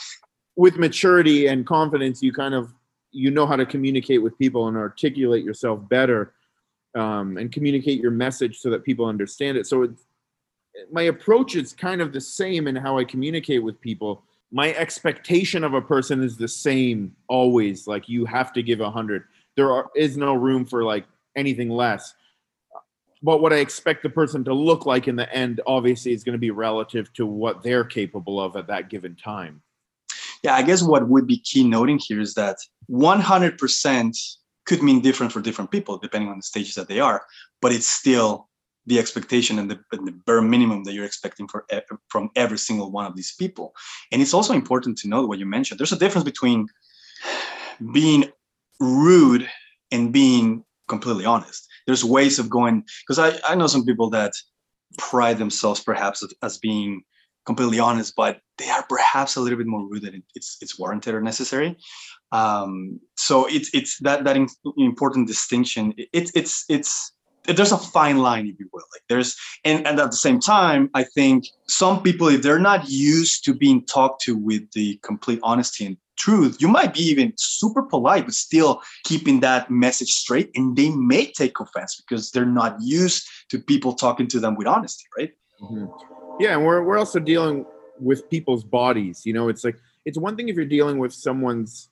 with 0.57 0.77
maturity 0.77 1.47
and 1.47 1.67
confidence, 1.67 2.23
you 2.23 2.31
kind 2.31 2.53
of 2.53 2.71
you 3.13 3.31
know 3.31 3.47
how 3.47 3.57
to 3.57 3.65
communicate 3.65 4.23
with 4.23 4.37
people 4.37 4.69
and 4.69 4.77
articulate 4.77 5.43
yourself 5.43 5.81
better 5.89 6.35
um, 6.95 7.39
and 7.39 7.51
communicate 7.51 7.99
your 7.99 8.11
message 8.11 8.59
so 8.59 8.69
that 8.69 8.85
people 8.85 9.07
understand 9.07 9.57
it. 9.57 9.67
So 9.67 9.85
it's 9.85 10.05
my 10.93 11.05
approach 11.05 11.57
is 11.57 11.73
kind 11.73 12.03
of 12.03 12.13
the 12.13 12.21
same 12.21 12.69
in 12.69 12.77
how 12.77 12.99
I 12.99 13.05
communicate 13.05 13.63
with 13.63 13.81
people. 13.81 14.25
My 14.51 14.73
expectation 14.75 15.65
of 15.65 15.75
a 15.75 15.83
person 15.83 16.23
is 16.23 16.37
the 16.37 16.49
same 16.49 17.15
always. 17.29 17.87
Like 17.87 18.09
you 18.09 18.25
have 18.25 18.53
to 18.55 18.63
give 18.63 18.81
a 18.81 18.91
hundred. 18.91 19.25
There 19.57 19.71
are, 19.71 19.91
is 19.95 20.17
no 20.17 20.35
room 20.35 20.65
for 20.65 20.85
like 20.85 21.05
anything 21.37 21.69
less. 21.69 22.15
But 23.23 23.41
what 23.41 23.53
I 23.53 23.57
expect 23.57 24.03
the 24.03 24.11
person 24.11 24.45
to 24.45 24.55
look 24.55 24.87
like 24.87 25.09
in 25.09 25.17
the 25.17 25.33
end, 25.35 25.61
obviously, 25.67 26.13
is 26.13 26.23
going 26.23 26.35
to 26.35 26.39
be 26.39 26.53
relative 26.53 27.13
to 27.15 27.27
what 27.27 27.63
they're 27.63 27.85
capable 27.85 28.41
of 28.41 28.55
at 28.55 28.69
that 28.69 28.91
given 28.91 29.17
time. 29.17 29.61
Yeah, 30.45 30.55
I 30.55 30.63
guess 30.63 30.83
what 30.83 31.09
would 31.09 31.27
be 31.27 31.39
key 31.39 31.65
noting 31.65 31.99
here 31.99 32.21
is 32.21 32.35
that 32.35 32.59
100% 32.89 34.37
could 34.67 34.83
mean 34.83 35.01
different 35.01 35.33
for 35.33 35.41
different 35.41 35.71
people 35.71 35.99
depending 35.99 36.29
on 36.31 36.37
the 36.37 36.43
stages 36.43 36.75
that 36.75 36.89
they 36.89 37.01
are 37.01 37.25
but 37.63 37.73
it's 37.73 37.89
still 37.89 38.49
the 38.89 38.99
expectation 38.99 39.59
and 39.59 39.71
the, 39.71 39.79
and 39.93 40.07
the 40.07 40.13
bare 40.27 40.41
minimum 40.41 40.83
that 40.85 40.95
you're 40.95 41.05
expecting 41.05 41.47
for 41.47 41.65
from 42.09 42.31
every 42.35 42.59
single 42.59 42.91
one 42.91 43.07
of 43.07 43.15
these 43.15 43.35
people. 43.39 43.75
And 44.11 44.23
it's 44.23 44.35
also 44.35 44.55
important 44.55 44.99
to 44.99 45.09
know 45.09 45.27
what 45.27 45.39
you 45.39 45.47
mentioned. 45.47 45.79
There's 45.79 45.93
a 45.93 45.99
difference 45.99 46.25
between 46.25 46.67
being 47.93 48.25
rude 48.81 49.49
and 49.93 50.13
being 50.13 50.65
completely 50.89 51.27
honest. 51.27 51.69
There's 51.87 52.05
ways 52.05 52.39
of 52.39 52.49
going 52.49 52.85
because 53.07 53.19
I, 53.19 53.39
I 53.47 53.55
know 53.55 53.67
some 53.67 53.85
people 53.85 54.09
that 54.11 54.33
pride 54.97 55.39
themselves 55.39 55.81
perhaps 55.83 56.25
as 56.43 56.59
being 56.59 57.03
completely 57.45 57.79
honest 57.79 58.15
but 58.17 58.41
they 58.59 58.69
are 58.69 58.85
perhaps 58.89 59.37
a 59.37 59.41
little 59.41 59.57
bit 59.57 59.67
more 59.67 59.89
rude 59.89 60.03
than 60.03 60.23
it's 60.35 60.59
it's 60.61 60.79
warranted 60.79 61.15
or 61.15 61.21
necessary. 61.21 61.77
Um, 62.33 63.01
so 63.17 63.47
it's 63.47 63.71
it's 63.73 63.99
that 64.01 64.25
that 64.25 64.37
important 64.77 65.29
distinction. 65.29 65.95
It's 66.13 66.33
it's 66.35 66.65
it's 66.69 67.13
there's 67.57 67.73
a 67.73 67.79
fine 67.79 68.19
line 68.19 68.47
if 68.47 68.59
you 68.59 68.69
will. 68.73 68.85
Like 68.93 69.03
there's 69.09 69.37
and, 69.65 69.87
and 69.87 69.99
at 69.99 70.11
the 70.11 70.17
same 70.17 70.41
time 70.41 70.91
i 70.95 71.03
think 71.03 71.47
some 71.67 72.03
people 72.03 72.29
if 72.29 72.43
they're 72.43 72.59
not 72.59 72.89
used 72.89 73.45
to 73.45 73.55
being 73.55 73.85
talked 73.85 74.23
to 74.23 74.37
with 74.37 74.71
the 74.73 74.99
complete 75.03 75.41
honesty 75.43 75.87
and 75.87 75.97
truth 76.17 76.57
you 76.61 76.69
might 76.69 76.95
be 76.95 77.01
even 77.01 77.33
super 77.37 77.83
polite 77.83 78.25
but 78.25 78.35
still 78.35 78.83
keeping 79.05 79.41
that 79.41 79.71
message 79.71 80.11
straight 80.11 80.51
and 80.57 80.77
they 80.77 80.91
may 80.91 81.31
take 81.31 81.61
offense 81.61 81.97
because 81.97 82.31
they're 82.31 82.47
not 82.47 82.77
used 82.81 83.27
to 83.49 83.59
people 83.59 83.93
talking 83.93 84.27
to 84.27 84.41
them 84.41 84.57
with 84.57 84.67
honesty 84.67 85.05
right? 85.17 85.33
Mm-hmm. 85.63 85.87
yeah 86.41 86.55
and 86.55 86.65
we're, 86.65 86.83
we're 86.83 86.99
also 86.99 87.21
dealing 87.21 87.65
with 88.01 88.29
people's 88.31 88.65
bodies 88.65 89.23
you 89.25 89.33
know? 89.33 89.49
It's 89.49 89.65
like 89.65 89.77
it's 90.05 90.19
one 90.19 90.37
thing 90.37 90.49
if 90.49 90.57
you're 90.57 90.65
dealing 90.65 90.99
with 90.99 91.13
someone's 91.13 91.91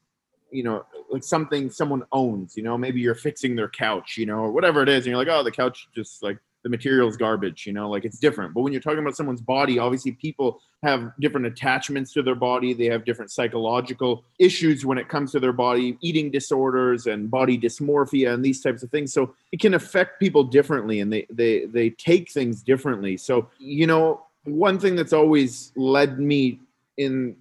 you 0.51 0.63
know, 0.63 0.85
like 1.11 1.25
something 1.25 1.71
someone 1.71 2.05
owns, 2.13 2.57
you 2.57 2.63
know, 2.63 2.77
maybe 2.79 3.01
you're 3.01 3.15
fixing 3.15 3.57
their 3.57 3.69
couch, 3.69 4.17
you 4.17 4.27
know, 4.27 4.39
or 4.39 4.53
whatever 4.53 4.83
it 4.83 4.89
is. 4.89 4.99
And 4.99 5.07
you're 5.07 5.17
like, 5.17 5.29
oh, 5.29 5.43
the 5.43 5.51
couch 5.51 5.89
just 5.95 6.23
like 6.23 6.39
the 6.67 6.71
material's 6.71 7.17
garbage, 7.17 7.65
you 7.65 7.73
know, 7.73 7.89
like 7.89 8.05
it's 8.05 8.19
different. 8.19 8.53
But 8.53 8.63
when 8.63 8.73
you're 8.73 8.83
talking 8.83 8.99
about 8.99 9.15
someone's 9.15 9.41
body, 9.41 9.79
obviously 9.79 10.11
people 10.11 10.61
have 10.83 11.13
different 11.21 11.47
attachments 11.47 12.13
to 12.15 12.23
their 12.25 12.35
body. 12.35 12.75
They 12.75 12.87
have 12.87 13.05
different 13.05 13.31
psychological 13.31 14.25
issues 14.41 14.85
when 14.85 14.99
it 14.99 15.09
comes 15.09 15.31
to 15.33 15.39
their 15.39 15.53
body, 15.53 15.97
eating 16.01 16.31
disorders 16.33 17.07
and 17.07 17.31
body 17.31 17.57
dysmorphia 17.57 18.35
and 18.35 18.45
these 18.45 18.61
types 18.61 18.83
of 18.83 18.91
things. 18.91 19.13
So 19.13 19.35
it 19.53 19.61
can 19.61 19.75
affect 19.75 20.19
people 20.19 20.43
differently 20.43 20.99
and 20.99 21.13
they 21.13 21.27
they 21.31 21.67
they 21.67 21.91
take 21.91 22.33
things 22.33 22.65
differently. 22.65 23.17
So, 23.17 23.49
you 23.59 23.87
know, 23.87 24.23
one 24.43 24.81
thing 24.81 24.97
that's 24.97 25.13
always 25.13 25.73
led 25.77 26.19
me 26.19 26.59
in 26.97 27.37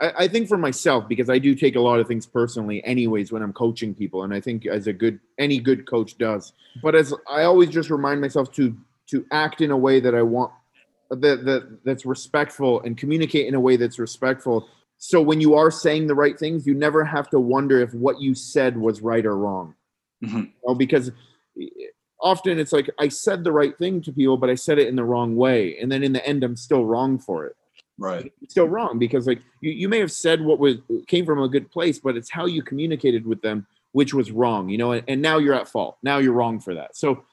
I, 0.00 0.12
I 0.20 0.28
think 0.28 0.48
for 0.48 0.58
myself 0.58 1.08
because 1.08 1.30
I 1.30 1.38
do 1.38 1.54
take 1.54 1.76
a 1.76 1.80
lot 1.80 2.00
of 2.00 2.08
things 2.08 2.26
personally, 2.26 2.82
anyways, 2.84 3.32
when 3.32 3.42
I'm 3.42 3.52
coaching 3.52 3.94
people, 3.94 4.24
and 4.24 4.34
I 4.34 4.40
think 4.40 4.66
as 4.66 4.86
a 4.86 4.92
good 4.92 5.20
any 5.38 5.58
good 5.58 5.86
coach 5.86 6.18
does. 6.18 6.52
But 6.82 6.94
as 6.94 7.14
I 7.28 7.42
always 7.42 7.70
just 7.70 7.90
remind 7.90 8.20
myself 8.20 8.50
to 8.52 8.76
to 9.08 9.26
act 9.30 9.60
in 9.60 9.70
a 9.70 9.76
way 9.76 10.00
that 10.00 10.14
I 10.14 10.22
want 10.22 10.52
that 11.10 11.44
that 11.44 11.84
that's 11.84 12.06
respectful 12.06 12.80
and 12.82 12.96
communicate 12.96 13.46
in 13.46 13.54
a 13.54 13.60
way 13.60 13.76
that's 13.76 13.98
respectful. 13.98 14.68
So 14.98 15.20
when 15.20 15.40
you 15.40 15.54
are 15.54 15.70
saying 15.70 16.08
the 16.08 16.14
right 16.14 16.38
things, 16.38 16.66
you 16.66 16.74
never 16.74 17.04
have 17.04 17.30
to 17.30 17.40
wonder 17.40 17.80
if 17.80 17.94
what 17.94 18.20
you 18.20 18.34
said 18.34 18.76
was 18.76 19.00
right 19.00 19.24
or 19.24 19.36
wrong. 19.36 19.74
Mm-hmm. 20.22 20.36
You 20.38 20.52
know, 20.66 20.74
because 20.74 21.10
often 22.20 22.58
it's 22.58 22.72
like 22.72 22.90
I 22.98 23.08
said 23.08 23.42
the 23.42 23.52
right 23.52 23.76
thing 23.78 24.02
to 24.02 24.12
people, 24.12 24.36
but 24.36 24.50
I 24.50 24.54
said 24.54 24.78
it 24.78 24.88
in 24.88 24.96
the 24.96 25.04
wrong 25.04 25.36
way, 25.36 25.78
and 25.78 25.90
then 25.90 26.02
in 26.02 26.12
the 26.12 26.26
end, 26.26 26.44
I'm 26.44 26.56
still 26.56 26.84
wrong 26.84 27.18
for 27.18 27.46
it 27.46 27.56
right. 28.00 28.32
It's 28.42 28.54
still 28.54 28.68
wrong 28.68 28.98
because 28.98 29.26
like 29.26 29.40
you, 29.60 29.70
you 29.70 29.88
may 29.88 30.00
have 30.00 30.10
said 30.10 30.40
what 30.40 30.58
was 30.58 30.76
came 31.06 31.24
from 31.26 31.40
a 31.40 31.48
good 31.48 31.70
place 31.70 31.98
but 32.00 32.16
it's 32.16 32.30
how 32.30 32.46
you 32.46 32.62
communicated 32.62 33.26
with 33.26 33.42
them 33.42 33.66
which 33.92 34.14
was 34.14 34.32
wrong 34.32 34.68
you 34.68 34.78
know 34.78 34.92
and, 34.92 35.04
and 35.06 35.22
now 35.22 35.38
you're 35.38 35.54
at 35.54 35.68
fault. 35.68 35.98
Now 36.02 36.18
you're 36.18 36.32
wrong 36.32 36.58
for 36.58 36.74
that. 36.74 36.96
So 36.96 37.24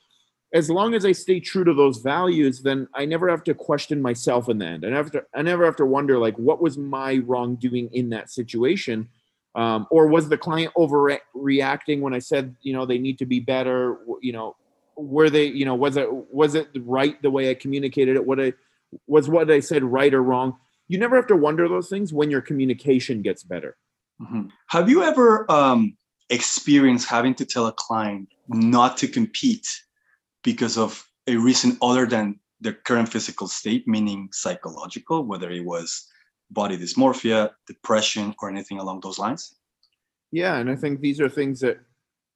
as 0.53 0.69
long 0.69 0.93
as 0.93 1.06
i 1.06 1.12
stay 1.12 1.41
true 1.41 1.65
to 1.65 1.73
those 1.73 1.97
values 1.97 2.62
then 2.62 2.88
i 2.95 3.03
never 3.03 3.27
have 3.27 3.43
to 3.43 3.53
question 3.53 4.01
myself 4.01 4.47
in 4.47 4.58
the 4.60 4.65
end. 4.65 4.86
I 4.86 4.89
never 4.89 5.03
have 5.03 5.12
to, 5.12 5.25
i 5.34 5.41
never 5.41 5.65
have 5.65 5.75
to 5.77 5.86
wonder 5.86 6.17
like 6.17 6.38
what 6.38 6.62
was 6.62 6.77
my 6.77 7.17
wrongdoing 7.25 7.89
in 7.93 8.10
that 8.12 8.30
situation 8.30 9.10
um, 9.56 9.88
or 9.89 10.08
was 10.08 10.30
the 10.30 10.38
client 10.38 10.71
overreacting 10.77 11.99
when 11.99 12.13
i 12.13 12.19
said 12.19 12.56
you 12.62 12.73
know 12.73 12.86
they 12.86 12.97
need 12.97 13.17
to 13.19 13.25
be 13.25 13.39
better? 13.39 13.97
You 14.21 14.34
know 14.34 14.56
were 14.95 15.30
they 15.30 15.45
you 15.45 15.65
know 15.65 15.75
was 15.75 15.97
it 15.97 16.08
was 16.12 16.56
it 16.56 16.69
right 16.80 17.21
the 17.21 17.30
way 17.30 17.49
i 17.49 17.53
communicated 17.53 18.15
it? 18.15 18.25
What 18.25 18.39
i 18.39 18.53
was 19.08 19.30
what 19.30 19.52
I 19.52 19.60
said 19.60 19.84
right 19.84 20.13
or 20.13 20.23
wrong? 20.23 20.58
You 20.88 20.97
never 20.97 21.15
have 21.15 21.28
to 21.28 21.36
wonder 21.36 21.67
those 21.67 21.89
things 21.89 22.13
when 22.13 22.32
your 22.32 22.41
communication 22.41 23.21
gets 23.21 23.43
better. 23.43 23.78
Mm-hmm. 24.21 24.47
Have 24.67 24.89
you 24.89 25.04
ever 25.04 25.50
um, 25.52 25.97
experienced 26.30 27.08
having 27.08 27.36
to 27.36 27.45
tell 27.45 27.67
a 27.67 27.73
client 27.73 28.30
not 28.47 28.97
to 28.97 29.08
compete 29.08 29.67
because 30.43 30.78
of 30.78 31.06
a 31.28 31.36
reason 31.36 31.78
other 31.82 32.06
than 32.06 32.39
their 32.62 32.73
current 32.73 33.10
physical 33.10 33.47
state, 33.47 33.88
meaning 33.88 34.30
psychological, 34.32 35.23
whether 35.23 35.52
it 35.52 35.65
was 35.65 36.08
body 36.50 36.78
dysmorphia, 36.78 37.52
depression, 37.67 38.34
or 38.41 38.50
anything 38.50 38.80
along 38.80 39.02
those 39.02 39.19
lines? 39.19 39.56
Yeah, 40.32 40.58
and 40.58 40.69
I 40.69 40.76
think 40.76 41.00
these 41.00 41.21
are 41.21 41.30
things 41.30 41.60
that 41.60 41.78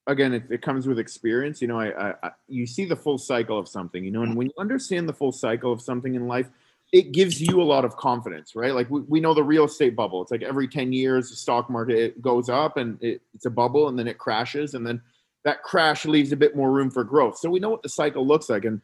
again 0.06 0.32
it, 0.32 0.44
it, 0.50 0.62
comes 0.62 0.86
with 0.86 0.98
experience 0.98 1.62
you 1.62 1.68
know 1.68 1.78
I, 1.78 2.10
I, 2.10 2.14
I, 2.22 2.30
you 2.48 2.66
see 2.66 2.84
the 2.84 2.96
full 2.96 3.18
cycle 3.18 3.58
of 3.58 3.68
something 3.68 4.04
you 4.04 4.10
know 4.10 4.22
and 4.22 4.32
mm. 4.32 4.36
when 4.36 4.46
you 4.48 4.54
understand 4.58 5.08
the 5.08 5.12
full 5.12 5.32
cycle 5.32 5.72
of 5.72 5.80
something 5.80 6.14
in 6.14 6.26
life 6.26 6.50
it 6.92 7.12
gives 7.12 7.40
you 7.40 7.60
a 7.60 7.64
lot 7.64 7.84
of 7.84 7.96
confidence 7.96 8.54
right? 8.54 8.74
Like 8.74 8.88
we, 8.90 9.00
we 9.02 9.20
know 9.20 9.34
the 9.34 9.42
real 9.42 9.64
estate 9.64 9.96
bubble. 9.96 10.22
It's 10.22 10.30
like 10.30 10.42
every 10.42 10.68
10 10.68 10.92
years 10.92 11.30
the 11.30 11.36
stock 11.36 11.70
market 11.70 12.20
goes 12.20 12.48
up 12.48 12.76
and 12.76 13.02
it, 13.02 13.22
it's 13.34 13.46
a 13.46 13.50
bubble 13.50 13.88
and 13.88 13.98
then 13.98 14.06
it 14.06 14.18
crashes 14.18 14.74
and 14.74 14.86
then 14.86 15.00
that 15.44 15.62
crash 15.62 16.04
leaves 16.04 16.32
a 16.32 16.36
bit 16.36 16.54
more 16.54 16.70
room 16.70 16.90
for 16.90 17.02
growth. 17.02 17.38
So 17.38 17.50
we 17.50 17.58
know 17.58 17.70
what 17.70 17.82
the 17.82 17.88
cycle 17.88 18.24
looks 18.24 18.48
like. 18.48 18.64
And 18.64 18.80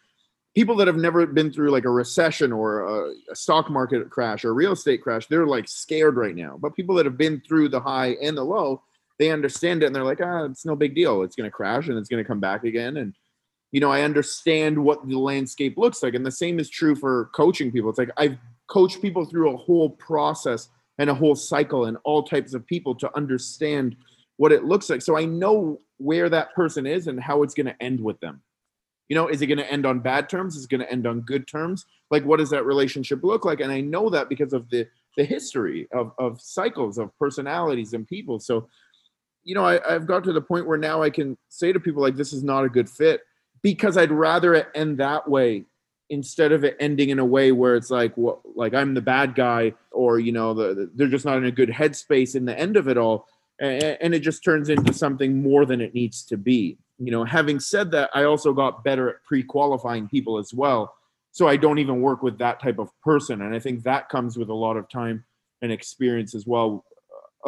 people 0.57 0.75
that 0.77 0.89
have 0.89 0.97
never 0.97 1.25
been 1.27 1.53
through 1.53 1.71
like 1.71 1.85
a 1.85 1.91
recession 1.91 2.53
or 2.53 2.81
a, 2.81 3.13
a 3.31 3.37
stock 3.37 3.71
market 3.71 4.11
crash 4.11 4.45
or 4.45 4.51
a 4.51 4.55
real 4.55 4.73
estate 4.73 5.03
crash 5.03 5.27
they're 5.27 5.47
like 5.47 5.69
scared 5.69 6.17
right 6.17 6.35
now. 6.35 6.57
But 6.59 6.75
people 6.75 6.95
that 6.97 7.07
have 7.07 7.19
been 7.19 7.43
through 7.47 7.69
the 7.69 7.81
high 7.81 8.17
and 8.23 8.37
the 8.37 8.45
low 8.45 8.83
they 9.19 9.31
understand 9.31 9.83
it 9.83 9.87
and 9.87 9.95
they're 9.95 10.05
like, 10.05 10.21
ah, 10.23 10.45
it's 10.45 10.65
no 10.65 10.77
big 10.77 10.95
deal. 10.95 11.23
It's 11.23 11.37
going 11.37 11.49
to 11.49 11.55
crash 11.55 11.89
and 11.89 11.99
it's 11.99 12.09
going 12.09 12.23
to 12.23 12.29
come 12.29 12.41
back 12.41 12.65
again. 12.65 12.99
And, 12.99 13.15
you 13.73 13.81
know, 13.81 13.91
I 13.91 14.03
understand 14.03 14.83
what 14.83 15.07
the 15.07 15.19
landscape 15.19 15.77
looks 15.77 16.03
like. 16.03 16.15
And 16.15 16.25
the 16.25 16.31
same 16.31 16.59
is 16.59 16.71
true 16.71 16.95
for 16.95 17.31
coaching 17.35 17.73
people. 17.73 17.91
It's 17.91 17.99
like 17.99 18.11
I've 18.17 18.39
coached 18.69 19.03
people 19.03 19.25
through 19.25 19.53
a 19.53 19.57
whole 19.57 19.91
process 19.91 20.69
and 20.99 21.11
a 21.11 21.15
whole 21.15 21.35
cycle 21.35 21.87
and 21.87 21.97
all 22.05 22.23
types 22.23 22.55
of 22.55 22.67
people 22.67 22.95
to 22.97 23.17
understand 23.17 23.97
what 24.37 24.53
it 24.53 24.65
looks 24.65 24.89
like. 24.89 25.03
So 25.03 25.17
I 25.17 25.25
know 25.25 25.81
where 25.99 26.29
that 26.29 26.55
person 26.55 26.87
is 26.87 27.09
and 27.09 27.21
how 27.21 27.43
it's 27.43 27.55
going 27.55 27.67
to 27.67 27.83
end 27.83 28.01
with 28.01 28.21
them. 28.21 28.41
You 29.09 29.17
know, 29.17 29.29
is 29.29 29.41
it 29.43 29.47
going 29.47 29.59
to 29.59 29.73
end 29.73 29.87
on 29.87 30.01
bad 30.01 30.29
terms? 30.29 30.55
Is 30.55 30.65
it 30.65 30.71
going 30.71 30.83
to 30.83 30.93
end 30.93 31.07
on 31.07 31.23
good 31.23 31.49
terms? 31.49 31.87
Like, 32.11 32.25
what 32.25 32.39
does 32.39 32.51
that 32.51 32.67
relationship 32.67 33.25
look 33.25 33.45
like? 33.45 33.61
And 33.61 33.73
I 33.73 33.81
know 33.81 34.11
that 34.11 34.29
because 34.29 34.53
of 34.53 34.69
the 34.71 34.87
the 35.19 35.25
history 35.25 35.89
of, 35.93 36.13
of 36.19 36.41
cycles 36.41 36.97
of 36.97 37.11
personalities 37.19 37.93
and 37.93 38.07
people. 38.07 38.39
So 38.39 38.69
you 39.49 39.55
know, 39.55 39.65
I, 39.65 39.95
I've 39.95 40.07
got 40.07 40.25
to 40.25 40.33
the 40.35 40.43
point 40.43 40.67
where 40.67 40.77
now 40.77 41.03
I 41.03 41.09
can 41.09 41.35
say 41.49 41.73
to 41.73 41.81
people 41.81 42.03
like, 42.03 42.17
this 42.17 42.35
is 42.35 42.45
not 42.45 42.67
a 42.67 42.69
good 42.69 42.87
fit 42.87 43.23
because 43.63 43.97
I'd 43.97 44.13
rather 44.13 44.53
it 44.53 44.69
end 44.75 44.99
that 44.99 45.27
way 45.27 45.65
instead 46.11 46.53
of 46.53 46.65
it 46.65 46.77
ending 46.79 47.09
in 47.09 47.19
a 47.19 47.25
way 47.25 47.51
where 47.51 47.75
it's 47.75 47.91
like, 47.91 48.15
what, 48.19 48.41
like 48.55 48.75
I'm 48.75 48.93
the 48.93 49.01
bad 49.01 49.35
guy 49.35 49.73
or, 49.91 50.19
you 50.19 50.33
know, 50.33 50.53
the, 50.53 50.75
the, 50.75 50.91
they're 50.95 51.09
just 51.09 51.25
not 51.25 51.39
in 51.39 51.47
a 51.47 51.51
good 51.51 51.71
headspace 51.71 52.37
in 52.37 52.45
the 52.45 52.59
end 52.59 52.77
of 52.77 52.89
it 52.89 52.99
all. 52.99 53.27
And, 53.59 53.83
and 53.83 54.15
it 54.15 54.21
just 54.21 54.45
turns 54.45 54.69
into 54.69 54.93
something 54.93 55.43
more 55.43 55.65
than 55.65 55.81
it 55.81 55.95
needs 55.95 56.25
to 56.25 56.37
be. 56.37 56.77
You 56.99 57.11
know, 57.11 57.25
having 57.25 57.59
said 57.59 57.91
that, 57.93 58.11
I 58.13 58.25
also 58.25 58.53
got 58.53 58.85
better 58.85 59.09
at 59.09 59.25
pre-qualifying 59.25 60.09
people 60.09 60.37
as 60.37 60.53
well. 60.53 60.95
So 61.33 61.49
I 61.49 61.57
don't 61.57 61.79
even 61.79 62.03
work 62.03 62.23
with 62.23 62.37
that 62.37 62.61
type 62.61 62.79
of 62.79 62.91
person. 63.01 63.41
And 63.41 63.55
I 63.55 63.61
think 63.61 63.83
that 63.85 64.11
comes 64.11 64.37
with 64.37 64.51
a 64.51 64.55
lot 64.55 64.77
of 64.77 64.91
time 64.91 65.25
and 65.63 65.73
experience 65.73 66.35
as 66.35 66.47
well 66.47 66.85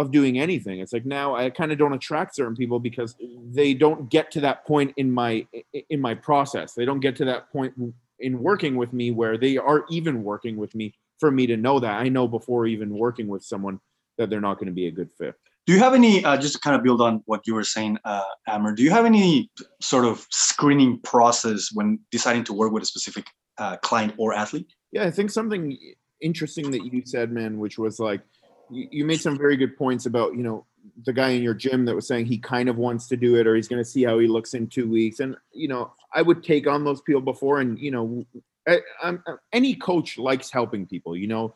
of 0.01 0.11
doing 0.11 0.39
anything. 0.39 0.81
It's 0.81 0.93
like 0.93 1.05
now 1.05 1.35
I 1.35 1.51
kind 1.51 1.73
of 1.73 1.79
don't 1.79 1.93
attract 1.93 2.35
certain 2.35 2.57
people 2.57 2.79
because 2.79 3.15
they 3.53 3.75
don't 3.75 4.11
get 4.11 4.31
to 4.33 4.41
that 4.41 4.67
point 4.67 4.93
in 4.97 5.11
my 5.11 5.47
in 5.89 6.01
my 6.01 6.15
process. 6.15 6.75
They 6.75 6.85
don't 6.85 7.01
get 7.01 7.17
to 7.17 7.25
that 7.27 7.51
point 7.53 7.75
in 8.19 8.43
working 8.43 8.77
with 8.77 8.93
me 8.93 9.11
where 9.11 9.39
they 9.39 9.57
are 9.57 9.85
even 9.91 10.23
working 10.23 10.57
with 10.57 10.75
me 10.75 10.95
for 11.19 11.31
me 11.31 11.47
to 11.47 11.57
know 11.57 11.79
that 11.81 12.01
I 12.01 12.09
know 12.09 12.27
before 12.27 12.67
even 12.67 12.91
working 12.91 13.29
with 13.29 13.43
someone 13.45 13.81
that 14.19 14.31
they're 14.31 14.41
not 14.41 14.55
going 14.55 14.67
to 14.67 14.73
be 14.73 14.87
a 14.87 14.91
good 14.91 15.11
fit. 15.13 15.35
Do 15.67 15.75
you 15.75 15.79
have 15.79 15.95
any 15.95 16.25
uh, 16.25 16.37
just 16.37 16.55
to 16.55 16.61
kind 16.61 16.75
of 16.75 16.83
build 16.83 17.01
on 17.01 17.23
what 17.27 17.47
you 17.47 17.55
were 17.55 17.65
saying, 17.65 17.99
uh, 18.05 18.25
Amer? 18.49 18.75
Do 18.75 18.83
you 18.83 18.91
have 18.91 19.05
any 19.05 19.51
sort 19.81 20.05
of 20.05 20.27
screening 20.31 20.99
process 21.01 21.71
when 21.73 21.99
deciding 22.11 22.45
to 22.45 22.53
work 22.53 22.73
with 22.73 22.83
a 22.83 22.87
specific 22.87 23.27
uh, 23.59 23.77
client 23.79 24.15
or 24.17 24.33
athlete? 24.33 24.73
Yeah, 24.93 25.05
I 25.05 25.11
think 25.11 25.31
something 25.31 25.79
interesting 26.21 26.71
that 26.71 26.85
you 26.85 27.03
said, 27.05 27.31
man, 27.31 27.59
which 27.59 27.79
was 27.79 28.01
like 28.01 28.23
you, 28.71 28.89
you 28.91 29.05
made 29.05 29.21
some 29.21 29.37
very 29.37 29.57
good 29.57 29.77
points 29.77 30.07
about 30.07 30.35
you 30.35 30.43
know 30.43 30.67
the 31.05 31.13
guy 31.13 31.31
in 31.31 31.43
your 31.43 31.55
gym 31.55 31.85
that 31.85 31.95
was 31.95 32.07
saying 32.07 32.27
he 32.27 32.39
kind 32.39 32.69
of 32.69 32.77
wants 32.77 33.07
to 33.09 33.17
do 33.17 33.37
it 33.37 33.47
or 33.47 33.55
he's 33.55 33.69
going 33.69 33.83
to 33.83 33.89
see 33.89 34.03
how 34.03 34.19
he 34.19 34.27
looks 34.27 34.55
in 34.55 34.67
two 34.67 34.89
weeks. 34.89 35.21
And 35.21 35.37
you 35.53 35.69
know 35.69 35.93
i 36.13 36.23
would 36.23 36.43
take 36.43 36.67
on 36.67 36.85
those 36.85 37.01
people 37.03 37.21
before 37.21 37.61
and 37.61 37.79
you 37.79 37.91
know 37.91 38.27
I, 38.69 38.81
I'm, 39.03 39.23
any 39.53 39.75
coach 39.75 40.19
likes 40.19 40.51
helping 40.51 40.87
people 40.87 41.17
you 41.17 41.27
know? 41.27 41.55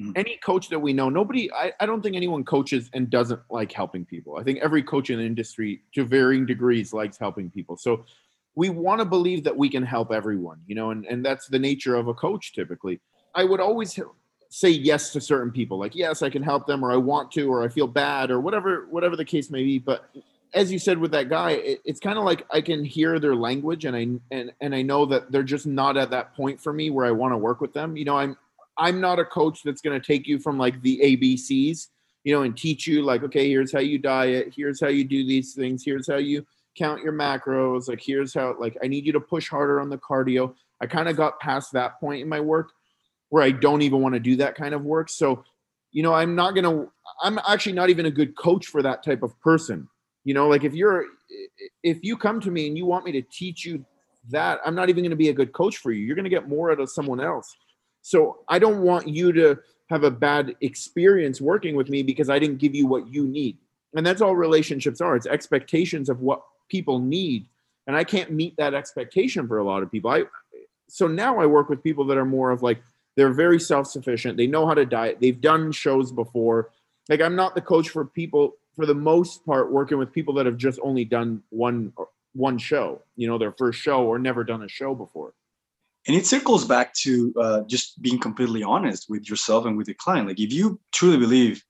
Mm. 0.00 0.12
any 0.16 0.38
coach 0.38 0.70
that 0.70 0.78
we 0.78 0.94
know 0.94 1.10
nobody 1.10 1.52
I, 1.52 1.72
I 1.78 1.84
don't 1.84 2.00
think 2.02 2.16
anyone 2.16 2.44
coaches 2.44 2.88
and 2.94 3.10
doesn't 3.10 3.40
like 3.50 3.70
helping 3.70 4.06
people. 4.06 4.36
I 4.38 4.42
think 4.42 4.58
every 4.60 4.82
coach 4.82 5.10
in 5.10 5.18
the 5.18 5.26
industry 5.26 5.82
to 5.94 6.04
varying 6.04 6.46
degrees 6.46 6.94
likes 6.94 7.18
helping 7.18 7.50
people. 7.50 7.76
So 7.76 8.06
we 8.54 8.70
want 8.70 9.00
to 9.00 9.04
believe 9.04 9.44
that 9.44 9.56
we 9.56 9.68
can 9.68 9.82
help 9.82 10.10
everyone 10.10 10.60
you 10.66 10.74
know 10.74 10.90
and, 10.90 11.04
and 11.04 11.24
that's 11.24 11.48
the 11.48 11.58
nature 11.58 11.96
of 11.96 12.08
a 12.08 12.14
coach 12.14 12.54
typically. 12.54 13.00
I 13.34 13.44
would 13.44 13.60
always 13.60 13.98
say 14.50 14.68
yes 14.68 15.12
to 15.12 15.20
certain 15.20 15.52
people 15.52 15.78
like 15.78 15.94
yes 15.94 16.22
i 16.22 16.28
can 16.28 16.42
help 16.42 16.66
them 16.66 16.84
or 16.84 16.90
i 16.90 16.96
want 16.96 17.30
to 17.30 17.48
or 17.48 17.62
i 17.62 17.68
feel 17.68 17.86
bad 17.86 18.32
or 18.32 18.40
whatever 18.40 18.86
whatever 18.90 19.16
the 19.16 19.24
case 19.24 19.48
may 19.48 19.62
be. 19.62 19.78
But 19.78 20.10
as 20.52 20.72
you 20.72 20.80
said 20.80 20.98
with 20.98 21.12
that 21.12 21.28
guy 21.28 21.52
it, 21.52 21.80
it's 21.84 22.00
kind 22.00 22.18
of 22.18 22.24
like 22.24 22.44
i 22.50 22.60
can 22.60 22.84
hear 22.84 23.20
their 23.20 23.36
language 23.36 23.84
and 23.84 23.96
i 23.96 24.08
and 24.34 24.52
and 24.60 24.74
i 24.74 24.82
know 24.82 25.06
that 25.06 25.30
they're 25.30 25.44
just 25.44 25.68
not 25.68 25.96
at 25.96 26.10
that 26.10 26.34
point 26.34 26.60
for 26.60 26.72
me 26.72 26.90
where 26.90 27.06
i 27.06 27.12
want 27.12 27.32
to 27.32 27.38
work 27.38 27.60
with 27.60 27.72
them. 27.72 27.96
You 27.96 28.04
know 28.04 28.16
i'm 28.18 28.36
i'm 28.76 29.00
not 29.00 29.20
a 29.20 29.24
coach 29.24 29.62
that's 29.62 29.80
going 29.80 29.98
to 29.98 30.04
take 30.04 30.26
you 30.26 30.40
from 30.40 30.58
like 30.58 30.82
the 30.82 31.00
abcs 31.00 31.86
you 32.24 32.34
know 32.34 32.42
and 32.42 32.56
teach 32.56 32.88
you 32.88 33.02
like 33.02 33.22
okay 33.22 33.48
here's 33.48 33.72
how 33.72 33.78
you 33.78 33.98
diet 33.98 34.52
here's 34.56 34.80
how 34.80 34.88
you 34.88 35.04
do 35.04 35.24
these 35.24 35.54
things 35.54 35.84
here's 35.84 36.10
how 36.10 36.16
you 36.16 36.44
count 36.76 37.04
your 37.04 37.12
macros 37.12 37.88
like 37.88 38.00
here's 38.00 38.34
how 38.34 38.56
like 38.58 38.76
i 38.82 38.88
need 38.88 39.06
you 39.06 39.12
to 39.12 39.20
push 39.20 39.48
harder 39.48 39.80
on 39.80 39.88
the 39.88 39.98
cardio. 39.98 40.52
I 40.80 40.86
kind 40.86 41.08
of 41.08 41.16
got 41.16 41.38
past 41.38 41.72
that 41.72 42.00
point 42.00 42.22
in 42.22 42.28
my 42.28 42.40
work 42.40 42.72
where 43.30 43.42
I 43.42 43.50
don't 43.50 43.82
even 43.82 44.02
want 44.02 44.14
to 44.14 44.20
do 44.20 44.36
that 44.36 44.54
kind 44.54 44.74
of 44.74 44.84
work. 44.84 45.08
So, 45.08 45.44
you 45.92 46.02
know, 46.02 46.12
I'm 46.12 46.34
not 46.34 46.54
going 46.54 46.64
to, 46.64 46.90
I'm 47.22 47.38
actually 47.48 47.72
not 47.72 47.90
even 47.90 48.06
a 48.06 48.10
good 48.10 48.36
coach 48.36 48.66
for 48.66 48.82
that 48.82 49.02
type 49.02 49.22
of 49.22 49.38
person. 49.40 49.88
You 50.24 50.34
know, 50.34 50.48
like 50.48 50.64
if 50.64 50.74
you're, 50.74 51.06
if 51.82 51.98
you 52.02 52.16
come 52.16 52.40
to 52.40 52.50
me 52.50 52.66
and 52.66 52.76
you 52.76 52.86
want 52.86 53.04
me 53.04 53.12
to 53.12 53.22
teach 53.22 53.64
you 53.64 53.84
that, 54.30 54.60
I'm 54.64 54.74
not 54.74 54.88
even 54.90 55.02
going 55.02 55.10
to 55.10 55.16
be 55.16 55.30
a 55.30 55.34
good 55.34 55.52
coach 55.52 55.78
for 55.78 55.90
you. 55.90 56.04
You're 56.04 56.16
going 56.16 56.24
to 56.24 56.30
get 56.30 56.48
more 56.48 56.70
out 56.70 56.80
of 56.80 56.90
someone 56.90 57.20
else. 57.20 57.56
So 58.02 58.40
I 58.48 58.58
don't 58.58 58.82
want 58.82 59.08
you 59.08 59.32
to 59.32 59.58
have 59.88 60.04
a 60.04 60.10
bad 60.10 60.54
experience 60.60 61.40
working 61.40 61.74
with 61.74 61.88
me 61.88 62.02
because 62.02 62.30
I 62.30 62.38
didn't 62.38 62.58
give 62.58 62.74
you 62.74 62.86
what 62.86 63.08
you 63.08 63.26
need. 63.26 63.58
And 63.94 64.06
that's 64.06 64.20
all 64.20 64.36
relationships 64.36 65.00
are. 65.00 65.16
It's 65.16 65.26
expectations 65.26 66.08
of 66.08 66.20
what 66.20 66.42
people 66.68 66.98
need. 66.98 67.46
And 67.86 67.96
I 67.96 68.04
can't 68.04 68.30
meet 68.30 68.56
that 68.56 68.74
expectation 68.74 69.48
for 69.48 69.58
a 69.58 69.64
lot 69.64 69.82
of 69.82 69.90
people. 69.90 70.10
I 70.10 70.24
so 70.88 71.06
now 71.06 71.38
I 71.38 71.46
work 71.46 71.68
with 71.68 71.82
people 71.82 72.04
that 72.06 72.18
are 72.18 72.24
more 72.24 72.50
of 72.50 72.62
like, 72.62 72.82
they're 73.16 73.32
very 73.32 73.60
self-sufficient. 73.60 74.36
They 74.36 74.46
know 74.46 74.66
how 74.66 74.74
to 74.74 74.86
diet. 74.86 75.18
They've 75.20 75.40
done 75.40 75.72
shows 75.72 76.12
before. 76.12 76.70
Like 77.08 77.20
I'm 77.20 77.36
not 77.36 77.54
the 77.54 77.60
coach 77.60 77.88
for 77.88 78.04
people 78.04 78.56
for 78.76 78.86
the 78.86 78.94
most 78.94 79.44
part 79.44 79.72
working 79.72 79.98
with 79.98 80.12
people 80.12 80.34
that 80.34 80.46
have 80.46 80.56
just 80.56 80.78
only 80.82 81.04
done 81.04 81.42
one 81.50 81.92
one 82.32 82.58
show, 82.58 83.02
you 83.16 83.26
know, 83.26 83.38
their 83.38 83.52
first 83.52 83.80
show 83.80 84.04
or 84.04 84.18
never 84.18 84.44
done 84.44 84.62
a 84.62 84.68
show 84.68 84.94
before. 84.94 85.34
And 86.06 86.16
it 86.16 86.26
circles 86.26 86.64
back 86.64 86.94
to 86.94 87.34
uh, 87.38 87.60
just 87.62 88.00
being 88.00 88.18
completely 88.18 88.62
honest 88.62 89.10
with 89.10 89.28
yourself 89.28 89.66
and 89.66 89.76
with 89.76 89.86
the 89.86 89.94
client. 89.94 90.28
Like 90.28 90.40
if 90.40 90.52
you 90.52 90.80
truly 90.92 91.18
believe 91.18 91.62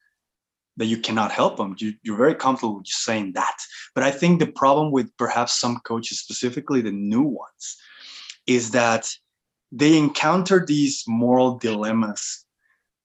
that 0.77 0.87
you 0.87 0.99
cannot 0.99 1.33
help 1.33 1.57
them, 1.57 1.75
you, 1.79 1.95
you're 2.03 2.17
very 2.17 2.35
comfortable 2.35 2.81
just 2.81 3.03
saying 3.03 3.33
that. 3.33 3.57
But 3.95 4.05
I 4.05 4.11
think 4.11 4.39
the 4.39 4.47
problem 4.47 4.93
with 4.93 5.15
perhaps 5.17 5.59
some 5.59 5.81
coaches, 5.81 6.21
specifically 6.21 6.81
the 6.81 6.93
new 6.93 7.23
ones, 7.23 7.77
is 8.47 8.71
that 8.71 9.11
they 9.73 9.97
encounter 9.97 10.65
these 10.65 11.05
moral 11.07 11.59
dilemmas 11.59 12.45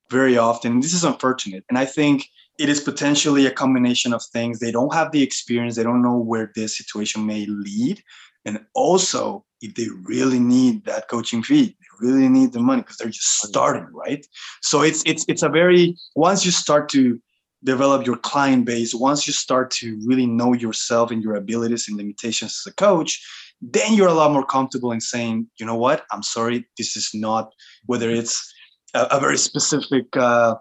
very 0.10 0.38
often. 0.38 0.80
This 0.80 0.93
is 0.93 1.04
unfortunate. 1.04 1.63
And 1.69 1.78
I 1.78 1.86
think 1.86 2.28
it 2.58 2.69
is 2.69 2.80
potentially 2.80 3.45
a 3.45 3.51
combination 3.51 4.13
of 4.13 4.23
things. 4.23 4.60
They 4.60 4.71
don't 4.71 4.93
have 4.93 5.12
the 5.12 5.21
experience, 5.21 5.75
they 5.75 5.84
don't 5.84 6.01
know 6.01 6.17
where 6.17 6.51
this 6.56 6.78
situation 6.78 7.25
may 7.25 7.45
lead. 7.45 8.01
And 8.45 8.63
also, 8.73 9.43
if 9.62 9.73
they 9.73 9.88
really 10.04 10.39
need 10.39 10.86
that 10.86 11.08
coaching 11.08 11.41
fee, 11.41 11.75
they 11.80 12.08
really 12.08 12.30
need 12.30 12.54
the 12.54 12.60
money 12.60 12.82
because 12.82 12.97
they're 12.97 13.10
just 13.10 13.41
starting, 13.41 13.88
right? 13.91 14.25
So 14.62 14.82
it's 14.82 15.01
it's 15.06 15.25
it's 15.28 15.41
a 15.41 15.49
very 15.49 15.95
once 16.15 16.45
you 16.45 16.51
start 16.51 16.88
to 16.89 17.19
develop 17.63 18.06
your 18.06 18.17
client 18.17 18.65
base, 18.65 18.93
once 18.93 19.25
you 19.25 19.34
start 19.34 19.71
to 19.71 19.99
really 20.06 20.28
know 20.28 20.54
yourself 20.54 21.10
and 21.10 21.23
your 21.23 21.36
abilities 21.36 21.88
and 21.88 21.97
limitations 21.97 22.62
as 22.62 22.71
a 22.71 22.75
coach, 22.75 23.25
then 23.62 23.94
you're 23.94 24.08
a 24.08 24.13
lot 24.13 24.32
more 24.32 24.46
comfortable 24.46 24.91
in 24.91 25.02
saying, 25.02 25.48
you 25.60 25.65
know 25.65 25.76
what, 25.76 26.06
I'm 26.12 26.24
sorry, 26.24 26.68
this 26.78 26.96
is 26.96 27.12
not 27.13 27.52
whether 27.86 28.10
it's 28.10 28.54
a, 28.94 29.04
a 29.12 29.20
very 29.20 29.38
specific 29.38 30.06
uh, 30.18 30.56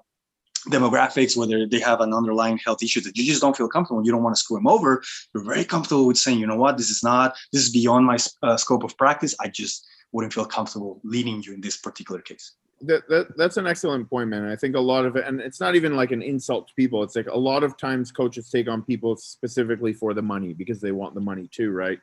demographics, 0.68 1.36
whether 1.36 1.66
they 1.66 1.80
have 1.80 2.00
an 2.00 2.14
underlying 2.14 2.58
health 2.58 2.82
issue 2.82 3.00
that 3.02 3.16
you 3.16 3.24
just 3.24 3.40
don't 3.40 3.56
feel 3.56 3.68
comfortable, 3.68 4.04
you 4.04 4.12
don't 4.12 4.22
want 4.22 4.34
to 4.34 4.40
screw 4.40 4.56
them 4.56 4.66
over. 4.66 5.02
You're 5.34 5.44
very 5.44 5.64
comfortable 5.64 6.06
with 6.06 6.18
saying, 6.18 6.38
you 6.38 6.46
know 6.46 6.56
what, 6.56 6.78
this 6.78 6.90
is 6.90 7.02
not, 7.02 7.36
this 7.52 7.62
is 7.62 7.70
beyond 7.70 8.06
my 8.06 8.16
uh, 8.42 8.56
scope 8.56 8.84
of 8.84 8.96
practice. 8.96 9.34
I 9.40 9.48
just 9.48 9.86
wouldn't 10.12 10.32
feel 10.32 10.46
comfortable 10.46 11.00
leading 11.04 11.42
you 11.42 11.52
in 11.52 11.60
this 11.60 11.76
particular 11.76 12.20
case. 12.20 12.52
That, 12.80 13.08
that, 13.08 13.36
that's 13.36 13.56
an 13.56 13.66
excellent 13.66 14.10
point, 14.10 14.28
man. 14.28 14.44
I 14.44 14.56
think 14.56 14.76
a 14.76 14.80
lot 14.80 15.06
of 15.06 15.16
it, 15.16 15.26
and 15.26 15.40
it's 15.40 15.60
not 15.60 15.74
even 15.74 15.96
like 15.96 16.12
an 16.12 16.22
insult 16.22 16.68
to 16.68 16.74
people. 16.74 17.02
It's 17.02 17.16
like 17.16 17.28
a 17.28 17.38
lot 17.38 17.62
of 17.62 17.76
times 17.76 18.10
coaches 18.10 18.50
take 18.50 18.68
on 18.68 18.82
people 18.82 19.16
specifically 19.16 19.92
for 19.92 20.12
the 20.12 20.22
money 20.22 20.52
because 20.52 20.80
they 20.80 20.92
want 20.92 21.14
the 21.14 21.20
money 21.20 21.48
too, 21.52 21.70
right? 21.70 21.98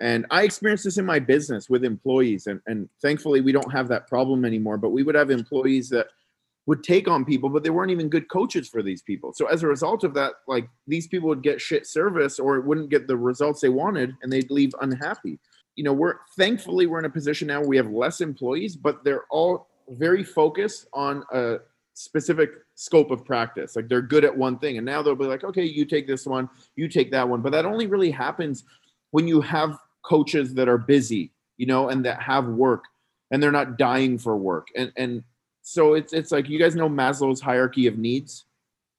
And 0.00 0.26
I 0.30 0.44
experienced 0.44 0.84
this 0.84 0.98
in 0.98 1.04
my 1.04 1.18
business 1.18 1.68
with 1.68 1.84
employees. 1.84 2.46
And, 2.46 2.60
and 2.66 2.88
thankfully, 3.02 3.40
we 3.40 3.52
don't 3.52 3.72
have 3.72 3.88
that 3.88 4.06
problem 4.06 4.44
anymore. 4.44 4.78
But 4.78 4.90
we 4.90 5.02
would 5.02 5.14
have 5.14 5.30
employees 5.30 5.88
that 5.90 6.06
would 6.68 6.84
take 6.84 7.08
on 7.08 7.24
people, 7.24 7.48
but 7.48 7.64
they 7.64 7.70
weren't 7.70 7.90
even 7.90 8.10
good 8.10 8.28
coaches 8.28 8.68
for 8.68 8.82
these 8.82 9.00
people. 9.00 9.32
So 9.32 9.46
as 9.46 9.62
a 9.62 9.66
result 9.66 10.04
of 10.04 10.12
that, 10.14 10.34
like 10.46 10.68
these 10.86 11.06
people 11.06 11.28
would 11.30 11.42
get 11.42 11.62
shit 11.62 11.86
service 11.86 12.38
or 12.38 12.60
wouldn't 12.60 12.90
get 12.90 13.08
the 13.08 13.16
results 13.16 13.62
they 13.62 13.70
wanted 13.70 14.14
and 14.22 14.30
they'd 14.30 14.50
leave 14.50 14.72
unhappy. 14.82 15.38
You 15.76 15.84
know, 15.84 15.94
we're 15.94 16.16
thankfully 16.36 16.86
we're 16.86 16.98
in 16.98 17.06
a 17.06 17.10
position 17.10 17.48
now 17.48 17.62
we 17.62 17.78
have 17.78 17.90
less 17.90 18.20
employees, 18.20 18.76
but 18.76 19.02
they're 19.02 19.24
all 19.30 19.68
very 19.88 20.22
focused 20.22 20.88
on 20.92 21.24
a 21.32 21.56
specific 21.94 22.50
scope 22.74 23.10
of 23.10 23.24
practice. 23.24 23.74
Like 23.74 23.88
they're 23.88 24.02
good 24.02 24.26
at 24.26 24.36
one 24.36 24.58
thing. 24.58 24.76
And 24.76 24.84
now 24.84 25.00
they'll 25.00 25.16
be 25.16 25.24
like, 25.24 25.44
okay, 25.44 25.64
you 25.64 25.86
take 25.86 26.06
this 26.06 26.26
one, 26.26 26.50
you 26.76 26.86
take 26.86 27.10
that 27.12 27.26
one. 27.26 27.40
But 27.40 27.52
that 27.52 27.64
only 27.64 27.86
really 27.86 28.10
happens 28.10 28.64
when 29.10 29.26
you 29.26 29.40
have 29.40 29.78
coaches 30.08 30.54
that 30.54 30.68
are 30.68 30.78
busy, 30.78 31.32
you 31.56 31.66
know, 31.66 31.88
and 31.88 32.04
that 32.04 32.22
have 32.22 32.46
work 32.46 32.84
and 33.30 33.42
they're 33.42 33.52
not 33.52 33.78
dying 33.78 34.18
for 34.18 34.36
work. 34.36 34.68
And 34.76 34.92
and 34.96 35.22
so 35.62 35.94
it's 35.94 36.12
it's 36.12 36.32
like 36.32 36.48
you 36.48 36.58
guys 36.58 36.74
know 36.74 36.88
Maslow's 36.88 37.40
hierarchy 37.40 37.86
of 37.86 37.98
needs. 37.98 38.44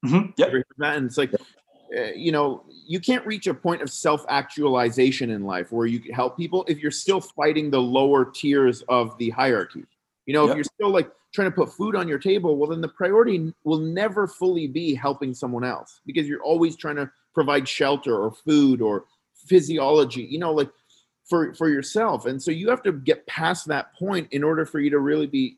Mm-hmm. 0.04 0.30
Yeah. 0.36 0.46
And 0.82 1.06
it's 1.06 1.18
like 1.18 1.34
uh, 1.34 2.12
you 2.14 2.30
know, 2.30 2.62
you 2.86 3.00
can't 3.00 3.26
reach 3.26 3.48
a 3.48 3.54
point 3.54 3.82
of 3.82 3.90
self-actualization 3.90 5.30
in 5.30 5.44
life 5.44 5.72
where 5.72 5.86
you 5.86 5.98
can 5.98 6.14
help 6.14 6.36
people 6.36 6.64
if 6.68 6.78
you're 6.78 6.90
still 6.90 7.20
fighting 7.20 7.70
the 7.70 7.80
lower 7.80 8.24
tiers 8.24 8.82
of 8.82 9.16
the 9.18 9.30
hierarchy. 9.30 9.84
You 10.26 10.34
know, 10.34 10.44
yep. 10.44 10.50
if 10.50 10.56
you're 10.56 10.64
still 10.64 10.90
like 10.90 11.10
trying 11.34 11.50
to 11.50 11.54
put 11.54 11.72
food 11.72 11.96
on 11.96 12.06
your 12.06 12.18
table, 12.18 12.56
well, 12.56 12.70
then 12.70 12.80
the 12.80 12.88
priority 12.88 13.52
will 13.64 13.78
never 13.78 14.28
fully 14.28 14.68
be 14.68 14.94
helping 14.94 15.34
someone 15.34 15.64
else 15.64 16.00
because 16.06 16.28
you're 16.28 16.42
always 16.42 16.76
trying 16.76 16.96
to 16.96 17.10
provide 17.34 17.68
shelter 17.68 18.16
or 18.16 18.30
food 18.30 18.80
or 18.80 19.06
physiology. 19.34 20.22
You 20.22 20.38
know, 20.38 20.52
like 20.52 20.70
for 21.30 21.54
for 21.54 21.68
yourself 21.68 22.26
and 22.26 22.42
so 22.42 22.50
you 22.50 22.68
have 22.68 22.82
to 22.82 22.92
get 22.92 23.26
past 23.26 23.66
that 23.68 23.94
point 23.94 24.28
in 24.32 24.44
order 24.44 24.66
for 24.66 24.80
you 24.80 24.90
to 24.90 24.98
really 24.98 25.26
be 25.26 25.56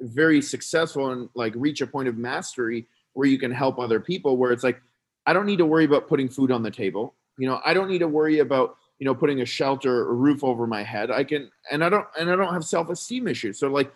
very 0.00 0.42
successful 0.42 1.12
and 1.12 1.28
like 1.34 1.54
reach 1.56 1.80
a 1.80 1.86
point 1.86 2.08
of 2.08 2.18
mastery 2.18 2.86
where 3.14 3.28
you 3.28 3.38
can 3.38 3.50
help 3.50 3.78
other 3.78 4.00
people 4.00 4.36
where 4.36 4.52
it's 4.52 4.64
like 4.64 4.82
I 5.26 5.32
don't 5.32 5.46
need 5.46 5.58
to 5.58 5.66
worry 5.66 5.84
about 5.84 6.08
putting 6.08 6.28
food 6.28 6.50
on 6.50 6.62
the 6.62 6.70
table. 6.70 7.14
You 7.38 7.48
know, 7.48 7.60
I 7.64 7.74
don't 7.74 7.88
need 7.88 7.98
to 7.98 8.08
worry 8.08 8.38
about 8.40 8.76
you 8.98 9.04
know 9.04 9.14
putting 9.14 9.40
a 9.40 9.46
shelter 9.46 10.00
or 10.00 10.14
roof 10.14 10.42
over 10.42 10.66
my 10.66 10.82
head. 10.82 11.10
I 11.10 11.24
can, 11.24 11.50
and 11.70 11.84
I 11.84 11.88
don't, 11.88 12.06
and 12.18 12.30
I 12.30 12.36
don't 12.36 12.52
have 12.52 12.64
self 12.64 12.90
esteem 12.90 13.28
issues. 13.28 13.58
So 13.58 13.68
like 13.68 13.92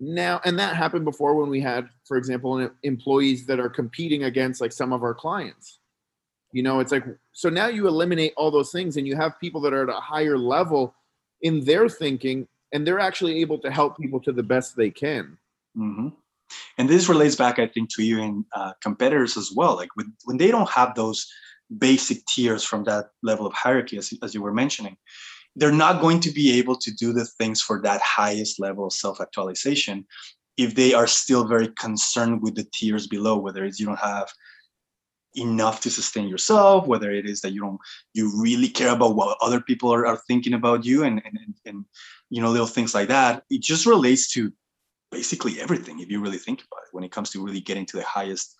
now, 0.00 0.40
and 0.44 0.58
that 0.58 0.76
happened 0.76 1.04
before 1.04 1.34
when 1.34 1.50
we 1.50 1.60
had, 1.60 1.88
for 2.04 2.16
example, 2.16 2.68
employees 2.82 3.46
that 3.46 3.60
are 3.60 3.68
competing 3.68 4.24
against 4.24 4.60
like 4.60 4.72
some 4.72 4.92
of 4.92 5.02
our 5.02 5.14
clients. 5.14 5.78
You 6.52 6.62
know, 6.62 6.80
it's 6.80 6.92
like 6.92 7.04
so 7.32 7.48
now 7.48 7.66
you 7.66 7.88
eliminate 7.88 8.32
all 8.36 8.50
those 8.50 8.70
things, 8.70 8.96
and 8.96 9.06
you 9.06 9.16
have 9.16 9.40
people 9.40 9.60
that 9.62 9.72
are 9.72 9.88
at 9.88 9.96
a 9.96 10.00
higher 10.00 10.38
level 10.38 10.94
in 11.40 11.64
their 11.64 11.88
thinking, 11.88 12.46
and 12.72 12.86
they're 12.86 13.00
actually 13.00 13.40
able 13.40 13.58
to 13.58 13.70
help 13.70 13.96
people 13.96 14.20
to 14.20 14.32
the 14.32 14.42
best 14.42 14.76
they 14.76 14.90
can. 14.90 15.38
Mm-hmm. 15.76 16.08
And 16.78 16.88
this 16.88 17.08
relates 17.08 17.36
back, 17.36 17.58
I 17.58 17.66
think, 17.66 17.92
to 17.94 18.02
even 18.02 18.44
uh, 18.54 18.72
competitors 18.82 19.36
as 19.36 19.52
well. 19.54 19.74
Like 19.76 19.88
when, 19.94 20.12
when 20.24 20.36
they 20.36 20.50
don't 20.50 20.68
have 20.68 20.94
those 20.94 21.26
basic 21.78 22.24
tiers 22.26 22.62
from 22.62 22.84
that 22.84 23.06
level 23.22 23.46
of 23.46 23.54
hierarchy, 23.54 23.96
as, 23.96 24.12
as 24.22 24.34
you 24.34 24.42
were 24.42 24.52
mentioning, 24.52 24.96
they're 25.56 25.72
not 25.72 26.00
going 26.00 26.20
to 26.20 26.30
be 26.30 26.58
able 26.58 26.76
to 26.76 26.90
do 26.92 27.12
the 27.12 27.24
things 27.24 27.60
for 27.60 27.80
that 27.82 28.00
highest 28.02 28.60
level 28.60 28.86
of 28.86 28.92
self-actualization 28.92 30.06
if 30.58 30.74
they 30.74 30.92
are 30.92 31.06
still 31.06 31.44
very 31.44 31.68
concerned 31.68 32.42
with 32.42 32.54
the 32.54 32.66
tiers 32.74 33.06
below, 33.06 33.38
whether 33.38 33.64
it's 33.64 33.80
you 33.80 33.86
don't 33.86 33.98
have 33.98 34.28
enough 35.36 35.80
to 35.80 35.90
sustain 35.90 36.28
yourself, 36.28 36.86
whether 36.86 37.10
it 37.10 37.26
is 37.26 37.40
that 37.40 37.52
you 37.52 37.60
don't 37.60 37.78
you 38.14 38.32
really 38.40 38.68
care 38.68 38.92
about 38.92 39.16
what 39.16 39.38
other 39.40 39.60
people 39.60 39.92
are, 39.92 40.06
are 40.06 40.20
thinking 40.28 40.54
about 40.54 40.84
you 40.84 41.04
and, 41.04 41.22
and 41.24 41.54
and 41.64 41.84
you 42.30 42.42
know 42.42 42.50
little 42.50 42.66
things 42.66 42.94
like 42.94 43.08
that. 43.08 43.44
It 43.50 43.62
just 43.62 43.86
relates 43.86 44.30
to 44.32 44.52
basically 45.10 45.60
everything 45.60 46.00
if 46.00 46.10
you 46.10 46.20
really 46.20 46.38
think 46.38 46.60
about 46.60 46.82
it 46.86 46.92
when 46.92 47.04
it 47.04 47.12
comes 47.12 47.30
to 47.30 47.44
really 47.44 47.60
getting 47.60 47.86
to 47.86 47.96
the 47.98 48.04
highest 48.04 48.56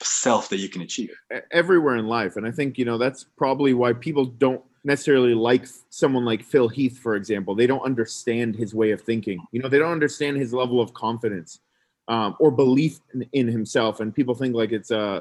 self 0.00 0.48
that 0.50 0.58
you 0.58 0.68
can 0.68 0.82
achieve. 0.82 1.10
Everywhere 1.52 1.96
in 1.96 2.06
life. 2.06 2.36
And 2.36 2.46
i 2.46 2.50
think 2.50 2.78
you 2.78 2.84
know 2.84 2.98
that's 2.98 3.24
probably 3.36 3.74
why 3.74 3.92
people 3.92 4.26
don't 4.26 4.62
necessarily 4.86 5.34
like 5.34 5.66
someone 5.88 6.26
like 6.26 6.44
phil 6.44 6.68
heath 6.68 6.98
for 6.98 7.16
example. 7.16 7.54
They 7.54 7.66
don't 7.66 7.84
understand 7.84 8.56
his 8.56 8.74
way 8.74 8.90
of 8.90 9.00
thinking. 9.00 9.44
You 9.52 9.62
know 9.62 9.68
they 9.68 9.78
don't 9.78 9.92
understand 9.92 10.36
his 10.36 10.52
level 10.52 10.80
of 10.80 10.94
confidence 10.94 11.60
um, 12.08 12.36
or 12.38 12.50
belief 12.50 13.00
in, 13.14 13.26
in, 13.32 13.48
himself. 13.48 14.00
And 14.00 14.14
people 14.14 14.34
think 14.34 14.54
like 14.54 14.72
it's 14.72 14.90
uh 14.90 15.20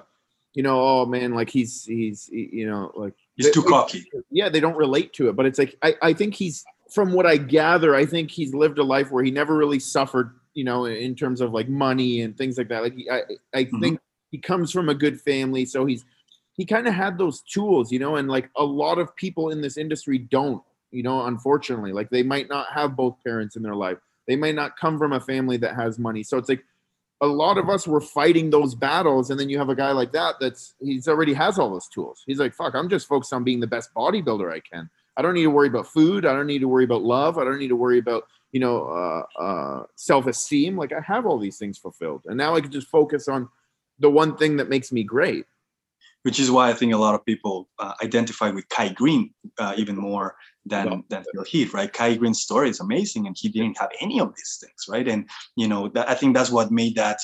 you 0.53 0.63
know 0.63 0.81
oh 0.81 1.05
man 1.05 1.33
like 1.33 1.49
he's 1.49 1.83
he's 1.85 2.29
you 2.29 2.67
know 2.69 2.91
like 2.95 3.13
he's 3.35 3.51
too 3.51 3.63
cocky 3.63 4.05
yeah 4.29 4.49
they 4.49 4.59
don't 4.59 4.75
relate 4.75 5.11
to 5.13 5.29
it 5.29 5.35
but 5.35 5.45
it's 5.45 5.57
like 5.57 5.75
i 5.81 5.95
i 6.01 6.13
think 6.13 6.33
he's 6.33 6.63
from 6.91 7.11
what 7.11 7.25
i 7.25 7.37
gather 7.37 7.95
i 7.95 8.05
think 8.05 8.29
he's 8.29 8.53
lived 8.53 8.77
a 8.77 8.83
life 8.83 9.11
where 9.11 9.23
he 9.23 9.31
never 9.31 9.55
really 9.57 9.79
suffered 9.79 10.35
you 10.53 10.63
know, 10.63 10.85
in 10.85 11.15
terms 11.15 11.41
of 11.41 11.53
like 11.53 11.67
money 11.67 12.21
and 12.21 12.37
things 12.37 12.57
like 12.57 12.69
that. 12.69 12.83
Like 12.83 12.95
I, 13.11 13.21
I 13.53 13.63
mm-hmm. 13.63 13.79
think 13.79 13.99
he 14.31 14.37
comes 14.37 14.71
from 14.71 14.89
a 14.89 14.95
good 14.95 15.19
family, 15.19 15.65
so 15.65 15.85
he's 15.85 16.05
he 16.55 16.65
kind 16.65 16.87
of 16.87 16.93
had 16.93 17.17
those 17.17 17.41
tools, 17.41 17.91
you 17.91 17.99
know, 17.99 18.17
and 18.17 18.27
like 18.27 18.49
a 18.55 18.63
lot 18.63 18.99
of 18.99 19.15
people 19.15 19.49
in 19.49 19.61
this 19.61 19.77
industry 19.77 20.19
don't, 20.19 20.61
you 20.91 21.01
know, 21.01 21.25
unfortunately, 21.25 21.91
like 21.91 22.09
they 22.11 22.21
might 22.21 22.47
not 22.47 22.67
have 22.71 22.95
both 22.95 23.15
parents 23.23 23.55
in 23.55 23.63
their 23.63 23.75
life. 23.75 23.97
They 24.27 24.35
might 24.35 24.55
not 24.55 24.77
come 24.77 24.99
from 24.99 25.13
a 25.13 25.19
family 25.19 25.57
that 25.57 25.75
has 25.75 25.97
money. 25.97 26.21
So 26.21 26.37
it's 26.37 26.49
like 26.49 26.63
a 27.23 27.27
lot 27.27 27.57
of 27.57 27.69
us 27.69 27.87
were 27.87 28.01
fighting 28.01 28.49
those 28.49 28.75
battles, 28.75 29.29
and 29.29 29.39
then 29.39 29.49
you 29.49 29.57
have 29.57 29.69
a 29.69 29.75
guy 29.75 29.91
like 29.91 30.11
that 30.11 30.35
that's 30.39 30.75
he's 30.81 31.07
already 31.07 31.33
has 31.33 31.57
all 31.57 31.71
those 31.71 31.87
tools. 31.87 32.21
He's 32.27 32.39
like, 32.39 32.53
fuck, 32.53 32.75
I'm 32.75 32.89
just 32.89 33.07
focused 33.07 33.33
on 33.33 33.43
being 33.43 33.61
the 33.61 33.67
best 33.67 33.93
bodybuilder 33.95 34.51
I 34.51 34.59
can. 34.59 34.89
I 35.15 35.21
don't 35.21 35.33
need 35.33 35.43
to 35.43 35.49
worry 35.49 35.69
about 35.69 35.87
food. 35.87 36.25
I 36.25 36.33
don't 36.33 36.47
need 36.47 36.59
to 36.59 36.67
worry 36.67 36.83
about 36.83 37.03
love. 37.03 37.37
I 37.37 37.45
don't 37.45 37.59
need 37.59 37.69
to 37.69 37.75
worry 37.75 37.99
about 37.99 38.27
you 38.51 38.59
know 38.59 38.85
uh, 38.85 39.41
uh, 39.41 39.83
self-esteem 39.95 40.77
like 40.77 40.93
i 40.93 41.01
have 41.01 41.25
all 41.25 41.37
these 41.39 41.57
things 41.57 41.77
fulfilled 41.77 42.21
and 42.27 42.37
now 42.37 42.55
i 42.55 42.61
can 42.61 42.71
just 42.71 42.87
focus 42.87 43.27
on 43.27 43.49
the 43.99 44.09
one 44.09 44.37
thing 44.37 44.55
that 44.57 44.69
makes 44.69 44.91
me 44.91 45.03
great 45.03 45.45
which 46.23 46.39
is 46.39 46.51
why 46.51 46.69
i 46.69 46.73
think 46.73 46.93
a 46.93 46.97
lot 46.97 47.15
of 47.15 47.25
people 47.25 47.69
uh, 47.79 47.93
identify 48.03 48.49
with 48.49 48.67
kai 48.69 48.89
greene 48.89 49.31
uh, 49.59 49.73
even 49.77 49.95
more 49.95 50.35
than 50.65 50.87
yeah. 50.87 50.97
than 51.09 51.23
phil 51.31 51.43
heath 51.43 51.73
right 51.73 51.93
kai 51.93 52.15
greene's 52.15 52.41
story 52.41 52.69
is 52.69 52.79
amazing 52.79 53.27
and 53.27 53.35
he 53.39 53.47
didn't 53.49 53.77
have 53.77 53.91
any 54.01 54.19
of 54.19 54.33
these 54.35 54.57
things 54.61 54.85
right 54.89 55.07
and 55.07 55.29
you 55.55 55.67
know 55.67 55.87
that, 55.89 56.09
i 56.09 56.13
think 56.13 56.33
that's 56.33 56.51
what 56.51 56.71
made 56.71 56.95
that 56.95 57.19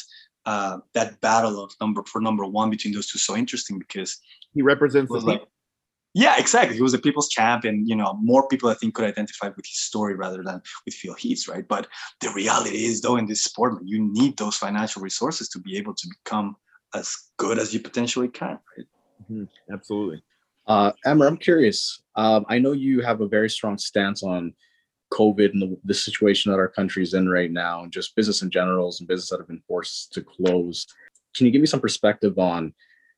uh, 0.45 0.77
that 0.93 1.19
battle 1.21 1.63
of 1.63 1.71
number 1.81 2.01
for 2.05 2.21
number 2.21 2.45
one 2.45 2.69
between 2.69 2.93
those 2.93 3.07
two 3.07 3.19
so 3.19 3.35
interesting 3.35 3.77
because 3.77 4.19
he 4.53 4.61
represents 4.61 5.11
the 5.11 5.19
like, 5.19 5.43
yeah, 6.15 6.39
exactly. 6.39 6.75
He 6.75 6.81
was 6.81 6.93
a 6.93 6.99
people's 6.99 7.29
champ, 7.29 7.65
and 7.65 7.87
you 7.87 7.95
know, 7.95 8.17
more 8.21 8.47
people 8.47 8.69
I 8.69 8.73
think 8.73 8.95
could 8.95 9.05
identify 9.05 9.49
with 9.49 9.65
his 9.65 9.79
story 9.79 10.15
rather 10.15 10.43
than 10.43 10.61
with 10.85 10.95
Phil 10.95 11.13
Heath's, 11.13 11.47
right? 11.47 11.67
But 11.67 11.87
the 12.21 12.31
reality 12.31 12.85
is, 12.85 13.01
though, 13.01 13.17
in 13.17 13.27
this 13.27 13.43
sport, 13.43 13.79
you 13.85 13.99
need 14.11 14.37
those 14.37 14.57
financial 14.57 15.03
resources 15.03 15.49
to 15.49 15.59
be 15.59 15.77
able 15.77 15.93
to 15.93 16.07
become 16.23 16.55
as 16.93 17.15
good 17.37 17.59
as 17.59 17.73
you 17.73 17.79
potentially 17.79 18.27
can, 18.27 18.59
right? 18.77 18.87
Mm-hmm. 19.31 19.73
Absolutely. 19.73 20.23
Uh, 20.67 20.91
Amer, 21.05 21.27
I'm 21.27 21.37
curious. 21.37 22.01
Um, 22.15 22.45
I 22.47 22.59
know 22.59 22.73
you 22.73 23.01
have 23.01 23.21
a 23.21 23.27
very 23.27 23.49
strong 23.49 23.77
stance 23.77 24.23
on 24.23 24.53
COVID 25.11 25.51
and 25.53 25.61
the, 25.61 25.77
the 25.85 25.93
situation 25.93 26.51
that 26.51 26.59
our 26.59 26.67
country's 26.67 27.13
in 27.13 27.27
right 27.27 27.51
now, 27.51 27.83
and 27.83 27.91
just 27.91 28.15
business 28.15 28.41
in 28.41 28.51
general 28.51 28.93
and 28.99 29.07
business 29.07 29.29
that 29.29 29.39
have 29.39 29.47
been 29.47 29.63
forced 29.67 30.13
to 30.13 30.21
close. 30.21 30.85
Can 31.35 31.45
you 31.45 31.51
give 31.51 31.61
me 31.61 31.67
some 31.67 31.79
perspective 31.79 32.37
on 32.37 32.73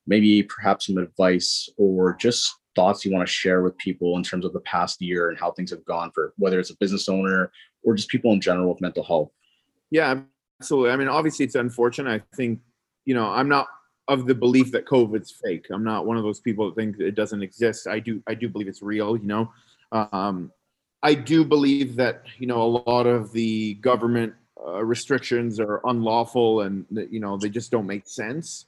maybe 0.06 0.42
perhaps 0.42 0.86
some 0.86 0.98
advice 0.98 1.68
or 1.76 2.16
just 2.16 2.54
thoughts 2.74 3.04
you 3.04 3.12
want 3.12 3.26
to 3.26 3.32
share 3.32 3.62
with 3.62 3.76
people 3.76 4.16
in 4.16 4.22
terms 4.22 4.44
of 4.44 4.52
the 4.52 4.60
past 4.60 5.00
year 5.02 5.28
and 5.28 5.38
how 5.38 5.50
things 5.50 5.70
have 5.70 5.84
gone 5.84 6.10
for 6.14 6.32
whether 6.38 6.58
it's 6.58 6.70
a 6.70 6.76
business 6.76 7.08
owner 7.08 7.52
or 7.82 7.94
just 7.94 8.08
people 8.08 8.32
in 8.32 8.40
general 8.40 8.70
with 8.70 8.80
mental 8.80 9.04
health? 9.04 9.30
Yeah, 9.90 10.20
absolutely. 10.60 10.90
I 10.90 10.96
mean, 10.96 11.08
obviously, 11.08 11.44
it's 11.44 11.54
unfortunate. 11.54 12.22
I 12.22 12.36
think, 12.36 12.60
you 13.04 13.14
know, 13.14 13.26
I'm 13.26 13.48
not 13.48 13.68
of 14.08 14.26
the 14.26 14.34
belief 14.34 14.72
that 14.72 14.86
COVID's 14.86 15.30
fake. 15.30 15.66
I'm 15.70 15.84
not 15.84 16.06
one 16.06 16.16
of 16.16 16.24
those 16.24 16.40
people 16.40 16.66
that 16.66 16.76
think 16.76 16.98
it 16.98 17.14
doesn't 17.14 17.42
exist. 17.42 17.86
I 17.86 17.98
do. 17.98 18.22
I 18.26 18.34
do 18.34 18.48
believe 18.48 18.68
it's 18.68 18.82
real. 18.82 19.16
You 19.16 19.26
know, 19.26 19.52
um, 19.92 20.52
I 21.02 21.14
do 21.14 21.44
believe 21.44 21.96
that 21.96 22.24
you 22.38 22.46
know 22.46 22.62
a 22.62 22.82
lot 22.88 23.06
of 23.06 23.32
the 23.32 23.74
government 23.74 24.34
uh, 24.66 24.84
restrictions 24.84 25.58
are 25.60 25.80
unlawful 25.84 26.62
and 26.62 26.86
you 27.10 27.20
know 27.20 27.36
they 27.36 27.48
just 27.48 27.70
don't 27.70 27.86
make 27.86 28.06
sense 28.06 28.66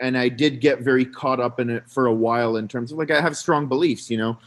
and 0.00 0.18
I 0.18 0.28
did 0.28 0.60
get 0.60 0.80
very 0.80 1.04
caught 1.04 1.40
up 1.40 1.60
in 1.60 1.70
it 1.70 1.88
for 1.88 2.06
a 2.06 2.12
while 2.12 2.56
in 2.56 2.68
terms 2.68 2.92
of 2.92 2.98
like 2.98 3.10
I 3.10 3.20
have 3.20 3.36
strong 3.36 3.66
beliefs, 3.66 4.10
you 4.10 4.16
know, 4.16 4.38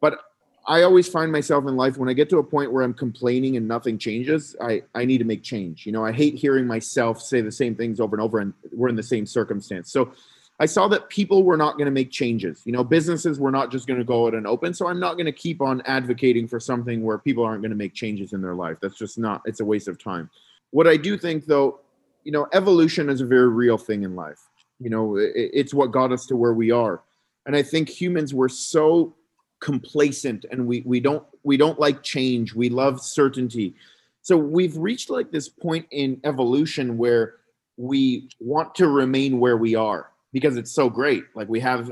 but 0.00 0.18
I 0.66 0.82
always 0.82 1.08
find 1.08 1.32
myself 1.32 1.66
in 1.66 1.76
life 1.76 1.96
when 1.96 2.08
I 2.08 2.12
get 2.12 2.28
to 2.30 2.38
a 2.38 2.44
point 2.44 2.72
where 2.72 2.82
I'm 2.82 2.94
complaining 2.94 3.56
and 3.56 3.66
nothing 3.66 3.98
changes, 3.98 4.54
I 4.60 4.82
I 4.94 5.04
need 5.04 5.18
to 5.18 5.24
make 5.24 5.42
change. 5.42 5.86
You 5.86 5.92
know, 5.92 6.04
I 6.04 6.12
hate 6.12 6.34
hearing 6.34 6.66
myself 6.66 7.20
say 7.20 7.40
the 7.40 7.52
same 7.52 7.74
things 7.74 8.00
over 8.00 8.14
and 8.14 8.22
over 8.22 8.38
and 8.38 8.52
we're 8.72 8.88
in 8.88 8.96
the 8.96 9.02
same 9.02 9.26
circumstance. 9.26 9.90
So 9.90 10.12
I 10.58 10.66
saw 10.66 10.88
that 10.88 11.08
people 11.08 11.42
were 11.42 11.56
not 11.56 11.78
going 11.78 11.86
to 11.86 11.90
make 11.90 12.10
changes. 12.10 12.62
You 12.66 12.72
know, 12.72 12.84
businesses 12.84 13.40
were 13.40 13.50
not 13.50 13.72
just 13.72 13.86
going 13.86 13.98
to 13.98 14.04
go 14.04 14.26
out 14.26 14.34
and 14.34 14.46
open. 14.46 14.74
So 14.74 14.88
I'm 14.88 15.00
not 15.00 15.14
going 15.14 15.26
to 15.26 15.32
keep 15.32 15.62
on 15.62 15.80
advocating 15.86 16.46
for 16.46 16.60
something 16.60 17.02
where 17.02 17.16
people 17.16 17.44
aren't 17.44 17.62
going 17.62 17.70
to 17.70 17.76
make 17.76 17.94
changes 17.94 18.34
in 18.34 18.42
their 18.42 18.54
life. 18.54 18.76
That's 18.82 18.98
just 18.98 19.18
not, 19.18 19.40
it's 19.46 19.60
a 19.60 19.64
waste 19.64 19.88
of 19.88 19.98
time. 19.98 20.28
What 20.70 20.86
I 20.86 20.98
do 20.98 21.16
think 21.16 21.46
though, 21.46 21.80
you 22.24 22.32
know, 22.32 22.46
evolution 22.52 23.08
is 23.08 23.22
a 23.22 23.26
very 23.26 23.48
real 23.48 23.78
thing 23.78 24.02
in 24.02 24.14
life 24.14 24.50
you 24.80 24.90
know 24.90 25.16
it, 25.16 25.30
it's 25.34 25.72
what 25.72 25.92
got 25.92 26.10
us 26.10 26.26
to 26.26 26.36
where 26.36 26.54
we 26.54 26.70
are 26.70 27.02
and 27.46 27.54
i 27.54 27.62
think 27.62 27.88
humans 27.88 28.34
were 28.34 28.48
so 28.48 29.14
complacent 29.60 30.46
and 30.50 30.66
we 30.66 30.82
we 30.84 31.00
don't 31.00 31.24
we 31.42 31.56
don't 31.56 31.78
like 31.78 32.02
change. 32.02 32.54
We 32.54 32.68
love 32.68 33.00
certainty. 33.00 33.74
So 34.22 34.36
we've 34.36 34.76
reached 34.76 35.10
like 35.10 35.30
this 35.30 35.48
point 35.48 35.86
in 35.90 36.20
evolution 36.24 36.98
where 36.98 37.34
we 37.76 38.28
want 38.38 38.74
to 38.76 38.88
remain 38.88 39.40
where 39.40 39.56
we 39.56 39.74
are 39.74 40.10
because 40.32 40.56
it's 40.56 40.72
so 40.72 40.90
great. 40.90 41.24
Like 41.34 41.48
we 41.48 41.60
have 41.60 41.90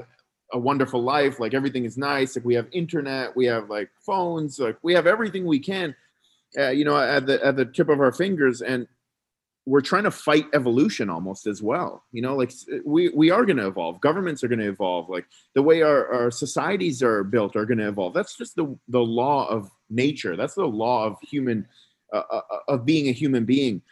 a 0.53 0.59
wonderful 0.59 1.03
life. 1.03 1.41
Like 1.41 1.55
everything 1.55 1.85
is 1.85 1.97
nice. 1.97 2.37
Like 2.37 2.45
we 2.45 2.55
have 2.55 2.66
internet. 2.73 3.37
We 3.37 3.47
have 3.47 3.71
like 3.71 3.91
phones. 4.01 4.59
Like 4.59 4.79
we 4.83 4.95
have 4.95 5.07
everything 5.07 5.47
we 5.47 5.59
can 5.59 5.95
uh, 6.59 6.71
you 6.71 6.85
know 6.85 6.97
at 6.97 7.27
the 7.27 7.45
at 7.45 7.57
the 7.57 7.64
tip 7.64 7.89
of 7.89 8.01
our 8.01 8.12
fingers. 8.12 8.62
And 8.62 8.87
we're 9.69 9.89
trying 9.91 10.05
to 10.05 10.11
fight 10.11 10.47
evolution 10.55 11.11
almost 11.11 11.47
as 11.47 11.62
well 11.62 12.05
you 12.12 12.23
know 12.23 12.35
like 12.35 12.53
we 12.85 13.11
we 13.11 13.31
are 13.31 13.45
going 13.45 13.57
to 13.57 13.66
evolve. 13.66 14.01
Governments 14.01 14.43
are 14.43 14.49
going 14.49 14.59
to 14.61 14.69
evolve. 14.69 15.09
Like 15.09 15.27
the 15.55 15.62
way 15.62 15.83
our, 15.83 16.07
our 16.12 16.31
societies 16.31 17.03
are 17.03 17.25
built 17.25 17.57
are 17.57 17.66
going 17.66 17.79
to 17.79 17.89
evolve. 17.89 18.14
That's 18.14 18.37
just 18.37 18.57
the 18.57 18.77
the 18.89 19.01
law 19.01 19.49
of 19.49 19.71
nature. 19.91 20.37
That's 20.37 20.55
the 20.55 20.66
law 20.66 21.07
of 21.07 21.16
human 21.21 21.66
uh, 22.12 22.23
uh, 22.31 22.41
uh, 22.51 22.59
of 22.69 22.85
being 22.85 23.09
a 23.09 23.12
human 23.12 23.45
being. 23.45 23.83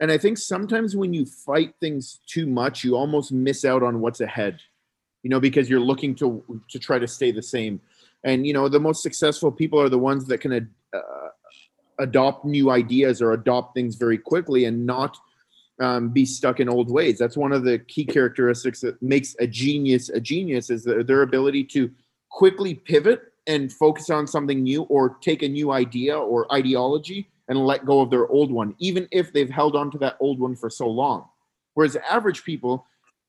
And 0.00 0.12
i 0.12 0.18
think 0.18 0.36
sometimes 0.36 0.94
when 0.94 1.14
you 1.14 1.24
fight 1.24 1.74
things 1.80 2.20
too 2.26 2.46
much 2.46 2.84
you 2.84 2.96
almost 2.96 3.32
miss 3.32 3.64
out 3.64 3.82
on 3.82 4.00
what's 4.02 4.20
ahead 4.20 4.60
you 5.22 5.30
know 5.30 5.40
because 5.40 5.70
you're 5.70 5.80
looking 5.80 6.14
to 6.14 6.60
to 6.68 6.78
try 6.78 6.98
to 6.98 7.08
stay 7.08 7.30
the 7.32 7.42
same. 7.42 7.80
And 8.24 8.46
you 8.46 8.52
know 8.52 8.68
the 8.68 8.80
most 8.88 9.02
successful 9.02 9.50
people 9.50 9.80
are 9.80 9.88
the 9.88 9.98
ones 10.10 10.26
that 10.26 10.38
can 10.38 10.52
uh, 10.52 11.28
adopt 11.98 12.44
new 12.44 12.70
ideas 12.70 13.22
or 13.22 13.32
adopt 13.32 13.74
things 13.74 13.96
very 13.96 14.18
quickly 14.18 14.64
and 14.64 14.86
not 14.86 15.16
um, 15.80 16.08
be 16.08 16.24
stuck 16.24 16.60
in 16.60 16.68
old 16.68 16.90
ways. 16.90 17.18
That's 17.18 17.36
one 17.36 17.52
of 17.52 17.64
the 17.64 17.78
key 17.78 18.04
characteristics 18.04 18.80
that 18.80 19.00
makes 19.02 19.36
a 19.38 19.46
genius 19.46 20.08
a 20.08 20.20
genius 20.20 20.70
is 20.70 20.84
their, 20.84 21.02
their 21.02 21.22
ability 21.22 21.64
to 21.64 21.90
quickly 22.30 22.74
pivot 22.74 23.32
and 23.46 23.72
focus 23.72 24.10
on 24.10 24.26
something 24.26 24.62
new 24.62 24.82
or 24.84 25.16
take 25.20 25.42
a 25.42 25.48
new 25.48 25.72
idea 25.72 26.18
or 26.18 26.52
ideology 26.52 27.30
and 27.48 27.64
let 27.64 27.86
go 27.86 28.00
of 28.00 28.10
their 28.10 28.26
old 28.28 28.50
one, 28.50 28.74
even 28.78 29.06
if 29.12 29.32
they've 29.32 29.50
held 29.50 29.76
on 29.76 29.90
to 29.92 29.98
that 29.98 30.16
old 30.20 30.40
one 30.40 30.56
for 30.56 30.68
so 30.68 30.88
long. 30.88 31.28
Whereas 31.74 31.96
average 32.10 32.42
people, 32.42 32.86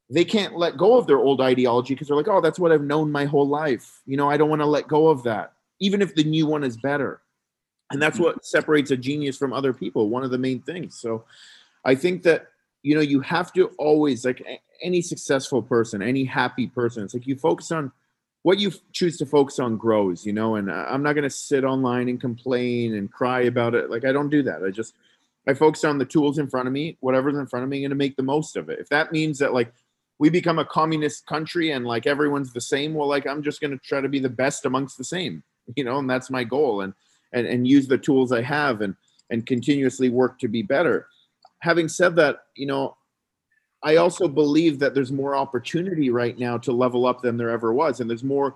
they 0.09 0.25
can't 0.25 0.57
let 0.57 0.77
go 0.77 0.97
of 0.97 1.05
their 1.05 1.19
old 1.19 1.41
ideology 1.41 1.93
because 1.93 2.07
they're 2.07 2.17
like, 2.17 2.29
oh, 2.29 2.41
that's 2.41 2.57
what 2.57 2.71
I've 2.71 2.81
known 2.81 3.11
my 3.11 3.25
whole 3.25 3.47
life. 3.47 4.01
You 4.05 4.17
know, 4.17 4.29
I 4.29 4.37
don't 4.37 4.49
want 4.49 4.61
to 4.61 4.65
let 4.65 4.87
go 4.87 5.09
of 5.09 5.23
that, 5.23 5.53
even 5.79 6.01
if 6.01 6.15
the 6.15 6.23
new 6.23 6.47
one 6.47 6.63
is 6.63 6.77
better. 6.77 7.21
And 7.91 8.01
that's 8.01 8.19
what 8.19 8.45
separates 8.45 8.91
a 8.91 8.97
genius 8.97 9.37
from 9.37 9.53
other 9.53 9.73
people, 9.73 10.09
one 10.09 10.23
of 10.23 10.31
the 10.31 10.37
main 10.37 10.61
things. 10.61 10.99
So 10.99 11.23
I 11.85 11.95
think 11.95 12.23
that, 12.23 12.47
you 12.83 12.95
know, 12.95 13.01
you 13.01 13.21
have 13.21 13.53
to 13.53 13.67
always, 13.77 14.25
like 14.25 14.45
any 14.81 15.01
successful 15.01 15.61
person, 15.61 16.01
any 16.01 16.25
happy 16.25 16.67
person, 16.67 17.03
it's 17.03 17.13
like 17.13 17.27
you 17.27 17.37
focus 17.37 17.71
on 17.71 17.91
what 18.43 18.59
you 18.59 18.71
choose 18.91 19.17
to 19.17 19.25
focus 19.25 19.59
on 19.59 19.77
grows, 19.77 20.25
you 20.25 20.33
know, 20.33 20.55
and 20.55 20.69
uh, 20.69 20.85
I'm 20.87 21.03
not 21.03 21.13
going 21.13 21.23
to 21.23 21.29
sit 21.29 21.63
online 21.63 22.07
and 22.09 22.19
complain 22.19 22.95
and 22.95 23.11
cry 23.11 23.41
about 23.41 23.73
it. 23.73 23.89
Like, 23.89 24.05
I 24.05 24.11
don't 24.11 24.29
do 24.29 24.43
that. 24.43 24.63
I 24.63 24.69
just, 24.69 24.93
I 25.47 25.53
focus 25.53 25.83
on 25.83 25.97
the 25.97 26.05
tools 26.05 26.39
in 26.39 26.47
front 26.47 26.67
of 26.67 26.73
me, 26.73 26.97
whatever's 26.99 27.37
in 27.37 27.47
front 27.47 27.63
of 27.63 27.69
me, 27.69 27.83
and 27.83 27.91
to 27.91 27.95
make 27.95 28.15
the 28.15 28.23
most 28.23 28.55
of 28.55 28.69
it. 28.69 28.79
If 28.79 28.89
that 28.89 29.11
means 29.11 29.39
that, 29.39 29.53
like, 29.53 29.73
we 30.19 30.29
become 30.29 30.59
a 30.59 30.65
communist 30.65 31.25
country 31.25 31.71
and 31.71 31.85
like 31.85 32.07
everyone's 32.07 32.53
the 32.53 32.61
same 32.61 32.93
well 32.93 33.07
like 33.07 33.27
i'm 33.27 33.43
just 33.43 33.61
going 33.61 33.71
to 33.71 33.77
try 33.85 34.01
to 34.01 34.09
be 34.09 34.19
the 34.19 34.29
best 34.29 34.65
amongst 34.65 34.97
the 34.97 35.03
same 35.03 35.43
you 35.75 35.83
know 35.83 35.99
and 35.99 36.09
that's 36.09 36.29
my 36.29 36.43
goal 36.43 36.81
and 36.81 36.93
and 37.33 37.47
and 37.47 37.67
use 37.67 37.87
the 37.87 37.97
tools 37.97 38.31
i 38.31 38.41
have 38.41 38.81
and 38.81 38.95
and 39.29 39.45
continuously 39.45 40.09
work 40.09 40.39
to 40.39 40.47
be 40.47 40.61
better 40.61 41.07
having 41.59 41.87
said 41.87 42.15
that 42.15 42.45
you 42.55 42.65
know 42.65 42.95
i 43.83 43.95
also 43.95 44.27
believe 44.27 44.79
that 44.79 44.93
there's 44.93 45.11
more 45.11 45.35
opportunity 45.35 46.09
right 46.09 46.37
now 46.37 46.57
to 46.57 46.71
level 46.71 47.05
up 47.05 47.21
than 47.21 47.37
there 47.37 47.49
ever 47.49 47.73
was 47.73 47.99
and 47.99 48.09
there's 48.09 48.23
more 48.23 48.55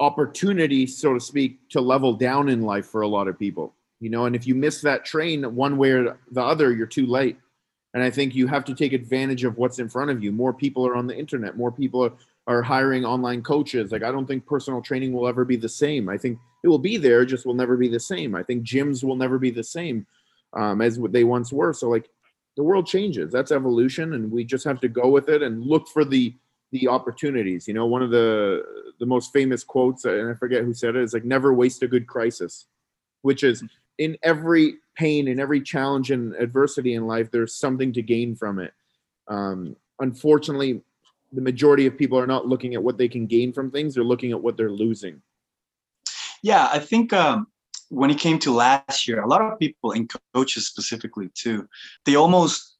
opportunity 0.00 0.86
so 0.86 1.14
to 1.14 1.20
speak 1.20 1.58
to 1.68 1.80
level 1.80 2.12
down 2.12 2.48
in 2.48 2.62
life 2.62 2.86
for 2.86 3.02
a 3.02 3.08
lot 3.08 3.28
of 3.28 3.38
people 3.38 3.74
you 4.00 4.10
know 4.10 4.26
and 4.26 4.36
if 4.36 4.46
you 4.46 4.54
miss 4.54 4.80
that 4.80 5.04
train 5.04 5.42
one 5.54 5.76
way 5.76 5.90
or 5.90 6.16
the 6.30 6.42
other 6.42 6.72
you're 6.72 6.86
too 6.86 7.06
late 7.06 7.36
and 7.94 8.02
I 8.02 8.10
think 8.10 8.34
you 8.34 8.46
have 8.46 8.64
to 8.66 8.74
take 8.74 8.92
advantage 8.92 9.44
of 9.44 9.56
what's 9.56 9.78
in 9.78 9.88
front 9.88 10.10
of 10.10 10.22
you. 10.22 10.30
More 10.30 10.52
people 10.52 10.86
are 10.86 10.96
on 10.96 11.06
the 11.06 11.16
internet. 11.16 11.56
More 11.56 11.72
people 11.72 12.04
are, 12.04 12.12
are 12.48 12.62
hiring 12.62 13.04
online 13.04 13.42
coaches. 13.42 13.92
Like 13.92 14.02
I 14.02 14.10
don't 14.10 14.26
think 14.26 14.46
personal 14.46 14.80
training 14.80 15.12
will 15.12 15.28
ever 15.28 15.44
be 15.44 15.56
the 15.56 15.68
same. 15.68 16.08
I 16.08 16.16
think 16.16 16.38
it 16.64 16.68
will 16.68 16.78
be 16.78 16.96
there, 16.96 17.24
just 17.24 17.46
will 17.46 17.54
never 17.54 17.76
be 17.76 17.88
the 17.88 18.00
same. 18.00 18.34
I 18.34 18.42
think 18.42 18.64
gyms 18.64 19.04
will 19.04 19.16
never 19.16 19.38
be 19.38 19.50
the 19.50 19.62
same 19.62 20.06
um, 20.54 20.80
as 20.80 20.98
what 20.98 21.12
they 21.12 21.24
once 21.24 21.52
were. 21.52 21.74
So 21.74 21.90
like 21.90 22.08
the 22.56 22.64
world 22.64 22.86
changes. 22.86 23.30
That's 23.30 23.52
evolution, 23.52 24.14
and 24.14 24.32
we 24.32 24.44
just 24.44 24.64
have 24.64 24.80
to 24.80 24.88
go 24.88 25.08
with 25.08 25.28
it 25.28 25.42
and 25.42 25.62
look 25.62 25.86
for 25.88 26.04
the 26.04 26.34
the 26.72 26.88
opportunities. 26.88 27.68
You 27.68 27.74
know, 27.74 27.86
one 27.86 28.02
of 28.02 28.10
the 28.10 28.64
the 28.98 29.06
most 29.06 29.32
famous 29.32 29.62
quotes, 29.62 30.06
and 30.06 30.30
I 30.30 30.34
forget 30.34 30.64
who 30.64 30.72
said 30.72 30.96
it, 30.96 31.02
is 31.02 31.12
like 31.12 31.24
"Never 31.24 31.52
waste 31.52 31.82
a 31.82 31.88
good 31.88 32.06
crisis," 32.06 32.66
which 33.22 33.44
is 33.44 33.62
in 33.98 34.16
every 34.22 34.76
pain 34.96 35.28
in 35.28 35.38
every 35.38 35.60
challenge 35.60 36.10
and 36.10 36.34
adversity 36.36 36.94
in 36.94 37.06
life, 37.06 37.30
there's 37.30 37.54
something 37.54 37.92
to 37.92 38.02
gain 38.02 38.34
from 38.34 38.58
it. 38.58 38.72
Um, 39.28 39.76
unfortunately, 40.00 40.82
the 41.32 41.40
majority 41.40 41.86
of 41.86 41.96
people 41.96 42.18
are 42.18 42.26
not 42.26 42.46
looking 42.46 42.74
at 42.74 42.82
what 42.82 42.98
they 42.98 43.08
can 43.08 43.26
gain 43.26 43.52
from 43.52 43.70
things; 43.70 43.94
they're 43.94 44.04
looking 44.04 44.32
at 44.32 44.42
what 44.42 44.56
they're 44.56 44.70
losing. 44.70 45.22
Yeah, 46.42 46.68
I 46.72 46.78
think 46.78 47.12
um, 47.12 47.48
when 47.88 48.10
it 48.10 48.18
came 48.18 48.38
to 48.40 48.52
last 48.52 49.08
year, 49.08 49.22
a 49.22 49.28
lot 49.28 49.42
of 49.42 49.58
people 49.58 49.92
and 49.92 50.10
coaches 50.34 50.66
specifically 50.66 51.30
too, 51.34 51.68
they 52.04 52.14
almost 52.14 52.76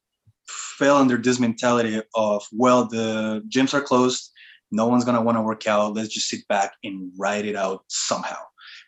fell 0.47 0.97
under 0.97 1.17
this 1.17 1.39
mentality 1.39 2.01
of, 2.15 2.43
well, 2.51 2.85
the 2.85 3.43
gyms 3.49 3.73
are 3.73 3.81
closed, 3.81 4.31
no 4.71 4.87
one's 4.87 5.05
gonna 5.05 5.21
want 5.21 5.37
to 5.37 5.41
work 5.41 5.67
out. 5.67 5.93
Let's 5.93 6.13
just 6.13 6.29
sit 6.29 6.47
back 6.47 6.73
and 6.83 7.11
ride 7.17 7.45
it 7.45 7.55
out 7.55 7.83
somehow 7.87 8.37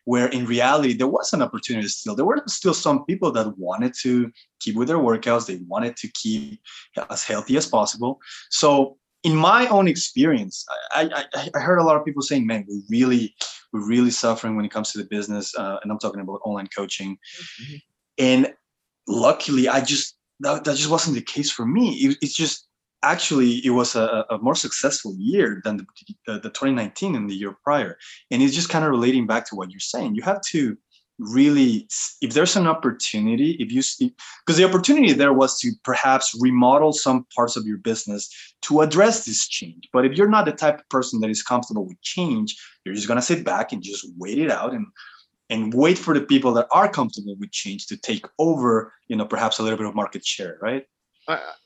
where 0.05 0.27
in 0.27 0.45
reality 0.45 0.93
there 0.93 1.07
was 1.07 1.33
an 1.33 1.41
opportunity 1.41 1.87
still 1.87 2.15
there 2.15 2.25
were 2.25 2.41
still 2.47 2.73
some 2.73 3.05
people 3.05 3.31
that 3.31 3.57
wanted 3.57 3.93
to 3.93 4.31
keep 4.59 4.75
with 4.75 4.87
their 4.87 4.97
workouts 4.97 5.45
they 5.45 5.59
wanted 5.67 5.95
to 5.95 6.07
keep 6.13 6.59
as 7.09 7.23
healthy 7.23 7.57
as 7.57 7.67
possible 7.67 8.19
so 8.49 8.97
in 9.23 9.35
my 9.35 9.67
own 9.67 9.87
experience 9.87 10.65
i 10.91 11.09
i, 11.33 11.49
I 11.55 11.59
heard 11.59 11.79
a 11.79 11.83
lot 11.83 11.97
of 11.97 12.05
people 12.05 12.21
saying 12.21 12.45
man 12.47 12.65
we 12.67 12.83
really 12.89 13.35
we're 13.73 13.87
really 13.87 14.11
suffering 14.11 14.55
when 14.55 14.65
it 14.65 14.71
comes 14.71 14.91
to 14.91 14.97
the 14.97 15.05
business 15.05 15.53
uh, 15.57 15.77
and 15.81 15.91
i'm 15.91 15.99
talking 15.99 16.21
about 16.21 16.41
online 16.43 16.67
coaching. 16.67 17.17
Mm-hmm. 17.61 17.75
and 18.17 18.53
luckily 19.07 19.67
i 19.67 19.81
just 19.81 20.15
that, 20.41 20.63
that 20.63 20.75
just 20.75 20.89
wasn't 20.89 21.15
the 21.15 21.21
case 21.21 21.51
for 21.51 21.65
me. 21.65 21.93
It, 21.93 22.17
it's 22.21 22.35
just 22.35 22.67
actually 23.03 23.65
it 23.65 23.71
was 23.71 23.95
a, 23.95 24.25
a, 24.29 24.37
more 24.39 24.55
successful 24.55 25.15
year 25.17 25.61
than 25.63 25.77
the, 25.77 25.85
the, 26.27 26.33
the 26.33 26.49
2019 26.49 27.15
and 27.15 27.29
the 27.29 27.35
year 27.35 27.55
prior. 27.63 27.97
And 28.29 28.41
it's 28.43 28.53
just 28.53 28.69
kind 28.69 28.83
of 28.83 28.91
relating 28.91 29.25
back 29.25 29.47
to 29.49 29.55
what 29.55 29.71
you're 29.71 29.79
saying. 29.79 30.15
You 30.15 30.23
have 30.23 30.41
to 30.51 30.77
really 31.21 31.87
if 32.21 32.33
there's 32.33 32.55
an 32.55 32.67
opportunity 32.67 33.51
if 33.59 33.71
you 33.71 33.81
because 34.45 34.57
the 34.57 34.67
opportunity 34.67 35.13
there 35.13 35.33
was 35.33 35.59
to 35.59 35.71
perhaps 35.83 36.35
remodel 36.39 36.91
some 36.91 37.25
parts 37.35 37.55
of 37.55 37.65
your 37.65 37.77
business 37.77 38.53
to 38.61 38.81
address 38.81 39.25
this 39.25 39.47
change 39.47 39.87
but 39.93 40.03
if 40.03 40.17
you're 40.17 40.27
not 40.29 40.45
the 40.45 40.51
type 40.51 40.79
of 40.79 40.89
person 40.89 41.19
that 41.21 41.29
is 41.29 41.43
comfortable 41.43 41.85
with 41.85 42.01
change 42.01 42.57
you're 42.83 42.95
just 42.95 43.07
going 43.07 43.19
to 43.19 43.21
sit 43.21 43.45
back 43.45 43.71
and 43.71 43.83
just 43.83 44.05
wait 44.17 44.39
it 44.39 44.49
out 44.49 44.73
and 44.73 44.85
and 45.49 45.73
wait 45.73 45.97
for 45.97 46.13
the 46.13 46.21
people 46.21 46.53
that 46.53 46.67
are 46.71 46.89
comfortable 46.89 47.35
with 47.35 47.51
change 47.51 47.85
to 47.85 47.95
take 47.97 48.25
over 48.39 48.91
you 49.07 49.15
know 49.15 49.25
perhaps 49.25 49.59
a 49.59 49.63
little 49.63 49.77
bit 49.77 49.87
of 49.87 49.93
market 49.93 50.25
share 50.25 50.57
right 50.61 50.87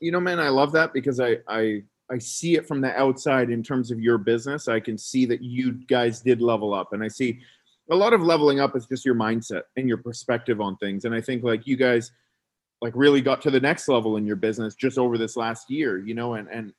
you 0.00 0.12
know, 0.12 0.20
man, 0.20 0.40
I 0.40 0.48
love 0.48 0.72
that 0.72 0.92
because 0.92 1.20
I, 1.20 1.38
I, 1.48 1.82
I 2.10 2.18
see 2.18 2.54
it 2.54 2.68
from 2.68 2.80
the 2.80 2.96
outside 2.98 3.50
in 3.50 3.62
terms 3.62 3.90
of 3.90 4.00
your 4.00 4.18
business. 4.18 4.68
I 4.68 4.80
can 4.80 4.96
see 4.98 5.26
that 5.26 5.42
you 5.42 5.72
guys 5.72 6.20
did 6.20 6.40
level 6.40 6.74
up, 6.74 6.92
and 6.92 7.02
I 7.02 7.08
see 7.08 7.40
a 7.90 7.96
lot 7.96 8.12
of 8.12 8.22
leveling 8.22 8.60
up 8.60 8.76
is 8.76 8.86
just 8.86 9.04
your 9.04 9.14
mindset 9.14 9.62
and 9.76 9.88
your 9.88 9.98
perspective 9.98 10.60
on 10.60 10.76
things. 10.76 11.04
And 11.04 11.14
I 11.14 11.20
think 11.20 11.42
like 11.42 11.66
you 11.66 11.76
guys, 11.76 12.12
like 12.82 12.92
really 12.94 13.22
got 13.22 13.40
to 13.42 13.50
the 13.50 13.60
next 13.60 13.88
level 13.88 14.16
in 14.16 14.26
your 14.26 14.36
business 14.36 14.74
just 14.74 14.98
over 14.98 15.16
this 15.16 15.36
last 15.36 15.70
year, 15.70 15.98
you 15.98 16.14
know, 16.14 16.34
and 16.34 16.48
and 16.48 16.72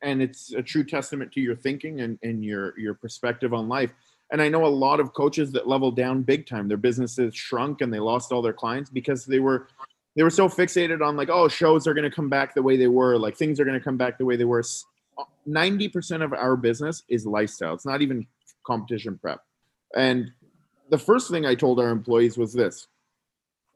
and 0.00 0.22
it's 0.22 0.52
a 0.52 0.62
true 0.62 0.84
testament 0.84 1.30
to 1.32 1.40
your 1.40 1.56
thinking 1.56 2.00
and 2.00 2.18
and 2.22 2.44
your 2.44 2.78
your 2.78 2.94
perspective 2.94 3.52
on 3.52 3.68
life. 3.68 3.92
And 4.30 4.40
I 4.40 4.48
know 4.48 4.64
a 4.64 4.66
lot 4.66 4.98
of 4.98 5.12
coaches 5.12 5.52
that 5.52 5.68
leveled 5.68 5.94
down 5.94 6.22
big 6.22 6.46
time. 6.46 6.68
Their 6.68 6.78
businesses 6.78 7.36
shrunk 7.36 7.82
and 7.82 7.92
they 7.92 7.98
lost 7.98 8.32
all 8.32 8.40
their 8.40 8.54
clients 8.54 8.88
because 8.88 9.26
they 9.26 9.40
were 9.40 9.68
they 10.16 10.22
were 10.22 10.30
so 10.30 10.48
fixated 10.48 11.06
on 11.06 11.16
like 11.16 11.28
oh 11.30 11.48
shows 11.48 11.86
are 11.86 11.94
going 11.94 12.08
to 12.08 12.14
come 12.14 12.28
back 12.28 12.54
the 12.54 12.62
way 12.62 12.76
they 12.76 12.86
were 12.86 13.18
like 13.18 13.36
things 13.36 13.60
are 13.60 13.64
going 13.64 13.78
to 13.78 13.84
come 13.84 13.96
back 13.96 14.18
the 14.18 14.24
way 14.24 14.36
they 14.36 14.44
were 14.44 14.62
90% 15.48 16.24
of 16.24 16.32
our 16.32 16.56
business 16.56 17.02
is 17.08 17.26
lifestyle 17.26 17.74
it's 17.74 17.86
not 17.86 18.02
even 18.02 18.26
competition 18.66 19.18
prep 19.20 19.40
and 19.96 20.32
the 20.90 20.98
first 20.98 21.30
thing 21.30 21.46
i 21.46 21.54
told 21.54 21.80
our 21.80 21.90
employees 21.90 22.36
was 22.36 22.52
this. 22.52 22.88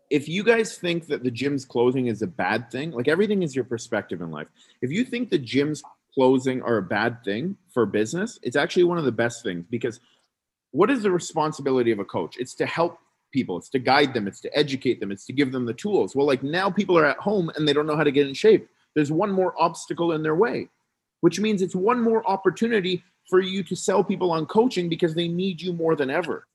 If 0.09 0.29
you 0.29 0.45
guys 0.45 0.79
think 0.79 1.09
that 1.09 1.25
the 1.25 1.31
gym's 1.31 1.65
closing 1.65 2.07
is 2.07 2.23
a 2.23 2.27
bad 2.27 2.71
thing 2.71 2.93
like 2.93 3.09
everything 3.09 3.43
is 3.43 3.55
your 3.55 3.65
perspective 3.65 4.21
in 4.21 4.31
life. 4.31 4.49
If 4.83 4.91
you 4.91 5.05
think 5.05 5.31
the 5.31 5.39
gym's 5.39 5.83
closing 6.15 6.63
are 6.63 6.79
a 6.79 6.83
bad 6.83 7.23
thing 7.25 7.57
for 7.73 7.85
business 7.85 8.39
it's 8.43 8.57
actually 8.57 8.85
one 8.85 8.99
of 8.99 9.05
the 9.05 9.13
best 9.13 9.43
things 9.43 9.65
because 9.71 10.01
what 10.71 10.91
is 10.91 11.03
the 11.03 11.11
responsibility 11.11 11.91
of 11.91 11.99
a 11.99 12.05
coach? 12.05 12.37
It's 12.39 12.55
to 12.57 12.67
help 12.67 12.99
people. 13.33 13.57
It's 13.57 13.71
to 13.71 13.79
guide 13.79 14.15
them. 14.15 14.27
It's 14.27 14.41
to 14.43 14.57
educate 14.57 15.01
them. 15.01 15.11
It's 15.11 15.27
to 15.27 15.33
give 15.33 15.53
them 15.53 15.67
the 15.67 15.75
tools. 15.75 16.15
Well 16.15 16.27
like 16.27 16.43
now 16.43 16.71
people 16.71 16.97
are 16.99 17.07
at 17.07 17.19
home 17.19 17.51
and 17.57 17.67
they 17.67 17.73
don't 17.73 17.87
know 17.87 17.97
how 17.97 18.05
to 18.05 18.13
get 18.13 18.29
in 18.29 18.35
shape. 18.35 18.69
There's 18.95 19.13
one 19.13 19.31
more 19.31 19.55
obstacle 19.61 20.13
in 20.13 20.23
their 20.23 20.37
way 20.37 20.69
which 21.21 21.41
means 21.41 21.63
it's 21.63 21.75
one 21.75 22.01
more 22.01 22.29
opportunity 22.29 23.03
for 23.29 23.41
you 23.41 23.63
to 23.65 23.75
sell 23.75 24.05
people 24.05 24.31
on 24.31 24.47
coaching 24.47 24.89
because 24.89 25.15
they 25.15 25.29
need 25.29 25.61
you 25.61 25.73
more 25.73 25.97
than 25.97 26.11
ever 26.11 26.47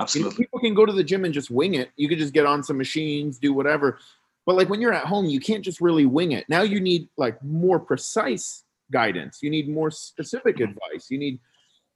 absolutely 0.00 0.30
you 0.30 0.34
know, 0.34 0.38
people 0.38 0.58
can 0.60 0.74
go 0.74 0.86
to 0.86 0.92
the 0.92 1.04
gym 1.04 1.24
and 1.24 1.34
just 1.34 1.50
wing 1.50 1.74
it. 1.74 1.90
You 1.96 2.08
can 2.08 2.18
just 2.18 2.32
get 2.32 2.46
on 2.46 2.62
some 2.62 2.78
machines 2.78 3.38
do 3.38 3.52
whatever. 3.52 3.98
But 4.44 4.56
like 4.56 4.68
when 4.68 4.80
you're 4.80 4.92
at 4.92 5.06
home 5.06 5.26
you 5.26 5.40
can't 5.40 5.64
just 5.64 5.80
really 5.80 6.06
wing 6.06 6.32
it. 6.32 6.46
Now 6.48 6.62
you 6.62 6.80
need 6.80 7.08
like 7.16 7.42
more 7.42 7.78
precise 7.78 8.64
guidance. 8.92 9.40
You 9.42 9.50
need 9.50 9.68
more 9.68 9.90
specific 9.90 10.56
mm-hmm. 10.56 10.72
advice. 10.72 11.10
You 11.10 11.18
need 11.18 11.40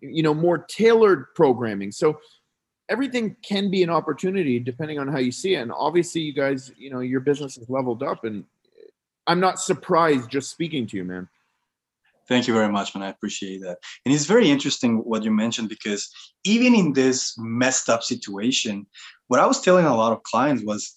you 0.01 0.23
know 0.23 0.35
more 0.35 0.59
tailored 0.59 1.35
programming. 1.35 1.93
So 1.93 2.21
everything 2.91 3.37
can 3.43 3.71
be 3.71 3.83
an 3.83 3.89
opportunity 3.89 4.59
depending 4.59 4.99
on 4.99 5.09
how 5.09 5.19
you 5.19 5.33
see 5.33 5.55
it. 5.55 5.63
And 5.63 5.73
obviously, 5.73 6.21
you 6.23 6.35
guys, 6.35 6.73
you 6.77 6.91
know, 6.91 7.01
your 7.01 7.21
business 7.21 7.57
is 7.57 7.71
leveled 7.71 8.03
up, 8.03 8.25
and 8.25 8.45
I'm 9.27 9.41
not 9.41 9.61
surprised 9.61 10.29
just 10.29 10.51
speaking 10.51 10.87
to 10.89 10.97
you, 10.97 11.05
man. 11.05 11.29
Thank 12.31 12.47
you 12.47 12.55
very 12.55 12.71
much, 12.71 12.95
man. 12.95 13.03
I 13.03 13.11
appreciate 13.11 13.61
that. 13.63 13.79
And 14.07 14.15
it's 14.15 14.25
very 14.25 14.49
interesting 14.49 14.99
what 14.99 15.25
you 15.25 15.33
mentioned 15.33 15.69
because 15.69 16.09
even 16.45 16.77
in 16.77 16.93
this 16.93 17.35
messed 17.37 17.89
up 17.89 18.05
situation, 18.05 18.87
what 19.27 19.41
I 19.41 19.47
was 19.47 19.61
telling 19.61 19.85
a 19.85 19.97
lot 19.97 20.13
of 20.13 20.23
clients 20.23 20.63
was 20.65 20.95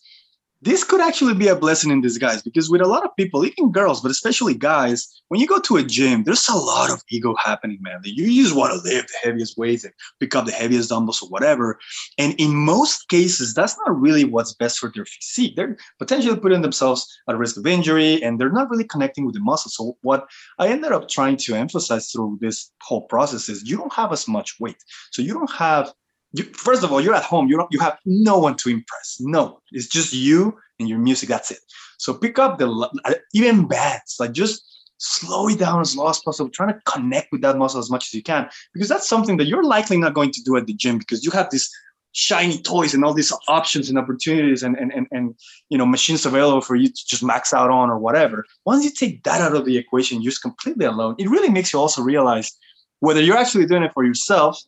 this 0.63 0.83
could 0.85 1.01
actually 1.01 1.33
be 1.33 1.49
a 1.49 1.55
blessing 1.55 1.91
in 1.91 1.99
disguise 1.99 2.41
because 2.41 2.69
with 2.69 2.81
a 2.81 2.87
lot 2.87 3.03
of 3.03 3.13
people, 3.17 3.45
even 3.45 3.71
girls, 3.71 4.01
but 4.01 4.11
especially 4.11 4.53
guys, 4.53 5.21
when 5.27 5.41
you 5.41 5.47
go 5.47 5.59
to 5.59 5.77
a 5.77 5.83
gym, 5.83 6.23
there's 6.23 6.47
a 6.47 6.55
lot 6.55 6.89
of 6.89 7.01
ego 7.09 7.35
happening, 7.43 7.79
man. 7.81 7.99
You 8.03 8.43
just 8.43 8.55
want 8.55 8.71
to 8.71 8.79
lift 8.79 9.09
the 9.09 9.17
heaviest 9.27 9.57
weights 9.57 9.83
and 9.83 9.93
pick 10.21 10.33
up 10.35 10.45
the 10.45 10.53
heaviest 10.53 10.89
dumbbells 10.89 11.21
or 11.21 11.27
whatever. 11.27 11.79
And 12.17 12.33
in 12.39 12.55
most 12.55 13.09
cases, 13.09 13.53
that's 13.53 13.77
not 13.85 13.99
really 13.99 14.23
what's 14.23 14.53
best 14.53 14.79
for 14.79 14.89
their 14.93 15.05
physique. 15.05 15.55
They're 15.57 15.75
potentially 15.99 16.39
putting 16.39 16.61
themselves 16.61 17.07
at 17.27 17.37
risk 17.37 17.57
of 17.57 17.67
injury 17.67 18.23
and 18.23 18.39
they're 18.39 18.49
not 18.49 18.69
really 18.69 18.85
connecting 18.85 19.25
with 19.25 19.35
the 19.35 19.41
muscle. 19.41 19.69
So, 19.69 19.97
what 20.01 20.27
I 20.59 20.69
ended 20.69 20.93
up 20.93 21.09
trying 21.09 21.37
to 21.37 21.55
emphasize 21.55 22.09
through 22.09 22.37
this 22.39 22.71
whole 22.81 23.01
process 23.01 23.49
is 23.49 23.69
you 23.69 23.77
don't 23.77 23.93
have 23.93 24.13
as 24.13 24.29
much 24.29 24.59
weight. 24.61 24.77
So, 25.11 25.21
you 25.21 25.33
don't 25.33 25.51
have 25.51 25.93
you, 26.33 26.43
first 26.53 26.83
of 26.83 26.91
all, 26.91 26.99
you're 26.99 27.15
at 27.15 27.23
home. 27.23 27.47
You 27.47 27.57
don't. 27.57 27.71
You 27.71 27.79
have 27.79 27.97
no 28.05 28.37
one 28.37 28.57
to 28.57 28.69
impress. 28.69 29.17
No, 29.19 29.43
one. 29.43 29.53
it's 29.71 29.87
just 29.87 30.13
you 30.13 30.57
and 30.79 30.89
your 30.89 30.99
music. 30.99 31.29
That's 31.29 31.51
it. 31.51 31.59
So 31.97 32.13
pick 32.13 32.39
up 32.39 32.57
the 32.57 32.67
uh, 33.05 33.13
even 33.33 33.67
bands. 33.67 34.17
Like 34.19 34.33
just 34.33 34.63
slow 34.97 35.47
it 35.47 35.59
down 35.59 35.81
as 35.81 35.95
low 35.95 36.09
as 36.09 36.19
possible, 36.19 36.49
trying 36.49 36.73
to 36.73 36.79
connect 36.85 37.31
with 37.31 37.41
that 37.41 37.57
muscle 37.57 37.79
as 37.79 37.91
much 37.91 38.07
as 38.07 38.13
you 38.13 38.23
can, 38.23 38.49
because 38.73 38.89
that's 38.89 39.07
something 39.07 39.37
that 39.37 39.45
you're 39.45 39.63
likely 39.63 39.97
not 39.97 40.13
going 40.13 40.31
to 40.31 40.41
do 40.43 40.55
at 40.57 40.65
the 40.65 40.73
gym 40.73 40.97
because 40.97 41.23
you 41.23 41.31
have 41.31 41.49
this 41.49 41.69
shiny 42.13 42.61
toys 42.61 42.93
and 42.93 43.03
all 43.03 43.13
these 43.13 43.33
options 43.47 43.89
and 43.89 43.97
opportunities 43.97 44.63
and, 44.63 44.77
and, 44.77 44.93
and, 44.93 45.07
and 45.11 45.35
you 45.69 45.77
know 45.77 45.85
machines 45.85 46.25
available 46.25 46.61
for 46.61 46.75
you 46.75 46.87
to 46.87 47.05
just 47.07 47.23
max 47.23 47.53
out 47.53 47.71
on 47.71 47.89
or 47.89 47.97
whatever 47.97 48.45
once 48.65 48.83
you 48.85 48.91
take 48.91 49.23
that 49.23 49.41
out 49.41 49.55
of 49.55 49.65
the 49.65 49.77
equation 49.77 50.21
you're 50.21 50.29
just 50.29 50.43
completely 50.43 50.85
alone 50.85 51.15
it 51.17 51.27
really 51.27 51.49
makes 51.49 51.73
you 51.73 51.79
also 51.79 52.03
realize 52.03 52.55
whether 52.99 53.19
you're 53.19 53.35
actually 53.35 53.65
doing 53.65 53.81
it 53.81 53.91
for 53.93 54.05
yourself 54.05 54.61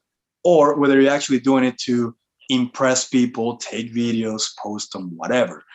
or 0.46 0.80
whether 0.80 1.02
you're 1.02 1.12
actually 1.12 1.39
doing 1.39 1.66
it 1.66 1.78
to 1.78 2.16
impress 2.50 3.10
people 3.10 3.58
take 3.58 3.93
videos 3.93 4.56
post 4.64 4.93
them 4.93 5.12
whatever 5.18 5.66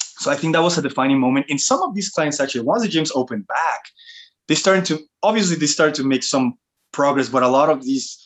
so 0.00 0.30
i 0.30 0.36
think 0.36 0.52
that 0.52 0.62
was 0.62 0.78
a 0.78 0.82
defining 0.82 1.18
moment 1.18 1.46
in 1.48 1.58
some 1.58 1.82
of 1.82 1.94
these 1.94 2.10
clients 2.10 2.38
actually 2.38 2.60
once 2.60 2.82
the 2.82 2.88
gyms 2.88 3.10
opened 3.14 3.46
back 3.48 3.80
they 4.46 4.54
started 4.54 4.84
to 4.84 4.98
obviously 5.22 5.56
they 5.56 5.66
started 5.66 5.94
to 5.94 6.04
make 6.04 6.22
some 6.22 6.54
progress 6.92 7.28
but 7.28 7.42
a 7.42 7.48
lot 7.48 7.70
of 7.70 7.84
these 7.84 8.24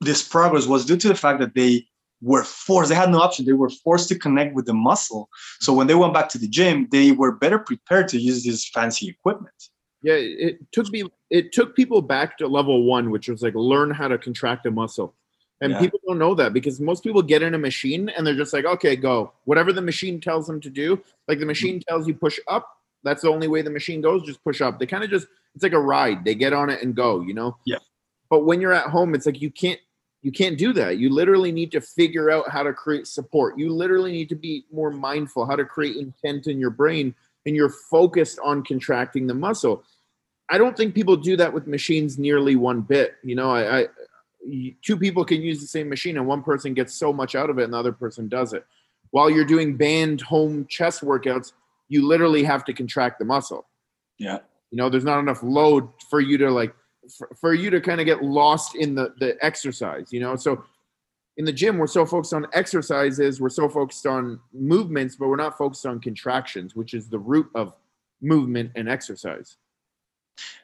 this 0.00 0.26
progress 0.26 0.66
was 0.66 0.84
due 0.84 0.96
to 0.96 1.08
the 1.08 1.14
fact 1.14 1.40
that 1.40 1.54
they 1.54 1.86
were 2.22 2.44
forced, 2.44 2.88
they 2.88 2.94
had 2.94 3.10
no 3.10 3.20
option. 3.20 3.44
They 3.44 3.52
were 3.52 3.70
forced 3.70 4.08
to 4.08 4.18
connect 4.18 4.54
with 4.54 4.66
the 4.66 4.74
muscle. 4.74 5.28
So 5.60 5.72
when 5.72 5.86
they 5.86 5.94
went 5.94 6.14
back 6.14 6.28
to 6.30 6.38
the 6.38 6.48
gym, 6.48 6.88
they 6.90 7.12
were 7.12 7.32
better 7.32 7.58
prepared 7.58 8.08
to 8.08 8.18
use 8.18 8.44
this 8.44 8.68
fancy 8.68 9.08
equipment. 9.08 9.54
Yeah, 10.02 10.14
it 10.14 10.58
took 10.72 10.88
me 10.90 11.04
it 11.30 11.52
took 11.52 11.74
people 11.74 12.00
back 12.02 12.38
to 12.38 12.46
level 12.46 12.84
one, 12.84 13.10
which 13.10 13.28
was 13.28 13.42
like 13.42 13.54
learn 13.54 13.90
how 13.90 14.08
to 14.08 14.18
contract 14.18 14.66
a 14.66 14.70
muscle. 14.70 15.14
And 15.60 15.72
yeah. 15.72 15.80
people 15.80 16.00
don't 16.06 16.18
know 16.18 16.34
that 16.34 16.52
because 16.52 16.80
most 16.80 17.02
people 17.02 17.22
get 17.22 17.42
in 17.42 17.54
a 17.54 17.58
machine 17.58 18.10
and 18.10 18.26
they're 18.26 18.36
just 18.36 18.52
like, 18.52 18.66
okay, 18.66 18.94
go. 18.94 19.32
Whatever 19.44 19.72
the 19.72 19.80
machine 19.80 20.20
tells 20.20 20.46
them 20.46 20.60
to 20.60 20.70
do, 20.70 21.02
like 21.28 21.38
the 21.38 21.46
machine 21.46 21.80
tells 21.88 22.06
you 22.06 22.14
push 22.14 22.38
up, 22.46 22.68
that's 23.02 23.22
the 23.22 23.30
only 23.30 23.48
way 23.48 23.62
the 23.62 23.70
machine 23.70 24.00
goes, 24.00 24.22
just 24.24 24.42
push 24.44 24.60
up. 24.60 24.78
They 24.78 24.86
kind 24.86 25.02
of 25.02 25.10
just 25.10 25.26
it's 25.54 25.62
like 25.62 25.72
a 25.72 25.80
ride. 25.80 26.24
They 26.24 26.34
get 26.34 26.52
on 26.52 26.68
it 26.68 26.82
and 26.82 26.94
go, 26.94 27.22
you 27.22 27.32
know? 27.32 27.56
Yeah. 27.64 27.78
But 28.28 28.44
when 28.44 28.60
you're 28.60 28.74
at 28.74 28.90
home, 28.90 29.14
it's 29.14 29.24
like 29.24 29.40
you 29.40 29.50
can't 29.50 29.80
you 30.22 30.32
can't 30.32 30.58
do 30.58 30.72
that. 30.72 30.98
You 30.98 31.08
literally 31.10 31.52
need 31.52 31.70
to 31.72 31.80
figure 31.80 32.30
out 32.30 32.50
how 32.50 32.62
to 32.62 32.72
create 32.72 33.06
support. 33.06 33.56
You 33.58 33.72
literally 33.72 34.12
need 34.12 34.28
to 34.30 34.34
be 34.34 34.64
more 34.72 34.90
mindful, 34.90 35.46
how 35.46 35.56
to 35.56 35.64
create 35.64 35.96
intent 35.96 36.48
in 36.48 36.58
your 36.58 36.70
brain, 36.70 37.14
and 37.46 37.54
you're 37.54 37.70
focused 37.70 38.38
on 38.44 38.64
contracting 38.64 39.26
the 39.28 39.34
muscle. 39.34 39.84
I 40.48 40.58
don't 40.58 40.76
think 40.76 40.94
people 40.94 41.16
do 41.16 41.36
that 41.36 41.52
with 41.52 41.66
machines 41.66 42.18
nearly 42.18 42.56
one 42.56 42.80
bit. 42.80 43.14
You 43.22 43.36
know, 43.36 43.50
I, 43.50 43.80
I 43.80 43.86
two 44.82 44.96
people 44.96 45.24
can 45.24 45.40
use 45.40 45.60
the 45.60 45.66
same 45.66 45.88
machine 45.88 46.16
and 46.16 46.26
one 46.26 46.42
person 46.42 46.74
gets 46.74 46.94
so 46.94 47.12
much 47.12 47.34
out 47.34 47.50
of 47.50 47.58
it 47.58 47.64
and 47.64 47.72
the 47.72 47.78
other 47.78 47.92
person 47.92 48.28
does 48.28 48.52
it. 48.52 48.64
While 49.10 49.30
you're 49.30 49.44
doing 49.44 49.76
band 49.76 50.20
home 50.20 50.66
chest 50.68 51.02
workouts, 51.02 51.52
you 51.88 52.06
literally 52.06 52.42
have 52.42 52.64
to 52.64 52.72
contract 52.72 53.18
the 53.18 53.24
muscle. 53.24 53.66
Yeah. 54.18 54.38
You 54.70 54.78
know, 54.78 54.88
there's 54.88 55.04
not 55.04 55.20
enough 55.20 55.42
load 55.42 55.88
for 56.10 56.20
you 56.20 56.38
to 56.38 56.50
like 56.50 56.74
for, 57.10 57.28
for 57.40 57.54
you 57.54 57.70
to 57.70 57.80
kind 57.80 58.00
of 58.00 58.06
get 58.06 58.22
lost 58.22 58.74
in 58.74 58.94
the 58.94 59.14
the 59.18 59.36
exercise 59.44 60.12
you 60.12 60.20
know 60.20 60.36
so 60.36 60.64
in 61.36 61.44
the 61.44 61.52
gym 61.52 61.78
we're 61.78 61.86
so 61.86 62.04
focused 62.06 62.34
on 62.34 62.46
exercises 62.52 63.40
we're 63.40 63.48
so 63.48 63.68
focused 63.68 64.06
on 64.06 64.40
movements 64.52 65.16
but 65.16 65.28
we're 65.28 65.36
not 65.36 65.56
focused 65.56 65.86
on 65.86 66.00
contractions 66.00 66.74
which 66.74 66.94
is 66.94 67.08
the 67.08 67.18
root 67.18 67.48
of 67.54 67.74
movement 68.20 68.70
and 68.76 68.88
exercise 68.88 69.56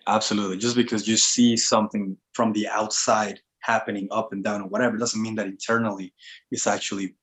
absolutely 0.06 0.56
just 0.56 0.76
because 0.76 1.06
you 1.06 1.16
see 1.16 1.56
something 1.56 2.16
from 2.32 2.52
the 2.52 2.68
outside 2.68 3.40
happening 3.62 4.08
up 4.10 4.32
and 4.32 4.44
down 4.44 4.60
or 4.60 4.68
whatever 4.68 4.96
it 4.96 4.98
doesn't 4.98 5.22
mean 5.22 5.34
that 5.34 5.46
internally 5.46 6.12
is 6.50 6.66
actually 6.66 7.14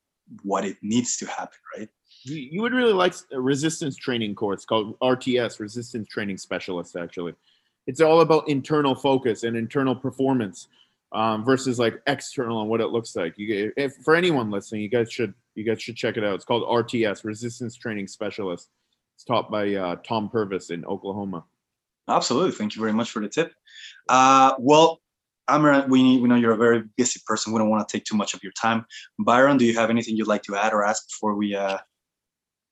what 0.42 0.64
it 0.64 0.76
needs 0.82 1.16
to 1.16 1.26
happen 1.26 1.58
right 1.76 1.88
you, 2.22 2.60
would 2.60 2.72
really 2.72 2.92
like 2.92 3.14
a 3.32 3.40
resistance 3.40 3.96
training 3.96 4.34
course 4.34 4.64
called 4.64 4.98
rts 5.00 5.60
resistance 5.60 6.08
training 6.08 6.36
specialist 6.36 6.96
actually 6.96 7.34
it's 7.86 8.00
all 8.00 8.20
about 8.20 8.48
internal 8.48 8.94
focus 8.94 9.42
and 9.42 9.56
internal 9.56 9.94
performance 9.94 10.68
um, 11.12 11.44
versus 11.44 11.78
like 11.78 12.00
external 12.06 12.60
and 12.60 12.70
what 12.70 12.80
it 12.80 12.88
looks 12.88 13.16
like. 13.16 13.34
You, 13.36 13.72
if 13.76 13.94
for 14.04 14.14
anyone 14.14 14.50
listening, 14.50 14.82
you 14.82 14.88
guys 14.88 15.10
should 15.12 15.34
you 15.54 15.64
guys 15.64 15.82
should 15.82 15.96
check 15.96 16.16
it 16.16 16.24
out. 16.24 16.34
It's 16.34 16.44
called 16.44 16.62
RTS, 16.64 17.24
Resistance 17.24 17.76
Training 17.76 18.06
Specialist. 18.06 18.68
It's 19.16 19.24
taught 19.24 19.50
by 19.50 19.74
uh, 19.74 19.96
Tom 19.96 20.28
Purvis 20.28 20.70
in 20.70 20.84
Oklahoma. 20.84 21.44
Absolutely, 22.08 22.52
thank 22.52 22.74
you 22.74 22.80
very 22.80 22.92
much 22.92 23.10
for 23.10 23.20
the 23.20 23.28
tip. 23.28 23.52
Uh, 24.08 24.54
well, 24.58 25.00
We 25.88 26.18
we 26.18 26.28
know 26.28 26.36
you're 26.36 26.52
a 26.52 26.56
very 26.56 26.84
busy 26.96 27.20
person. 27.26 27.52
We 27.52 27.58
don't 27.58 27.70
want 27.70 27.88
to 27.88 27.96
take 27.96 28.04
too 28.04 28.16
much 28.16 28.34
of 28.34 28.42
your 28.42 28.52
time. 28.52 28.84
Byron, 29.18 29.56
do 29.56 29.64
you 29.64 29.74
have 29.76 29.90
anything 29.90 30.16
you'd 30.16 30.28
like 30.28 30.42
to 30.44 30.56
add 30.56 30.72
or 30.72 30.84
ask 30.84 31.08
before 31.08 31.34
we 31.34 31.54
uh, 31.54 31.78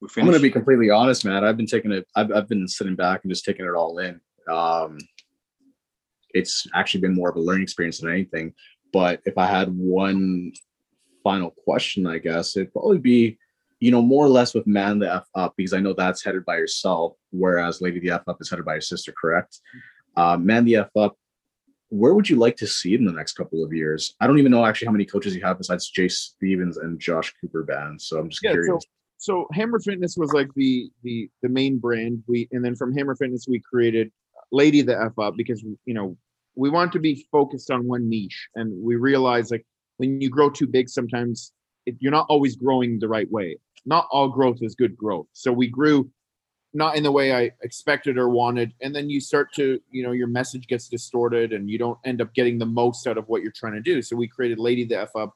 we 0.01 0.09
finish? 0.09 0.27
I'm 0.27 0.31
going 0.31 0.39
to 0.39 0.43
be 0.43 0.51
completely 0.51 0.91
honest, 0.91 1.25
man. 1.25 1.45
I've 1.45 1.57
been 1.57 1.67
taking 1.67 1.93
it. 1.93 2.07
I've 2.15 2.33
I've 2.33 2.49
been 2.49 2.69
sitting 2.69 2.97
back 2.97 3.21
and 3.23 3.33
just 3.33 3.45
taking 3.45 3.67
it 3.67 3.75
all 3.75 3.99
in. 3.99 4.21
Um, 4.51 4.99
it's 6.35 6.67
actually 6.75 7.01
been 7.01 7.15
more 7.15 7.31
of 7.31 7.37
a 7.37 7.41
learning 7.41 7.65
experience 7.65 8.01
than 8.01 8.11
anything. 8.11 8.55
But 8.93 9.21
if 9.25 9.37
I 9.37 9.47
had 9.47 9.69
one 9.69 10.53
final 11.25 11.51
question, 11.51 12.07
I 12.07 12.19
guess 12.19 12.57
it'd 12.57 12.73
probably 12.73 12.99
be, 12.99 13.39
you 13.81 13.91
know, 13.91 14.01
more 14.01 14.25
or 14.25 14.29
less 14.29 14.55
with 14.55 14.67
Man 14.67 14.99
the 14.99 15.13
F 15.13 15.27
Up, 15.35 15.55
because 15.57 15.73
I 15.73 15.81
know 15.81 15.93
that's 15.93 16.25
headed 16.25 16.45
by 16.45 16.57
yourself, 16.57 17.15
whereas 17.31 17.81
Lady 17.81 18.01
the 18.01 18.11
F 18.11 18.23
Up 18.27 18.39
is 18.41 18.49
headed 18.49 18.65
by 18.65 18.75
your 18.75 18.81
sister, 18.81 19.13
correct? 19.13 19.59
Uh, 20.17 20.37
Man 20.37 20.65
the 20.65 20.77
F 20.77 20.91
Up, 20.97 21.17
where 21.91 22.15
would 22.15 22.29
you 22.29 22.37
like 22.37 22.57
to 22.57 22.67
see 22.67 22.95
in 22.95 23.05
the 23.05 23.13
next 23.13 23.33
couple 23.33 23.65
of 23.65 23.73
years? 23.73 24.15
I 24.21 24.27
don't 24.27 24.39
even 24.39 24.53
know 24.53 24.65
actually 24.65 24.87
how 24.87 24.93
many 24.93 25.07
coaches 25.07 25.35
you 25.35 25.43
have 25.43 25.59
besides 25.59 25.89
Jay 25.89 26.09
Stevens 26.09 26.77
and 26.77 27.01
Josh 27.01 27.33
Cooper 27.41 27.63
Band. 27.63 28.01
So 28.01 28.19
I'm 28.19 28.29
just 28.29 28.43
yeah, 28.43 28.53
curious. 28.53 28.69
So- 28.69 28.89
so 29.21 29.49
Hammer 29.53 29.81
Fitness 29.81 30.17
was 30.17 30.33
like 30.33 30.49
the 30.55 30.89
the 31.03 31.29
the 31.43 31.49
main 31.49 31.79
brand. 31.79 32.23
We 32.29 32.49
and 32.53 32.65
then 32.65 32.77
from 32.77 32.95
Hammer 32.97 33.17
Fitness 33.17 33.47
we 33.49 33.61
created 33.61 34.13
Lady 34.53 34.81
the 34.81 34.97
F 34.97 35.19
Up 35.19 35.35
because 35.37 35.61
you 35.85 35.95
know 35.95 36.17
we 36.55 36.71
want 36.71 36.93
to 36.93 37.01
be 37.01 37.27
focused 37.33 37.71
on 37.71 37.87
one 37.87 38.09
niche, 38.09 38.49
and 38.55 38.73
we 38.81 38.95
realize 38.95 39.51
like 39.51 39.67
when 39.97 40.21
you 40.21 40.31
grow 40.31 40.51
too 40.51 40.69
big, 40.69 40.89
sometimes 40.89 41.53
it, 41.85 41.97
you're 41.99 42.13
not 42.13 42.27
always 42.29 42.55
growing 42.55 43.01
the 43.01 43.09
right 43.09 43.31
way. 43.31 43.59
Not 43.87 44.07
all 44.13 44.29
growth 44.29 44.59
is 44.61 44.77
good 44.77 44.97
growth. 44.97 45.27
So 45.33 45.53
we 45.53 45.67
grew 45.67 46.09
not 46.75 46.97
in 46.97 47.03
the 47.03 47.13
way 47.13 47.35
I 47.35 47.51
expected 47.63 48.19
or 48.19 48.29
wanted, 48.29 48.73
and 48.83 48.95
then 48.95 49.09
you 49.11 49.21
start 49.21 49.53
to 49.55 49.81
you 49.91 50.03
know 50.03 50.13
your 50.13 50.27
message 50.27 50.67
gets 50.67 50.89
distorted, 50.89 51.53
and 51.53 51.71
you 51.71 51.79
don't 51.79 51.99
end 52.05 52.21
up 52.21 52.35
getting 52.35 52.59
the 52.59 52.67
most 52.67 53.07
out 53.07 53.19
of 53.19 53.29
what 53.29 53.43
you're 53.43 53.53
trying 53.53 53.75
to 53.75 53.81
do. 53.81 54.03
So 54.03 54.17
we 54.17 54.29
created 54.29 54.59
Lady 54.59 54.85
the 54.85 55.01
F 55.01 55.17
Up. 55.17 55.35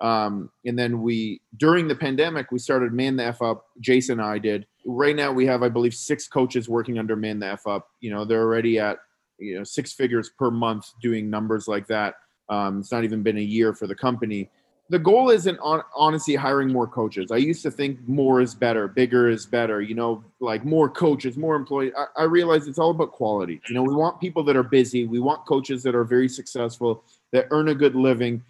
Um, 0.00 0.50
and 0.66 0.78
then 0.78 1.00
we 1.00 1.40
during 1.56 1.88
the 1.88 1.94
pandemic 1.94 2.52
we 2.52 2.58
started 2.58 2.92
man 2.92 3.16
the 3.16 3.24
f 3.24 3.40
up. 3.40 3.64
Jason 3.80 4.20
and 4.20 4.28
i 4.28 4.38
did. 4.38 4.66
Right 4.84 5.16
now 5.16 5.32
we 5.32 5.46
have 5.46 5.62
i 5.62 5.70
believe 5.70 5.94
six 5.94 6.28
coaches 6.28 6.68
working 6.68 6.98
under 6.98 7.16
man 7.16 7.38
the 7.38 7.46
f 7.46 7.66
up. 7.66 7.88
You 8.00 8.10
know 8.10 8.24
they're 8.26 8.42
already 8.42 8.78
at 8.78 8.98
you 9.38 9.56
know 9.56 9.64
six 9.64 9.92
figures 9.94 10.30
per 10.38 10.50
month 10.50 10.90
doing 11.00 11.30
numbers 11.30 11.66
like 11.66 11.86
that. 11.86 12.16
Um, 12.48 12.80
it's 12.80 12.92
not 12.92 13.04
even 13.04 13.22
been 13.22 13.38
a 13.38 13.40
year 13.40 13.72
for 13.72 13.86
the 13.86 13.94
company 13.94 14.50
the 14.88 14.98
goal 14.98 15.30
isn't 15.30 15.58
on 15.58 15.82
honestly 15.94 16.34
hiring 16.34 16.72
more 16.72 16.86
coaches. 16.86 17.30
I 17.32 17.36
used 17.36 17.62
to 17.62 17.70
think 17.70 18.06
more 18.08 18.40
is 18.40 18.54
better 18.54 18.86
bigger 18.86 19.28
is 19.28 19.46
better 19.46 19.80
you 19.82 19.94
know 19.94 20.24
like 20.40 20.64
more 20.64 20.88
coaches 20.88 21.36
more 21.36 21.56
employees. 21.56 21.92
I, 21.96 22.22
I 22.22 22.24
realize 22.24 22.66
it's 22.68 22.78
all 22.78 22.90
about 22.90 23.12
quality. 23.12 23.60
You 23.68 23.74
know 23.74 23.82
we 23.82 23.94
want 23.94 24.20
people 24.20 24.42
that 24.44 24.56
are 24.56 24.62
busy. 24.62 25.06
We 25.06 25.20
want 25.20 25.46
coaches 25.46 25.82
that 25.82 25.94
are 25.94 26.04
very 26.04 26.28
successful 26.28 27.04
that 27.32 27.46
earn 27.50 27.68
a 27.68 27.74
good 27.74 27.94
living 27.94 28.42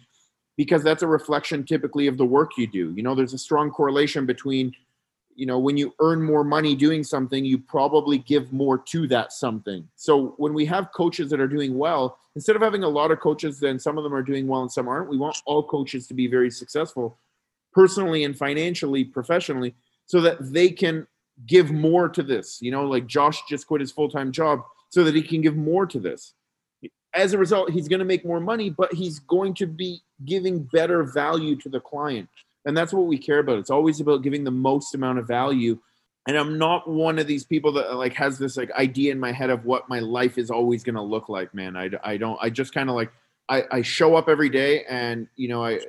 because 0.57 0.83
that's 0.83 1.03
a 1.03 1.07
reflection 1.07 1.63
typically 1.63 2.07
of 2.07 2.17
the 2.17 2.25
work 2.25 2.51
you 2.57 2.67
do. 2.67 2.93
You 2.95 3.03
know 3.03 3.15
there's 3.15 3.33
a 3.33 3.39
strong 3.39 3.71
correlation 3.71 4.25
between 4.25 4.73
you 5.35 5.45
know 5.45 5.59
when 5.59 5.77
you 5.77 5.93
earn 5.99 6.21
more 6.21 6.43
money 6.43 6.75
doing 6.75 7.03
something 7.03 7.45
you 7.45 7.57
probably 7.57 8.19
give 8.19 8.53
more 8.53 8.77
to 8.77 9.07
that 9.07 9.33
something. 9.33 9.87
So 9.95 10.35
when 10.37 10.53
we 10.53 10.65
have 10.65 10.91
coaches 10.93 11.29
that 11.31 11.39
are 11.39 11.47
doing 11.47 11.77
well 11.77 12.19
instead 12.37 12.55
of 12.55 12.61
having 12.61 12.83
a 12.83 12.87
lot 12.87 13.09
of 13.09 13.19
coaches 13.19 13.59
then 13.59 13.79
some 13.79 13.97
of 13.97 14.03
them 14.03 14.13
are 14.13 14.21
doing 14.21 14.47
well 14.47 14.61
and 14.61 14.71
some 14.71 14.87
aren't. 14.87 15.09
We 15.09 15.17
want 15.17 15.41
all 15.47 15.63
coaches 15.63 16.05
to 16.05 16.13
be 16.13 16.27
very 16.27 16.51
successful 16.51 17.17
personally 17.73 18.25
and 18.25 18.37
financially 18.37 19.03
professionally 19.03 19.73
so 20.05 20.21
that 20.21 20.37
they 20.53 20.69
can 20.69 21.07
give 21.47 21.71
more 21.71 22.07
to 22.09 22.21
this. 22.21 22.59
You 22.61 22.69
know 22.69 22.85
like 22.85 23.07
josh 23.07 23.41
just 23.49 23.65
quit 23.65 23.81
his 23.81 23.91
full-time 23.91 24.31
job 24.31 24.61
so 24.89 25.03
that 25.03 25.15
he 25.15 25.23
can 25.23 25.41
give 25.41 25.57
more 25.57 25.87
to 25.87 25.99
this. 25.99 26.35
As 27.15 27.33
a 27.33 27.39
result 27.39 27.71
he's 27.71 27.87
going 27.87 28.01
to 28.01 28.13
make 28.13 28.23
more 28.23 28.39
money 28.39 28.69
but 28.69 28.93
he's 28.93 29.17
going 29.17 29.55
to 29.55 29.65
be 29.65 30.03
giving 30.23 30.61
better 30.61 31.03
value 31.03 31.55
to 31.55 31.69
the 31.69 31.79
client. 31.79 32.29
And 32.65 32.77
that's 32.77 32.93
what 32.93 33.07
we 33.07 33.17
care 33.17 33.39
about. 33.39 33.57
It's 33.57 33.71
always 33.71 33.99
about 33.99 34.21
giving 34.21 34.43
the 34.43 34.51
most 34.51 34.93
amount 34.93 35.17
of 35.17 35.27
value 35.27 35.79
and 36.27 36.37
i'm 36.37 36.57
not 36.57 36.87
one 36.87 37.17
of 37.17 37.25
these 37.25 37.43
people 37.43 37.71
that 37.71 37.95
like 37.95 38.13
has 38.13 38.37
this 38.37 38.57
like 38.57 38.71
idea 38.73 39.11
in 39.11 39.19
my 39.19 39.31
head 39.31 39.49
of 39.49 39.65
what 39.65 39.89
my 39.89 39.99
life 39.99 40.37
is 40.37 40.51
always 40.51 40.83
going 40.83 40.95
to 40.95 41.01
look 41.01 41.29
like 41.29 41.53
man. 41.53 41.75
I, 41.75 41.89
I 42.03 42.17
don't 42.17 42.37
i 42.41 42.49
just 42.49 42.73
kind 42.73 42.89
of 42.89 42.95
like 42.95 43.11
I, 43.49 43.63
I 43.71 43.81
show 43.81 44.15
up 44.15 44.29
every 44.29 44.49
day 44.49 44.83
and 44.85 45.27
you 45.35 45.47
know 45.47 45.65
i 45.65 45.79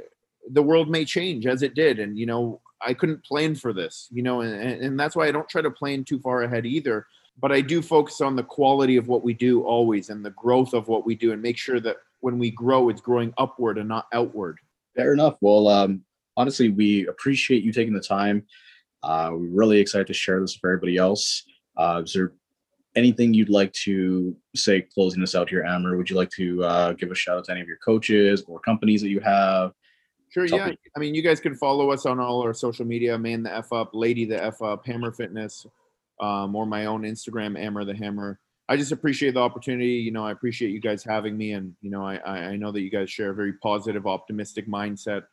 the 0.51 0.63
world 0.63 0.89
may 0.89 1.05
change 1.05 1.47
as 1.47 1.63
it 1.63 1.75
did 1.75 1.99
and 1.99 2.17
you 2.17 2.25
know 2.25 2.61
i 2.81 2.95
couldn't 2.95 3.25
plan 3.25 3.55
for 3.55 3.73
this 3.73 4.09
you 4.11 4.23
know 4.23 4.41
and, 4.41 4.83
and 4.83 4.99
that's 4.99 5.17
why 5.17 5.27
i 5.27 5.33
don't 5.33 5.49
try 5.49 5.61
to 5.61 5.71
plan 5.71 6.05
too 6.05 6.21
far 6.21 6.43
ahead 6.43 6.65
either. 6.65 7.07
But 7.41 7.53
i 7.53 7.61
do 7.61 7.83
focus 7.83 8.21
on 8.21 8.35
the 8.35 8.43
quality 8.43 8.97
of 8.97 9.07
what 9.07 9.23
we 9.23 9.35
do 9.35 9.63
always 9.63 10.09
and 10.11 10.25
the 10.25 10.31
growth 10.31 10.73
of 10.73 10.89
what 10.89 11.05
we 11.05 11.15
do 11.15 11.33
and 11.33 11.43
make 11.43 11.59
sure 11.59 11.81
that 11.81 11.99
when 12.21 12.39
we 12.39 12.51
grow 12.51 12.89
it's 12.89 13.01
growing 13.01 13.33
upward 13.39 13.79
and 13.79 13.89
not 13.89 14.07
outward. 14.13 14.59
Fair 14.97 15.13
enough. 15.13 15.37
Well 15.41 15.69
um 15.69 16.05
honestly, 16.39 16.69
we 16.71 17.07
appreciate 17.09 17.65
you 17.65 17.73
taking 17.73 17.93
the 17.93 18.01
time. 18.01 18.47
Uh, 19.03 19.31
we're 19.33 19.47
really 19.49 19.79
excited 19.79 20.07
to 20.07 20.15
share 20.15 20.41
this 20.41 20.59
with 20.61 20.69
everybody 20.69 20.97
else. 20.97 21.45
Uh, 21.77 22.03
is 22.05 22.13
there 22.13 22.33
anything 22.97 23.33
you'd 23.33 23.49
like 23.49 23.73
to 23.73 24.37
say 24.57 24.83
closing 24.83 25.21
this 25.21 25.35
out 25.35 25.49
here, 25.49 25.65
Amer? 25.65 25.97
Would 25.97 26.11
you 26.11 26.17
like 26.17 26.31
to 26.31 26.65
uh, 26.65 26.93
give 26.93 27.11
a 27.11 27.15
shout 27.15 27.39
out 27.39 27.45
to 27.45 27.53
any 27.53 27.61
of 27.61 27.69
your 27.69 27.79
coaches 27.79 28.43
or 28.47 28.59
companies 28.61 29.01
that 29.03 29.09
you 29.09 29.21
have? 29.21 29.73
Sure. 30.31 30.45
Yeah. 30.45 30.73
I 30.97 30.99
mean, 30.99 31.15
you 31.15 31.23
guys 31.23 31.41
can 31.41 31.55
follow 31.55 31.91
us 31.91 32.05
on 32.05 32.21
all 32.21 32.43
our 32.43 32.53
social 32.53 32.85
media, 32.85 33.19
Man 33.19 33.43
the 33.43 33.55
F 33.55 33.73
Up, 33.73 33.91
Lady 33.95 34.25
the 34.25 34.43
F 34.43 34.61
Up, 34.61 34.85
Hammer 34.87 35.13
Fitness, 35.13 35.67
um, 36.21 36.55
or 36.55 36.67
my 36.67 36.87
own 36.87 37.03
Instagram, 37.03 37.59
Amer 37.59 37.85
the 37.85 37.95
Hammer. 37.95 38.39
I 38.69 38.77
just 38.77 38.93
appreciate 38.93 39.33
the 39.33 39.41
opportunity. 39.41 39.93
You 39.93 40.11
know, 40.11 40.27
I 40.27 40.33
appreciate 40.33 40.73
you 40.73 40.81
guys 40.81 41.03
having 41.03 41.39
me, 41.39 41.53
and 41.53 41.75
you 41.81 41.91
know, 41.91 42.05
I 42.05 42.17
I 42.17 42.39
I 42.39 42.57
know 42.57 42.71
that 42.73 42.83
you 42.83 42.91
guys 42.91 43.11
share 43.11 43.31
a 43.31 43.35
very 43.35 43.55
positive, 43.55 44.07
optimistic 44.07 44.69
mindset, 44.69 45.25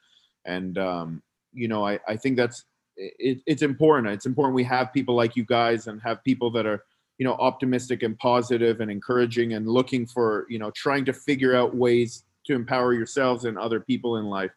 and 0.45 0.77
um, 0.77 1.21
you 1.51 1.67
know, 1.67 1.85
I 1.85 1.99
I 2.07 2.15
think 2.15 2.37
that's 2.37 2.63
it, 2.97 3.41
it's 3.45 3.61
important. 3.61 4.13
It's 4.13 4.25
important 4.25 4.55
we 4.55 4.63
have 4.63 4.93
people 4.93 5.15
like 5.15 5.35
you 5.35 5.45
guys 5.45 5.87
and 5.87 6.01
have 6.01 6.23
people 6.23 6.51
that 6.51 6.65
are 6.65 6.83
you 7.17 7.25
know 7.25 7.33
optimistic 7.33 8.03
and 8.03 8.17
positive 8.17 8.81
and 8.81 8.91
encouraging 8.91 9.53
and 9.53 9.67
looking 9.67 10.05
for 10.05 10.45
you 10.49 10.59
know 10.59 10.71
trying 10.71 11.05
to 11.05 11.13
figure 11.13 11.55
out 11.55 11.75
ways 11.75 12.23
to 12.45 12.53
empower 12.53 12.93
yourselves 12.93 13.45
and 13.45 13.57
other 13.57 13.79
people 13.79 14.17
in 14.17 14.25
life 14.25 14.51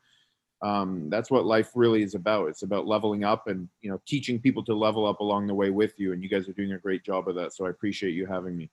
um, 0.60 1.08
that's 1.08 1.30
what 1.30 1.46
life 1.46 1.70
really 1.74 2.02
is 2.02 2.14
about 2.14 2.48
it's 2.48 2.62
about 2.62 2.86
leveling 2.86 3.22
up 3.22 3.46
and 3.46 3.68
you 3.80 3.90
know 3.90 4.00
teaching 4.06 4.40
people 4.40 4.64
to 4.64 4.74
level 4.74 5.06
up 5.06 5.20
along 5.20 5.46
the 5.46 5.54
way 5.54 5.70
with 5.70 5.94
you 5.98 6.12
and 6.12 6.22
you 6.22 6.28
guys 6.28 6.48
are 6.48 6.52
doing 6.52 6.72
a 6.72 6.78
great 6.78 7.04
job 7.04 7.28
of 7.28 7.36
that 7.36 7.54
so 7.54 7.64
i 7.64 7.70
appreciate 7.70 8.12
you 8.12 8.26
having 8.26 8.56
me 8.56 8.68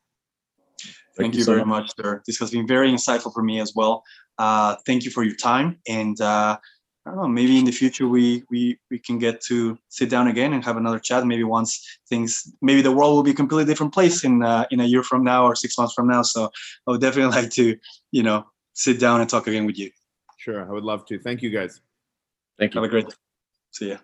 Thank, 1.18 1.36
you, 1.36 1.44
so 1.44 1.54
very 1.54 1.66
much, 1.66 1.92
sir. 1.96 2.22
This 2.28 2.38
has 2.40 2.52
been 2.52 2.68
very 2.68 2.92
insightful 2.92 3.34
for 3.34 3.42
me 3.42 3.62
as 3.62 3.74
well. 3.74 4.04
Uh, 4.38 4.76
thank 4.86 5.06
you 5.06 5.12
for 5.12 5.24
your 5.24 5.36
time, 5.36 5.80
and 5.88 6.20
uh, 6.20 6.58
I 7.06 7.12
don't 7.12 7.18
know, 7.18 7.28
maybe 7.28 7.60
in 7.60 7.66
the 7.66 7.72
future 7.72 8.08
we 8.08 8.44
we 8.50 8.80
we 8.90 8.98
can 8.98 9.20
get 9.20 9.40
to 9.42 9.78
sit 9.90 10.10
down 10.10 10.28
again 10.28 10.54
and 10.54 10.66
have 10.66 10.78
another 10.78 11.00
chat. 11.00 11.26
Maybe 11.26 11.44
once 11.44 12.00
things, 12.10 12.52
maybe 12.62 12.82
the 12.82 12.92
world 12.92 13.16
will 13.16 13.24
be 13.24 13.32
a 13.32 13.36
completely 13.36 13.66
different 13.66 13.94
place 13.94 14.24
in 14.24 14.42
uh, 14.44 14.66
in 14.72 14.80
a 14.80 14.86
year 14.86 15.04
from 15.04 15.24
now 15.24 15.46
or 15.46 15.56
six 15.56 15.78
months 15.78 15.94
from 15.94 16.08
now. 16.08 16.24
So 16.24 16.50
I 16.88 16.92
would 16.92 17.02
definitely 17.02 17.36
like 17.42 17.52
to, 17.52 17.78
you 18.12 18.24
know, 18.24 18.46
sit 18.74 19.00
down 19.00 19.22
and 19.22 19.30
talk 19.30 19.48
again 19.48 19.66
with 19.66 19.78
you. 19.78 19.92
sure 20.38 20.60
i 20.70 20.72
would 20.76 20.84
love 20.92 21.02
to 21.10 21.18
thank 21.26 21.42
you 21.42 21.50
guys 21.60 21.82
Thank 22.58 22.74
you. 22.74 22.82
Have 22.82 22.88
a 22.88 22.92
great. 22.92 23.14
See 23.72 23.90
ya. 23.90 23.98